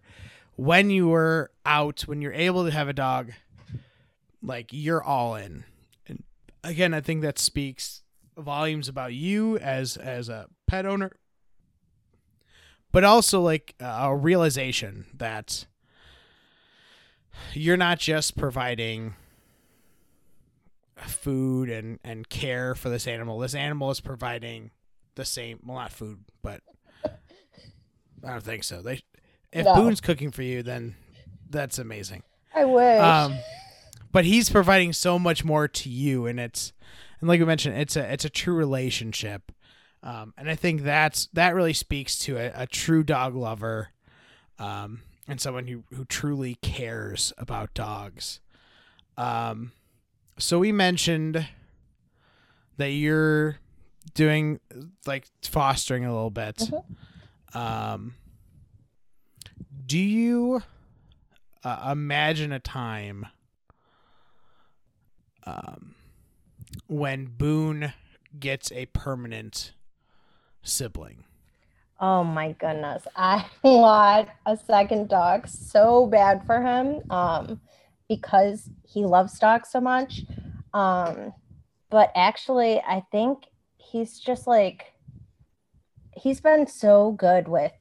when 0.56 0.90
you 0.90 1.08
were 1.08 1.50
out 1.64 2.02
when 2.02 2.20
you're 2.20 2.32
able 2.32 2.64
to 2.64 2.70
have 2.70 2.88
a 2.88 2.92
dog 2.92 3.32
like 4.42 4.68
you're 4.70 5.02
all 5.02 5.34
in. 5.34 5.64
And 6.06 6.22
again 6.62 6.92
i 6.94 7.00
think 7.00 7.22
that 7.22 7.38
speaks 7.38 8.02
volumes 8.36 8.88
about 8.88 9.14
you 9.14 9.58
as 9.58 9.96
as 9.96 10.28
a 10.28 10.48
pet 10.66 10.86
owner 10.86 11.12
but 12.92 13.04
also 13.04 13.40
like 13.40 13.74
a 13.80 14.14
realization 14.14 15.06
that 15.14 15.66
you're 17.54 17.76
not 17.76 17.98
just 17.98 18.36
providing 18.36 19.14
food 21.06 21.68
and 21.68 21.98
and 22.04 22.28
care 22.28 22.74
for 22.74 22.88
this 22.88 23.06
animal 23.08 23.38
this 23.38 23.54
animal 23.54 23.90
is 23.90 24.00
providing 24.00 24.70
the 25.16 25.24
same 25.24 25.58
well 25.64 25.78
not 25.78 25.90
food 25.90 26.18
but 26.42 26.60
i 27.04 27.10
don't 28.30 28.42
think 28.44 28.62
so 28.62 28.80
they 28.82 29.00
if 29.52 29.64
No. 29.64 29.74
boone's 29.74 30.00
cooking 30.00 30.30
for 30.30 30.42
you 30.42 30.62
then 30.62 30.94
that's 31.50 31.78
amazing 31.78 32.22
I 32.54 32.64
wish. 32.66 33.00
um 33.00 33.34
but 34.12 34.24
he's 34.26 34.48
providing 34.48 34.92
so 34.92 35.18
much 35.18 35.44
more 35.44 35.66
to 35.66 35.88
you 35.88 36.26
and 36.26 36.38
it's 36.38 36.72
and 37.20 37.28
like 37.28 37.40
we 37.40 37.46
mentioned 37.46 37.76
it's 37.78 37.96
a 37.96 38.12
it's 38.12 38.24
a 38.24 38.30
true 38.30 38.54
relationship 38.54 39.50
um 40.02 40.32
and 40.36 40.50
i 40.50 40.54
think 40.54 40.82
that's 40.82 41.26
that 41.32 41.54
really 41.54 41.72
speaks 41.72 42.18
to 42.18 42.36
a, 42.36 42.52
a 42.62 42.66
true 42.66 43.02
dog 43.02 43.34
lover 43.34 43.88
um 44.58 45.00
and 45.28 45.40
someone 45.40 45.66
who 45.66 45.84
who 45.94 46.04
truly 46.04 46.56
cares 46.62 47.32
about 47.38 47.72
dogs 47.74 48.40
um 49.16 49.72
so 50.38 50.58
we 50.58 50.72
mentioned 50.72 51.46
that 52.78 52.90
you're 52.90 53.58
doing 54.14 54.58
like 55.06 55.26
fostering 55.42 56.04
a 56.04 56.12
little 56.12 56.30
bit 56.30 56.56
Mhm. 57.52 57.56
um 57.56 58.14
do 59.86 59.98
you 59.98 60.62
uh, 61.64 61.90
imagine 61.92 62.50
a 62.52 62.58
time 62.58 63.26
um, 65.44 65.94
when 66.86 67.26
Boone 67.26 67.92
gets 68.38 68.70
a 68.72 68.86
permanent 68.86 69.72
sibling. 70.62 71.24
Oh 72.00 72.24
my 72.24 72.52
goodness. 72.52 73.06
I 73.14 73.46
want 73.62 74.28
a 74.46 74.56
second 74.56 75.08
dog 75.08 75.46
so 75.46 76.06
bad 76.06 76.44
for 76.44 76.60
him 76.60 77.00
um, 77.10 77.60
because 78.08 78.68
he 78.84 79.04
loves 79.04 79.38
dogs 79.38 79.70
so 79.70 79.80
much. 79.80 80.22
Um, 80.74 81.32
but 81.90 82.10
actually, 82.16 82.80
I 82.80 83.04
think 83.12 83.44
he's 83.76 84.18
just 84.18 84.46
like, 84.46 84.92
he's 86.16 86.40
been 86.40 86.66
so 86.66 87.12
good 87.12 87.46
with 87.46 87.72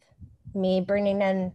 me 0.54 0.82
bringing 0.82 1.22
in, 1.22 1.54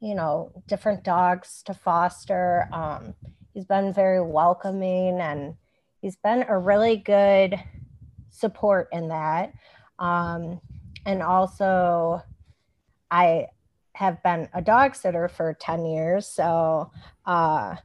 you 0.00 0.14
know, 0.14 0.52
different 0.66 1.02
dogs 1.02 1.62
to 1.64 1.74
foster. 1.74 2.68
Um, 2.72 3.14
he's 3.54 3.64
been 3.64 3.92
very 3.92 4.22
welcoming 4.22 5.20
and 5.20 5.54
he's 6.00 6.16
been 6.16 6.44
a 6.48 6.58
really 6.58 6.96
good 6.96 7.58
support 8.30 8.88
in 8.92 9.08
that. 9.08 9.52
Um, 10.04 10.60
and 11.06 11.22
also 11.22 12.22
i 13.10 13.46
have 13.94 14.22
been 14.22 14.48
a 14.52 14.60
dog 14.60 14.94
sitter 14.94 15.28
for 15.28 15.56
10 15.60 15.86
years 15.86 16.26
so 16.26 16.90
uh, 17.26 17.76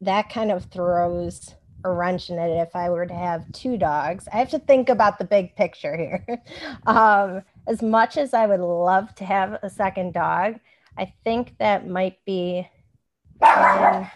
that 0.00 0.30
kind 0.30 0.52
of 0.52 0.64
throws 0.66 1.54
a 1.84 1.90
wrench 1.90 2.30
in 2.30 2.38
it 2.38 2.50
if 2.60 2.74
i 2.74 2.88
were 2.90 3.06
to 3.06 3.14
have 3.14 3.50
two 3.52 3.76
dogs 3.76 4.28
i 4.32 4.36
have 4.36 4.50
to 4.50 4.58
think 4.58 4.88
about 4.88 5.18
the 5.18 5.24
big 5.24 5.54
picture 5.56 5.96
here 5.96 6.42
um, 6.86 7.42
as 7.66 7.82
much 7.82 8.16
as 8.16 8.34
i 8.34 8.46
would 8.46 8.60
love 8.60 9.14
to 9.14 9.24
have 9.24 9.58
a 9.62 9.70
second 9.70 10.12
dog 10.12 10.58
i 10.96 11.12
think 11.24 11.56
that 11.58 11.86
might 11.88 12.24
be 12.24 12.68
um, 13.42 14.10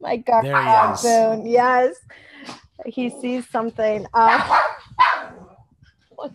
my 0.00 0.16
god. 0.16 0.44
Boone. 1.02 1.46
yes 1.46 1.96
he 2.86 3.10
sees 3.10 3.48
something 3.48 4.06
uh, 4.14 4.62
what? 6.10 6.32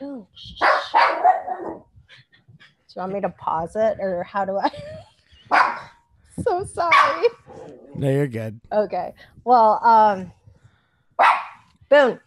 Boone, 0.00 0.26
shh, 0.34 0.54
shh. 0.58 0.92
Do 2.94 3.00
you 3.00 3.00
want 3.00 3.12
me 3.12 3.20
to 3.20 3.28
pause 3.28 3.76
it 3.76 3.98
or 4.00 4.22
how 4.24 4.44
do 4.44 4.58
I? 4.58 4.70
so 6.42 6.64
sorry. 6.64 7.28
No, 7.94 8.10
you're 8.10 8.26
good. 8.26 8.60
Okay. 8.72 9.14
Well, 9.44 9.84
um, 9.84 10.32
Boone, 11.88 12.18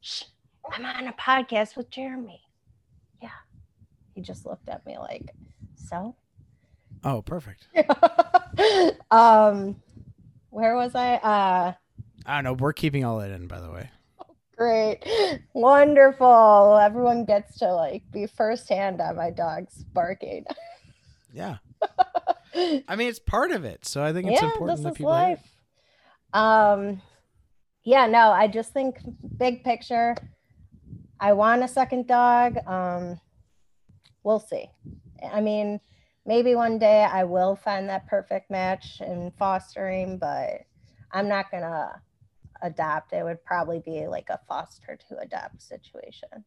shh, 0.00 0.24
I'm 0.72 0.84
on 0.84 1.06
a 1.06 1.12
podcast 1.12 1.76
with 1.76 1.90
Jeremy. 1.90 2.40
Yeah. 3.22 3.28
He 4.14 4.20
just 4.20 4.46
looked 4.46 4.68
at 4.68 4.84
me 4.84 4.98
like, 4.98 5.30
so? 5.74 6.16
Oh, 7.02 7.22
perfect. 7.22 7.66
um, 9.10 9.76
where 10.50 10.74
was 10.74 10.94
I? 10.94 11.14
Uh, 11.16 11.72
I 12.26 12.36
don't 12.36 12.44
know. 12.44 12.52
We're 12.54 12.72
keeping 12.72 13.04
all 13.04 13.18
that 13.18 13.30
in, 13.30 13.46
by 13.46 13.60
the 13.60 13.70
way. 13.70 13.90
Great. 14.56 15.00
Wonderful. 15.52 16.78
Everyone 16.80 17.24
gets 17.24 17.58
to 17.58 17.72
like 17.72 18.02
be 18.12 18.26
firsthand 18.26 19.00
on 19.00 19.16
my 19.16 19.30
dog's 19.30 19.84
barking. 19.92 20.44
Yeah. 21.36 21.56
I 22.54 22.94
mean, 22.94 23.08
it's 23.08 23.18
part 23.18 23.50
of 23.50 23.64
it, 23.64 23.84
so 23.84 24.04
I 24.04 24.12
think 24.12 24.28
it's 24.30 24.40
yeah, 24.40 24.52
important 24.52 24.78
this 24.78 24.84
that 24.84 24.90
is 24.92 24.96
people. 24.98 25.10
life. 25.10 25.42
Um 26.32 27.02
yeah, 27.82 28.06
no, 28.06 28.30
I 28.30 28.46
just 28.46 28.72
think 28.72 28.98
big 29.36 29.64
picture. 29.64 30.14
I 31.18 31.32
want 31.32 31.64
a 31.64 31.66
second 31.66 32.06
dog. 32.06 32.56
Um 32.68 33.20
we'll 34.22 34.38
see. 34.38 34.70
I 35.32 35.40
mean, 35.40 35.80
maybe 36.24 36.54
one 36.54 36.78
day 36.78 37.02
I 37.02 37.24
will 37.24 37.56
find 37.56 37.88
that 37.88 38.06
perfect 38.06 38.48
match 38.48 39.00
in 39.00 39.32
fostering, 39.36 40.18
but 40.18 40.60
I'm 41.10 41.26
not 41.26 41.50
gonna 41.50 42.00
adopt. 42.62 43.12
It 43.12 43.24
would 43.24 43.44
probably 43.44 43.80
be 43.80 44.06
like 44.06 44.28
a 44.30 44.40
foster 44.48 44.98
to 45.08 45.18
adopt 45.18 45.62
situation. 45.62 46.44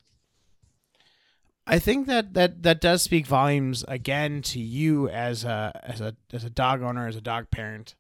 I 1.70 1.80
think 1.80 2.08
that 2.08 2.34
that 2.34 2.64
that 2.64 2.80
does 2.80 3.02
speak 3.02 3.28
volumes 3.28 3.84
again 3.88 4.42
to 4.44 4.60
you 4.60 5.10
as 5.10 5.44
a 5.44 5.80
as 5.84 6.00
a 6.00 6.16
as 6.32 6.46
a 6.46 6.50
dog 6.50 6.82
owner, 6.82 7.08
as 7.08 7.18
a 7.18 7.22
dog 7.22 7.52
parent. 7.52 7.96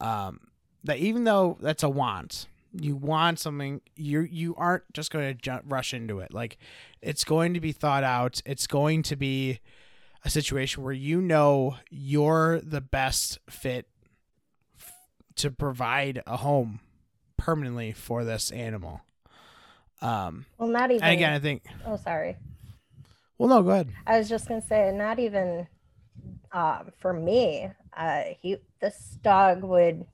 Um, 0.00 0.40
that 0.84 0.96
even 0.96 1.24
though 1.24 1.58
that's 1.60 1.82
a 1.82 1.90
want, 1.90 2.46
you 2.72 2.96
want 2.96 3.38
something, 3.38 3.82
you 3.96 4.20
you 4.20 4.54
aren't 4.56 4.84
just 4.94 5.10
going 5.10 5.28
to 5.28 5.34
ju- 5.34 5.60
rush 5.66 5.92
into 5.92 6.20
it. 6.20 6.32
Like 6.32 6.56
it's 7.02 7.22
going 7.22 7.52
to 7.52 7.60
be 7.60 7.72
thought 7.72 8.02
out. 8.02 8.40
It's 8.46 8.66
going 8.66 9.02
to 9.04 9.16
be 9.16 9.60
a 10.24 10.30
situation 10.30 10.82
where 10.82 10.94
you 10.94 11.20
know 11.20 11.76
you're 11.90 12.60
the 12.60 12.80
best 12.80 13.38
fit 13.48 13.88
f- 14.78 14.92
to 15.36 15.50
provide 15.50 16.22
a 16.26 16.38
home 16.38 16.80
permanently 17.44 17.92
for 17.92 18.24
this 18.24 18.50
animal. 18.50 19.00
Um, 20.02 20.44
Well, 20.58 20.68
not 20.68 20.90
even. 20.90 21.02
and 21.02 21.12
again, 21.12 21.32
I 21.32 21.38
think. 21.38 21.62
oh, 21.86 21.96
sorry. 21.96 22.36
Well, 23.38 23.48
no, 23.48 23.62
go 23.62 23.70
ahead. 23.70 23.88
I 24.06 24.18
was 24.18 24.28
just 24.28 24.46
gonna 24.48 24.60
say, 24.60 24.92
not 24.92 25.18
even 25.18 25.66
um, 26.52 26.90
for 26.98 27.12
me. 27.14 27.70
Uh, 27.96 28.22
he 28.40 28.58
this 28.80 29.16
dog 29.22 29.62
would 29.62 30.04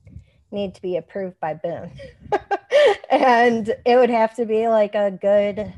need 0.51 0.73
to 0.75 0.81
be 0.81 0.95
approved 0.97 1.37
by 1.41 1.53
Boone, 1.53 1.91
and 3.11 3.75
it 3.85 3.97
would 3.97 4.09
have 4.09 4.33
to 4.35 4.45
be 4.45 4.67
like 4.69 4.95
a 4.95 5.11
good, 5.11 5.73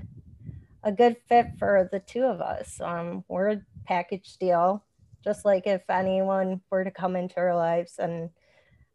a 0.84 0.91
good 0.91 1.18
fit 1.28 1.47
for 1.58 1.89
the 1.91 2.00
two 2.00 2.24
of 2.24 2.39
us. 2.41 2.80
Um, 2.82 3.24
we're 3.28 3.50
a 3.50 3.62
package 3.86 4.38
deal, 4.38 4.84
just 5.24 5.43
like 5.45 5.66
if 5.66 5.82
anyone 5.89 6.62
were 6.70 6.84
to 6.84 6.91
come 6.91 7.16
into 7.16 7.38
our 7.38 7.56
lives 7.56 7.97
and 7.97 8.30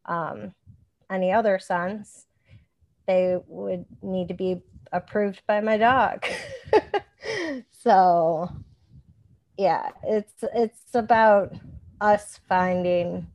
um, 0.06 0.54
any 1.10 1.32
other 1.32 1.58
sons, 1.58 2.26
they 3.06 3.38
would 3.46 3.84
need 4.02 4.28
to 4.28 4.34
be 4.34 4.62
approved 4.92 5.42
by 5.46 5.60
my 5.60 5.76
doc. 5.76 6.28
so 7.70 8.48
yeah, 9.56 9.90
it's 10.02 10.44
it's 10.54 10.94
about 10.94 11.54
us 12.00 12.40
finding 12.48 13.26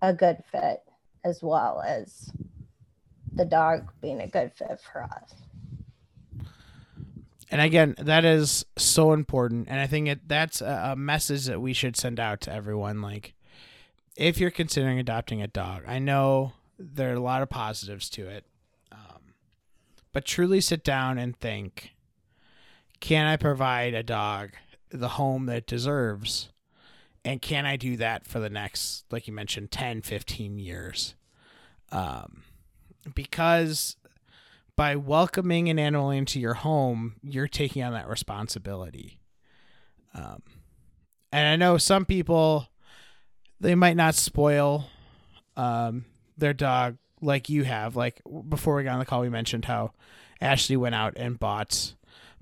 a 0.00 0.12
good 0.12 0.42
fit 0.50 0.82
as 1.24 1.42
well 1.42 1.82
as 1.86 2.30
the 3.32 3.44
dog 3.44 3.90
being 4.00 4.20
a 4.20 4.28
good 4.28 4.52
fit 4.52 4.80
for 4.92 5.02
us. 5.02 5.34
And 7.50 7.60
again, 7.60 7.94
that 7.98 8.24
is 8.24 8.64
so 8.76 9.12
important, 9.12 9.68
and 9.68 9.78
I 9.78 9.86
think 9.86 10.08
it 10.08 10.28
that's 10.28 10.60
a, 10.60 10.94
message 10.96 11.46
that 11.46 11.60
we 11.60 11.72
should 11.72 11.96
send 11.96 12.18
out 12.18 12.40
to 12.42 12.52
everyone. 12.52 13.00
Like, 13.00 13.34
if 14.16 14.38
you're 14.38 14.50
considering 14.50 14.98
adopting 14.98 15.42
a 15.42 15.46
dog, 15.46 15.82
I 15.86 15.98
know 15.98 16.52
there 16.78 17.10
are 17.10 17.16
a 17.16 17.20
lot 17.20 17.42
of 17.42 17.50
positives 17.50 18.08
to 18.10 18.26
it, 18.26 18.44
but 20.14 20.24
truly 20.24 20.62
sit 20.62 20.82
down 20.82 21.18
and 21.18 21.38
think: 21.38 21.94
Can 23.00 23.26
I 23.26 23.36
provide 23.36 23.92
a 23.92 24.02
dog 24.02 24.52
the 24.88 25.08
home 25.10 25.44
that 25.46 25.56
it 25.56 25.66
deserves? 25.66 26.48
And 27.26 27.40
can 27.40 27.64
I 27.64 27.76
do 27.76 27.96
that 27.96 28.26
for 28.26 28.38
the 28.38 28.50
next, 28.50 29.04
like 29.10 29.26
you 29.26 29.32
mentioned, 29.32 29.70
10, 29.70 30.02
15 30.02 30.58
years? 30.58 31.14
Um, 31.90 32.42
because 33.14 33.96
by 34.76 34.96
welcoming 34.96 35.68
an 35.68 35.78
animal 35.78 36.10
into 36.10 36.38
your 36.38 36.54
home, 36.54 37.14
you're 37.22 37.48
taking 37.48 37.82
on 37.82 37.92
that 37.92 38.08
responsibility. 38.08 39.18
Um, 40.14 40.42
and 41.32 41.48
I 41.48 41.56
know 41.56 41.78
some 41.78 42.04
people, 42.04 42.68
they 43.58 43.74
might 43.74 43.96
not 43.96 44.14
spoil 44.14 44.86
um, 45.56 46.04
their 46.36 46.52
dog 46.52 46.96
like 47.24 47.48
you 47.48 47.64
have. 47.64 47.96
Like 47.96 48.20
before 48.48 48.76
we 48.76 48.84
got 48.84 48.94
on 48.94 48.98
the 48.98 49.06
call, 49.06 49.20
we 49.20 49.28
mentioned 49.28 49.64
how 49.64 49.92
Ashley 50.40 50.76
went 50.76 50.94
out 50.94 51.14
and 51.16 51.38
bought 51.38 51.94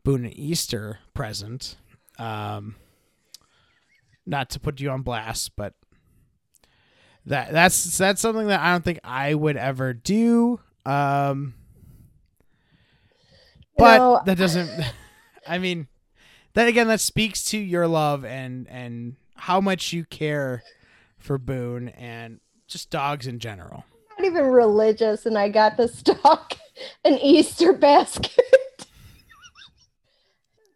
Boone 0.05 0.25
an 0.25 0.33
Easter 0.33 0.99
present. 1.15 1.77
Um, 2.19 2.77
not 4.27 4.51
to 4.51 4.61
put 4.61 4.81
you 4.81 4.91
on 4.91 5.03
blast, 5.03 5.57
but 5.57 5.75
that 7.27 7.53
that's 7.53 7.99
that's 7.99 8.21
something 8.21 8.49
that 8.49 8.61
I 8.61 8.73
don't 8.73 8.85
think 8.85 9.01
I 9.05 9.35
would 9.35 9.57
ever 9.57 9.93
do. 9.93 10.61
Um, 10.85 11.55
but 13.77 13.99
know, 13.99 14.21
that 14.27 14.39
doesn't. 14.39 14.71
I 15.47 15.59
mean, 15.59 15.89
that 16.55 16.69
again, 16.69 16.89
that 16.89 17.01
speaks 17.01 17.45
to 17.47 17.59
your 17.59 17.87
love 17.87 18.25
and 18.25 18.69
and 18.69 19.17
how 19.37 19.61
much 19.61 19.93
you 19.93 20.05
care 20.05 20.63
for 21.19 21.39
Boone 21.39 21.89
and 21.91 22.41
just 22.67 22.91
dogs 22.91 23.27
in 23.27 23.39
general. 23.39 23.85
Even 24.25 24.47
religious, 24.47 25.27
and 25.27 25.37
I 25.37 25.49
got 25.49 25.77
this 25.77 25.95
stock 25.99 26.57
an 27.05 27.19
Easter 27.19 27.73
basket. 27.73 28.39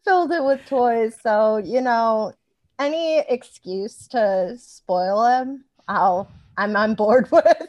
Filled 0.05 0.33
it 0.33 0.45
with 0.45 0.65
toys. 0.67 1.17
So, 1.23 1.57
you 1.57 1.81
know, 1.81 2.33
any 2.79 3.19
excuse 3.19 4.07
to 4.09 4.57
spoil 4.59 5.25
him, 5.27 5.65
I'll 5.89 6.31
I'm 6.57 6.77
on 6.77 6.95
board 6.95 7.29
with. 7.33 7.69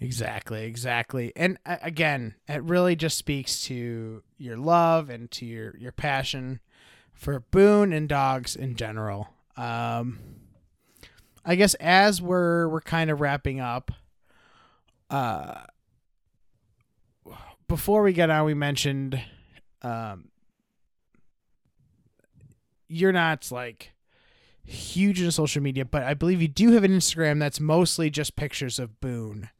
Exactly, 0.00 0.64
exactly. 0.64 1.32
And 1.36 1.58
again, 1.64 2.34
it 2.48 2.62
really 2.62 2.96
just 2.96 3.16
speaks 3.16 3.62
to 3.64 4.22
your 4.36 4.56
love 4.56 5.10
and 5.10 5.30
to 5.32 5.46
your 5.46 5.76
your 5.78 5.92
passion 5.92 6.60
for 7.12 7.40
Boone 7.40 7.92
and 7.92 8.08
dogs 8.08 8.56
in 8.56 8.74
general. 8.76 9.28
Um 9.56 10.18
I 11.44 11.56
guess 11.56 11.74
as 11.74 12.22
we're 12.22 12.68
we're 12.68 12.80
kind 12.80 13.10
of 13.10 13.20
wrapping 13.20 13.60
up 13.60 13.90
uh 15.10 15.62
before 17.68 18.02
we 18.02 18.12
get 18.12 18.30
on 18.30 18.44
we 18.44 18.54
mentioned 18.54 19.20
um 19.82 20.28
you're 22.88 23.12
not 23.12 23.50
like 23.50 23.92
huge 24.64 25.18
into 25.18 25.32
social 25.32 25.62
media, 25.62 25.84
but 25.84 26.02
I 26.02 26.14
believe 26.14 26.40
you 26.40 26.48
do 26.48 26.72
have 26.72 26.84
an 26.84 26.92
Instagram 26.92 27.38
that's 27.40 27.60
mostly 27.60 28.10
just 28.10 28.36
pictures 28.36 28.78
of 28.78 29.00
Boone. 29.00 29.50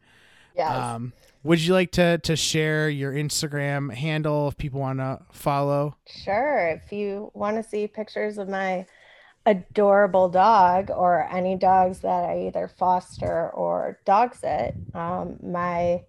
Yeah. 0.54 0.94
Um, 0.94 1.12
would 1.42 1.60
you 1.60 1.72
like 1.72 1.90
to 1.92 2.18
to 2.18 2.36
share 2.36 2.88
your 2.88 3.12
Instagram 3.12 3.92
handle 3.92 4.48
if 4.48 4.56
people 4.56 4.80
want 4.80 5.00
to 5.00 5.20
follow? 5.32 5.96
Sure. 6.06 6.68
If 6.68 6.92
you 6.92 7.30
want 7.34 7.56
to 7.56 7.68
see 7.68 7.86
pictures 7.86 8.38
of 8.38 8.48
my 8.48 8.86
adorable 9.46 10.28
dog 10.28 10.90
or 10.90 11.28
any 11.30 11.56
dogs 11.56 12.00
that 12.00 12.24
I 12.24 12.46
either 12.46 12.68
foster 12.68 13.50
or 13.50 13.98
dog 14.04 14.34
sit, 14.34 14.74
um, 14.94 15.38
my 15.42 16.02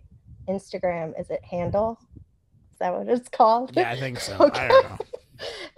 Instagram 0.47 1.19
is 1.19 1.29
it 1.29 1.43
handle? 1.43 1.99
Is 2.71 2.79
that 2.79 2.93
what 2.95 3.07
it's 3.07 3.29
called? 3.29 3.71
Yeah, 3.75 3.91
I 3.91 3.99
think 3.99 4.19
so. 4.19 4.37
okay. 4.39 4.59
I 4.65 4.67
don't 4.67 4.89
know. 4.89 4.97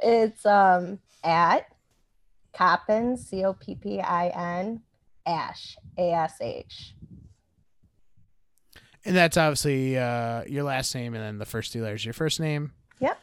it's 0.03 0.45
um 0.45 0.99
at 1.23 1.67
Coppin, 2.53 3.17
C 3.17 3.43
O 3.43 3.53
P 3.53 3.75
P 3.75 3.99
I 3.99 4.27
N, 4.61 4.81
Ash, 5.25 5.77
A 5.97 6.11
S 6.11 6.35
H. 6.41 6.93
And 9.03 9.15
that's 9.15 9.37
obviously 9.37 9.97
uh, 9.97 10.43
your 10.47 10.63
last 10.63 10.95
name, 10.95 11.13
and 11.13 11.23
then 11.23 11.37
the 11.37 11.45
first 11.45 11.71
two 11.73 11.83
letters 11.83 12.03
your 12.03 12.13
first 12.13 12.39
name. 12.39 12.71
Yep. 12.99 13.19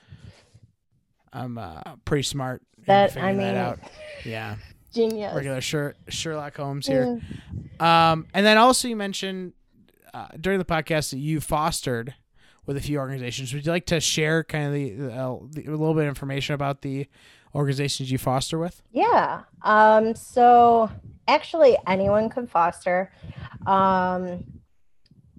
I'm 1.32 1.58
uh, 1.58 1.80
pretty 2.04 2.22
smart. 2.22 2.62
That 2.86 3.16
I 3.16 3.32
mean, 3.32 3.38
that 3.38 3.56
out. 3.56 3.78
yeah. 4.24 4.56
Genius. 4.92 5.34
Regular 5.34 5.60
Sher- 5.60 5.94
Sherlock 6.08 6.56
Holmes 6.56 6.86
here. 6.86 7.20
Um, 7.80 8.26
and 8.34 8.44
then 8.44 8.58
also 8.58 8.88
you 8.88 8.96
mentioned 8.96 9.54
uh, 10.12 10.28
during 10.38 10.58
the 10.58 10.64
podcast 10.64 11.10
that 11.10 11.18
you 11.18 11.40
fostered 11.40 12.14
with 12.66 12.76
a 12.76 12.80
few 12.80 12.98
organizations. 12.98 13.54
Would 13.54 13.64
you 13.64 13.72
like 13.72 13.86
to 13.86 14.00
share 14.00 14.44
kind 14.44 14.66
of 14.66 14.72
the, 14.72 15.12
uh, 15.12 15.36
the 15.50 15.66
a 15.66 15.70
little 15.70 15.94
bit 15.94 16.02
of 16.02 16.08
information 16.08 16.54
about 16.54 16.82
the 16.82 17.06
organizations 17.54 18.10
you 18.10 18.18
foster 18.18 18.58
with? 18.58 18.82
Yeah. 18.92 19.42
Um, 19.62 20.14
so 20.14 20.90
actually, 21.26 21.76
anyone 21.86 22.28
can 22.28 22.46
foster. 22.46 23.12
Um, 23.66 24.44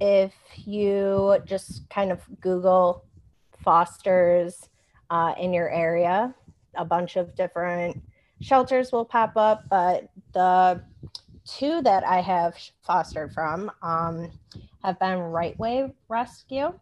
if 0.02 0.34
you 0.56 1.38
just 1.46 1.88
kind 1.90 2.12
of 2.12 2.20
Google 2.42 3.06
fosters 3.64 4.70
uh, 5.10 5.34
in 5.40 5.54
your 5.54 5.70
area, 5.70 6.34
a 6.76 6.86
bunch 6.86 7.16
of 7.16 7.36
different 7.36 8.02
shelters 8.42 8.92
will 8.92 9.06
pop 9.06 9.34
up. 9.36 9.64
But 9.70 10.10
the 10.34 10.82
two 11.46 11.82
that 11.82 12.04
I 12.04 12.22
have 12.22 12.56
fostered 12.82 13.34
from 13.34 13.72
um, 13.82 14.32
have 14.84 15.00
been 15.00 15.20
Right 15.20 15.58
Way 15.60 15.94
Rescue 16.10 16.74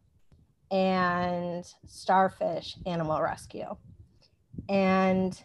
and 0.72 1.66
Starfish 1.88 2.78
Animal 2.86 3.22
Rescue. 3.22 3.76
And 4.70 5.42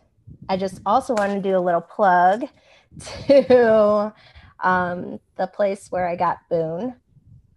I 0.48 0.56
just 0.56 0.80
also 0.86 1.14
want 1.14 1.32
to 1.32 1.40
do 1.40 1.56
a 1.56 1.60
little 1.60 1.80
plug 1.80 2.44
to 3.26 4.14
um, 4.60 5.20
the 5.36 5.46
place 5.46 5.88
where 5.90 6.08
I 6.08 6.16
got 6.16 6.38
Boone, 6.48 6.94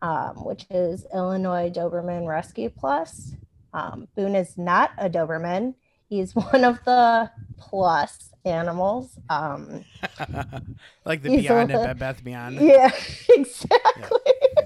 um, 0.01 0.43
which 0.43 0.65
is 0.69 1.05
Illinois 1.13 1.69
Doberman 1.69 2.27
Rescue 2.27 2.69
Plus. 2.69 3.35
Um, 3.73 4.07
Boone 4.15 4.35
is 4.35 4.57
not 4.57 4.91
a 4.97 5.09
Doberman. 5.09 5.75
He's 6.09 6.35
one 6.35 6.63
of 6.63 6.83
the 6.83 7.31
plus 7.57 8.31
animals. 8.43 9.17
Um, 9.29 9.85
like 11.05 11.21
the 11.21 11.37
Beyond 11.37 11.71
and 11.71 11.83
Bed 11.83 11.99
Bath 11.99 12.23
Beyond. 12.23 12.55
Yeah, 12.61 12.91
exactly. 13.29 14.33
Yeah. 14.57 14.65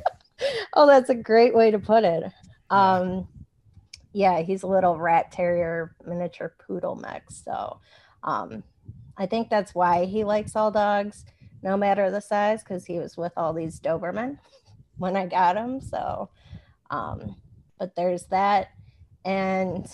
oh, 0.73 0.87
that's 0.87 1.09
a 1.09 1.15
great 1.15 1.53
way 1.53 1.71
to 1.71 1.79
put 1.79 2.03
it. 2.03 2.23
Um, 2.69 3.27
yeah, 4.13 4.41
he's 4.41 4.63
a 4.63 4.67
little 4.67 4.97
rat 4.97 5.31
terrier 5.31 5.95
miniature 6.05 6.55
poodle 6.65 6.95
mix. 6.95 7.43
So 7.43 7.79
um, 8.23 8.63
I 9.17 9.25
think 9.25 9.49
that's 9.49 9.75
why 9.75 10.05
he 10.05 10.23
likes 10.23 10.55
all 10.55 10.71
dogs, 10.71 11.25
no 11.61 11.77
matter 11.77 12.09
the 12.09 12.21
size, 12.21 12.63
because 12.63 12.85
he 12.85 12.99
was 12.99 13.17
with 13.17 13.33
all 13.35 13.53
these 13.53 13.79
Doberman 13.79 14.37
when 14.97 15.17
I 15.17 15.25
got 15.25 15.57
him. 15.57 15.81
So, 15.81 16.29
um, 16.89 17.35
but 17.79 17.95
there's 17.95 18.25
that. 18.27 18.69
And 19.25 19.87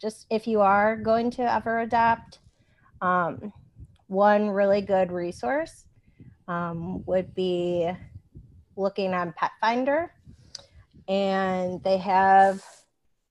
just 0.00 0.26
if 0.30 0.46
you 0.46 0.60
are 0.60 0.96
going 0.96 1.30
to 1.32 1.42
ever 1.42 1.80
adopt, 1.80 2.38
um, 3.00 3.52
one 4.08 4.50
really 4.50 4.80
good 4.80 5.10
resource 5.10 5.86
um, 6.48 7.04
would 7.06 7.34
be 7.34 7.90
looking 8.76 9.14
on 9.14 9.34
Petfinder. 9.34 10.10
And 11.08 11.82
they 11.82 11.98
have 11.98 12.62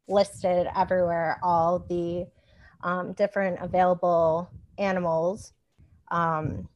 listed 0.07 0.68
everywhere 0.76 1.39
all 1.43 1.80
the 1.80 2.28
um, 2.84 3.13
different 3.13 3.59
available 3.61 4.49
animals. 4.78 5.53
Um, 6.11 6.70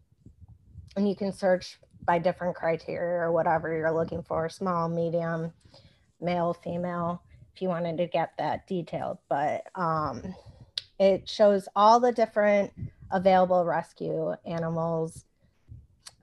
and 0.95 1.07
you 1.07 1.15
can 1.15 1.31
search 1.31 1.79
by 2.05 2.19
different 2.19 2.55
criteria 2.55 3.21
or 3.21 3.31
whatever 3.31 3.75
you're 3.75 3.91
looking 3.91 4.23
for 4.23 4.49
small, 4.49 4.89
medium, 4.89 5.53
male, 6.19 6.53
female, 6.53 7.21
if 7.56 7.62
you 7.62 7.68
wanted 7.68 7.97
to 7.97 8.08
get 8.08 8.34
that 8.38 8.68
detailed. 8.68 9.18
But 9.28 9.64
um, 9.76 10.36
it 11.00 11.28
shows 11.28 11.68
all 11.76 12.00
the 12.00 12.12
different 12.12 12.72
available 13.12 13.66
rescue 13.66 14.34
animals 14.45 15.26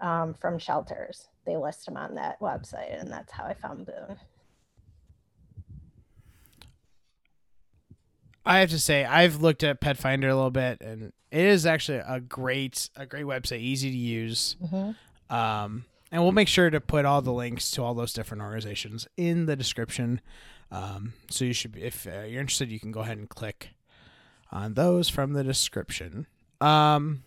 um, 0.01 0.35
from 0.35 0.59
shelters. 0.59 1.29
They 1.45 1.57
list 1.57 1.87
them 1.87 1.97
on 1.97 2.15
that 2.17 2.41
website, 2.41 3.01
and 3.01 3.11
that's 3.11 3.33
how 3.33 3.45
I 3.45 3.55
found 3.55 3.87
Boone. 3.87 4.17
I 8.45 8.61
have 8.61 8.71
to 8.71 8.79
say 8.79 9.05
I've 9.05 9.43
looked 9.43 9.65
at 9.65 9.81
Petfinder 9.81 10.31
a 10.31 10.35
little 10.35 10.51
bit, 10.51 10.81
and 10.81 11.13
it 11.33 11.45
is 11.45 11.67
actually 11.67 11.99
a 11.99 12.21
great 12.21 12.91
a 12.97 13.05
great 13.05 13.25
website, 13.25 13.61
easy 13.61 13.91
to 13.91 13.97
use. 13.97 14.57
Mm-hmm. 14.63 15.35
Um, 15.35 15.85
and 16.13 16.23
we'll 16.23 16.33
make 16.33 16.49
sure 16.49 16.71
to 16.71 16.81
put 16.81 17.05
all 17.05 17.21
the 17.21 17.33
links 17.33 17.73
to 17.73 17.83
all 17.83 17.95
those 17.95 18.13
different 18.13 18.43
organizations 18.43 19.09
in 19.17 19.47
the 19.47 19.57
description. 19.57 20.21
Um, 20.71 21.13
so 21.31 21.45
you 21.45 21.53
should, 21.53 21.77
if 21.77 22.07
uh, 22.07 22.23
you're 22.23 22.41
interested, 22.41 22.71
you 22.71 22.81
can 22.81 22.93
go 22.93 23.01
ahead 23.01 23.19
and 23.19 23.29
click 23.29 23.71
on 24.51 24.75
those 24.75 25.09
from 25.09 25.33
the 25.33 25.45
description. 25.45 26.27
Um, 26.61 27.23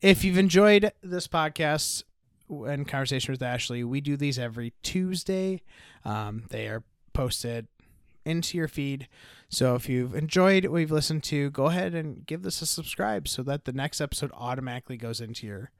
if 0.00 0.24
you've 0.24 0.38
enjoyed 0.38 0.92
this 1.02 1.28
podcast 1.28 2.04
and 2.48 2.86
conversation 2.86 3.32
with 3.32 3.42
Ashley, 3.42 3.84
we 3.84 4.00
do 4.00 4.16
these 4.16 4.38
every 4.38 4.72
Tuesday. 4.82 5.62
Um, 6.04 6.44
they 6.50 6.68
are 6.68 6.84
posted 7.12 7.66
into 8.24 8.56
your 8.56 8.68
feed. 8.68 9.08
So 9.48 9.74
if 9.74 9.88
you've 9.88 10.14
enjoyed 10.14 10.66
what 10.66 10.78
you've 10.78 10.90
listened 10.90 11.24
to, 11.24 11.50
go 11.50 11.66
ahead 11.66 11.94
and 11.94 12.26
give 12.26 12.42
this 12.42 12.62
a 12.62 12.66
subscribe 12.66 13.26
so 13.26 13.42
that 13.44 13.64
the 13.64 13.72
next 13.72 14.00
episode 14.00 14.30
automatically 14.34 14.96
goes 14.96 15.20
into 15.20 15.46
your 15.46 15.70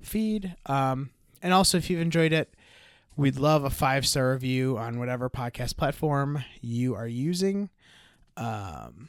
feed. 0.00 0.56
Um, 0.66 1.10
and 1.40 1.52
also, 1.52 1.78
if 1.78 1.88
you've 1.88 2.00
enjoyed 2.00 2.32
it, 2.32 2.54
we'd 3.16 3.36
love 3.36 3.64
a 3.64 3.70
five 3.70 4.06
star 4.06 4.32
review 4.32 4.78
on 4.78 4.98
whatever 4.98 5.28
podcast 5.28 5.76
platform 5.76 6.44
you 6.60 6.94
are 6.94 7.08
using. 7.08 7.70
Um, 8.36 9.08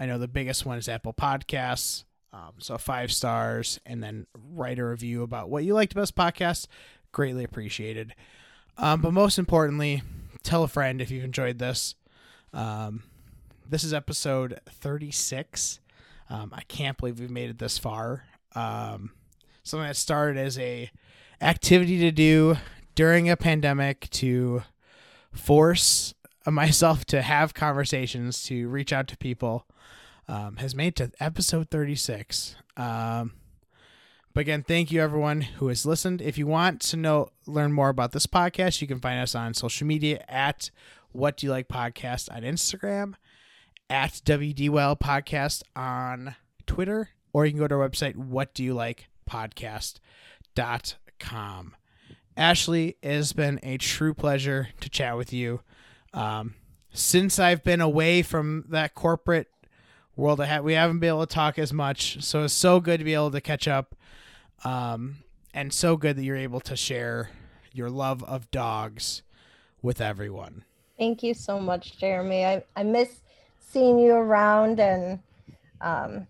I 0.00 0.06
know 0.06 0.18
the 0.18 0.28
biggest 0.28 0.66
one 0.66 0.78
is 0.78 0.88
Apple 0.88 1.14
Podcasts. 1.14 2.04
Um, 2.32 2.54
so 2.58 2.78
five 2.78 3.12
stars, 3.12 3.78
and 3.84 4.02
then 4.02 4.26
write 4.54 4.78
a 4.78 4.84
review 4.86 5.22
about 5.22 5.50
what 5.50 5.64
you 5.64 5.74
liked 5.74 5.92
about 5.92 6.02
this 6.02 6.10
podcast. 6.10 6.66
Greatly 7.12 7.44
appreciated. 7.44 8.14
Um, 8.78 9.02
but 9.02 9.12
most 9.12 9.38
importantly, 9.38 10.02
tell 10.42 10.62
a 10.62 10.68
friend 10.68 11.02
if 11.02 11.10
you've 11.10 11.24
enjoyed 11.24 11.58
this. 11.58 11.94
Um, 12.54 13.02
this 13.68 13.84
is 13.84 13.92
episode 13.92 14.60
36. 14.70 15.80
Um, 16.30 16.52
I 16.54 16.62
can't 16.62 16.96
believe 16.96 17.20
we've 17.20 17.30
made 17.30 17.50
it 17.50 17.58
this 17.58 17.76
far. 17.76 18.24
Um, 18.54 19.12
something 19.62 19.86
that 19.86 19.96
started 19.96 20.38
as 20.38 20.58
a 20.58 20.90
activity 21.42 21.98
to 21.98 22.10
do 22.10 22.56
during 22.94 23.28
a 23.28 23.36
pandemic 23.36 24.08
to 24.10 24.62
force 25.32 26.14
myself 26.46 27.04
to 27.06 27.22
have 27.22 27.54
conversations, 27.54 28.44
to 28.44 28.68
reach 28.68 28.92
out 28.92 29.08
to 29.08 29.16
people, 29.16 29.66
um, 30.28 30.56
has 30.56 30.74
made 30.74 30.96
to 30.96 31.10
episode 31.20 31.70
36. 31.70 32.56
Um, 32.76 33.32
but 34.34 34.40
again, 34.42 34.62
thank 34.62 34.90
you 34.90 35.00
everyone 35.02 35.42
who 35.42 35.68
has 35.68 35.84
listened. 35.84 36.22
If 36.22 36.38
you 36.38 36.46
want 36.46 36.80
to 36.82 36.96
know 36.96 37.28
learn 37.46 37.72
more 37.72 37.90
about 37.90 38.12
this 38.12 38.26
podcast, 38.26 38.80
you 38.80 38.86
can 38.86 38.98
find 38.98 39.20
us 39.20 39.34
on 39.34 39.52
social 39.52 39.86
media 39.86 40.24
at 40.28 40.70
What 41.12 41.36
Do 41.36 41.46
You 41.46 41.50
Like 41.50 41.68
Podcast 41.68 42.34
on 42.34 42.42
Instagram, 42.42 43.14
at 43.90 44.22
WDYL 44.24 44.98
Podcast 44.98 45.62
on 45.76 46.34
Twitter, 46.66 47.10
or 47.34 47.44
you 47.44 47.52
can 47.52 47.60
go 47.60 47.68
to 47.68 47.74
our 47.74 47.86
website, 47.88 48.16
What 48.16 48.54
Do 48.54 48.64
You 48.64 48.72
Like 48.72 49.08
Podcast.com. 49.28 50.00
Ashley, 52.36 52.96
it 53.02 53.12
has 53.12 53.32
been 53.32 53.60
a 53.62 53.76
true 53.78 54.14
pleasure 54.14 54.68
to 54.80 54.88
chat 54.88 55.16
with 55.16 55.32
you. 55.32 55.60
Um, 56.14 56.54
since 56.92 57.38
I've 57.38 57.62
been 57.62 57.80
away 57.80 58.22
from 58.22 58.64
that 58.68 58.94
corporate 58.94 59.48
world, 60.16 60.40
I 60.40 60.46
have, 60.46 60.64
we 60.64 60.74
haven't 60.74 60.98
been 60.98 61.08
able 61.08 61.26
to 61.26 61.34
talk 61.34 61.58
as 61.58 61.72
much. 61.72 62.22
So 62.22 62.44
it's 62.44 62.54
so 62.54 62.80
good 62.80 62.98
to 62.98 63.04
be 63.04 63.14
able 63.14 63.30
to 63.30 63.40
catch 63.40 63.68
up. 63.68 63.94
Um, 64.64 65.18
and 65.54 65.72
so 65.72 65.96
good 65.96 66.16
that 66.16 66.24
you're 66.24 66.36
able 66.36 66.60
to 66.60 66.76
share 66.76 67.30
your 67.72 67.90
love 67.90 68.22
of 68.24 68.50
dogs 68.50 69.22
with 69.82 70.00
everyone. 70.00 70.64
Thank 70.98 71.22
you 71.22 71.34
so 71.34 71.58
much, 71.58 71.98
Jeremy. 71.98 72.44
I, 72.44 72.64
I 72.76 72.82
miss 72.82 73.20
seeing 73.58 73.98
you 73.98 74.12
around, 74.12 74.78
and 74.78 75.18
um, 75.80 76.26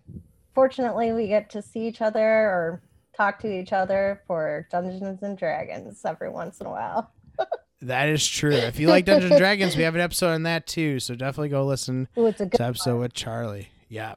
fortunately, 0.55 1.11
we 1.11 1.27
get 1.27 1.49
to 1.51 1.61
see 1.61 1.87
each 1.87 2.01
other 2.01 2.25
or 2.25 2.81
talk 3.15 3.39
to 3.39 3.51
each 3.51 3.73
other 3.73 4.21
for 4.27 4.67
Dungeons 4.71 5.23
and 5.23 5.37
Dragons 5.37 6.01
every 6.05 6.29
once 6.29 6.59
in 6.59 6.67
a 6.67 6.71
while. 6.71 7.11
That 7.83 8.07
is 8.07 8.25
true. 8.25 8.53
If 8.53 8.79
you 8.79 8.87
like 8.87 9.03
Dungeons 9.03 9.31
and 9.31 9.39
Dragons, 9.39 9.75
we 9.75 9.83
have 9.83 9.93
an 9.93 9.99
episode 9.99 10.29
on 10.29 10.43
that 10.43 10.65
too. 10.65 11.01
So 11.01 11.15
definitely 11.15 11.49
go 11.49 11.65
listen 11.65 12.07
Ooh, 12.17 12.27
it's 12.27 12.39
a 12.39 12.45
good 12.45 12.57
to 12.57 12.63
episode 12.63 12.99
with 12.99 13.13
Charlie. 13.13 13.67
Yeah. 13.89 14.15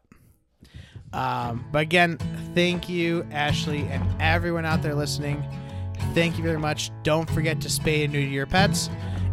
Um, 1.12 1.64
but 1.72 1.80
again, 1.80 2.18
thank 2.54 2.88
you, 2.88 3.26
Ashley, 3.32 3.82
and 3.88 4.04
everyone 4.20 4.64
out 4.64 4.82
there 4.82 4.94
listening. 4.94 5.44
Thank 6.14 6.38
you 6.38 6.44
very 6.44 6.58
much. 6.58 6.90
Don't 7.02 7.28
forget 7.28 7.60
to 7.62 7.68
spay 7.68 8.04
and 8.04 8.12
neuter 8.12 8.28
your 8.28 8.46
pets, 8.46 8.88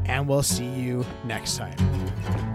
and 0.06 0.28
we'll 0.28 0.44
see 0.44 0.66
you 0.66 1.06
next 1.26 1.58
time. 1.58 2.53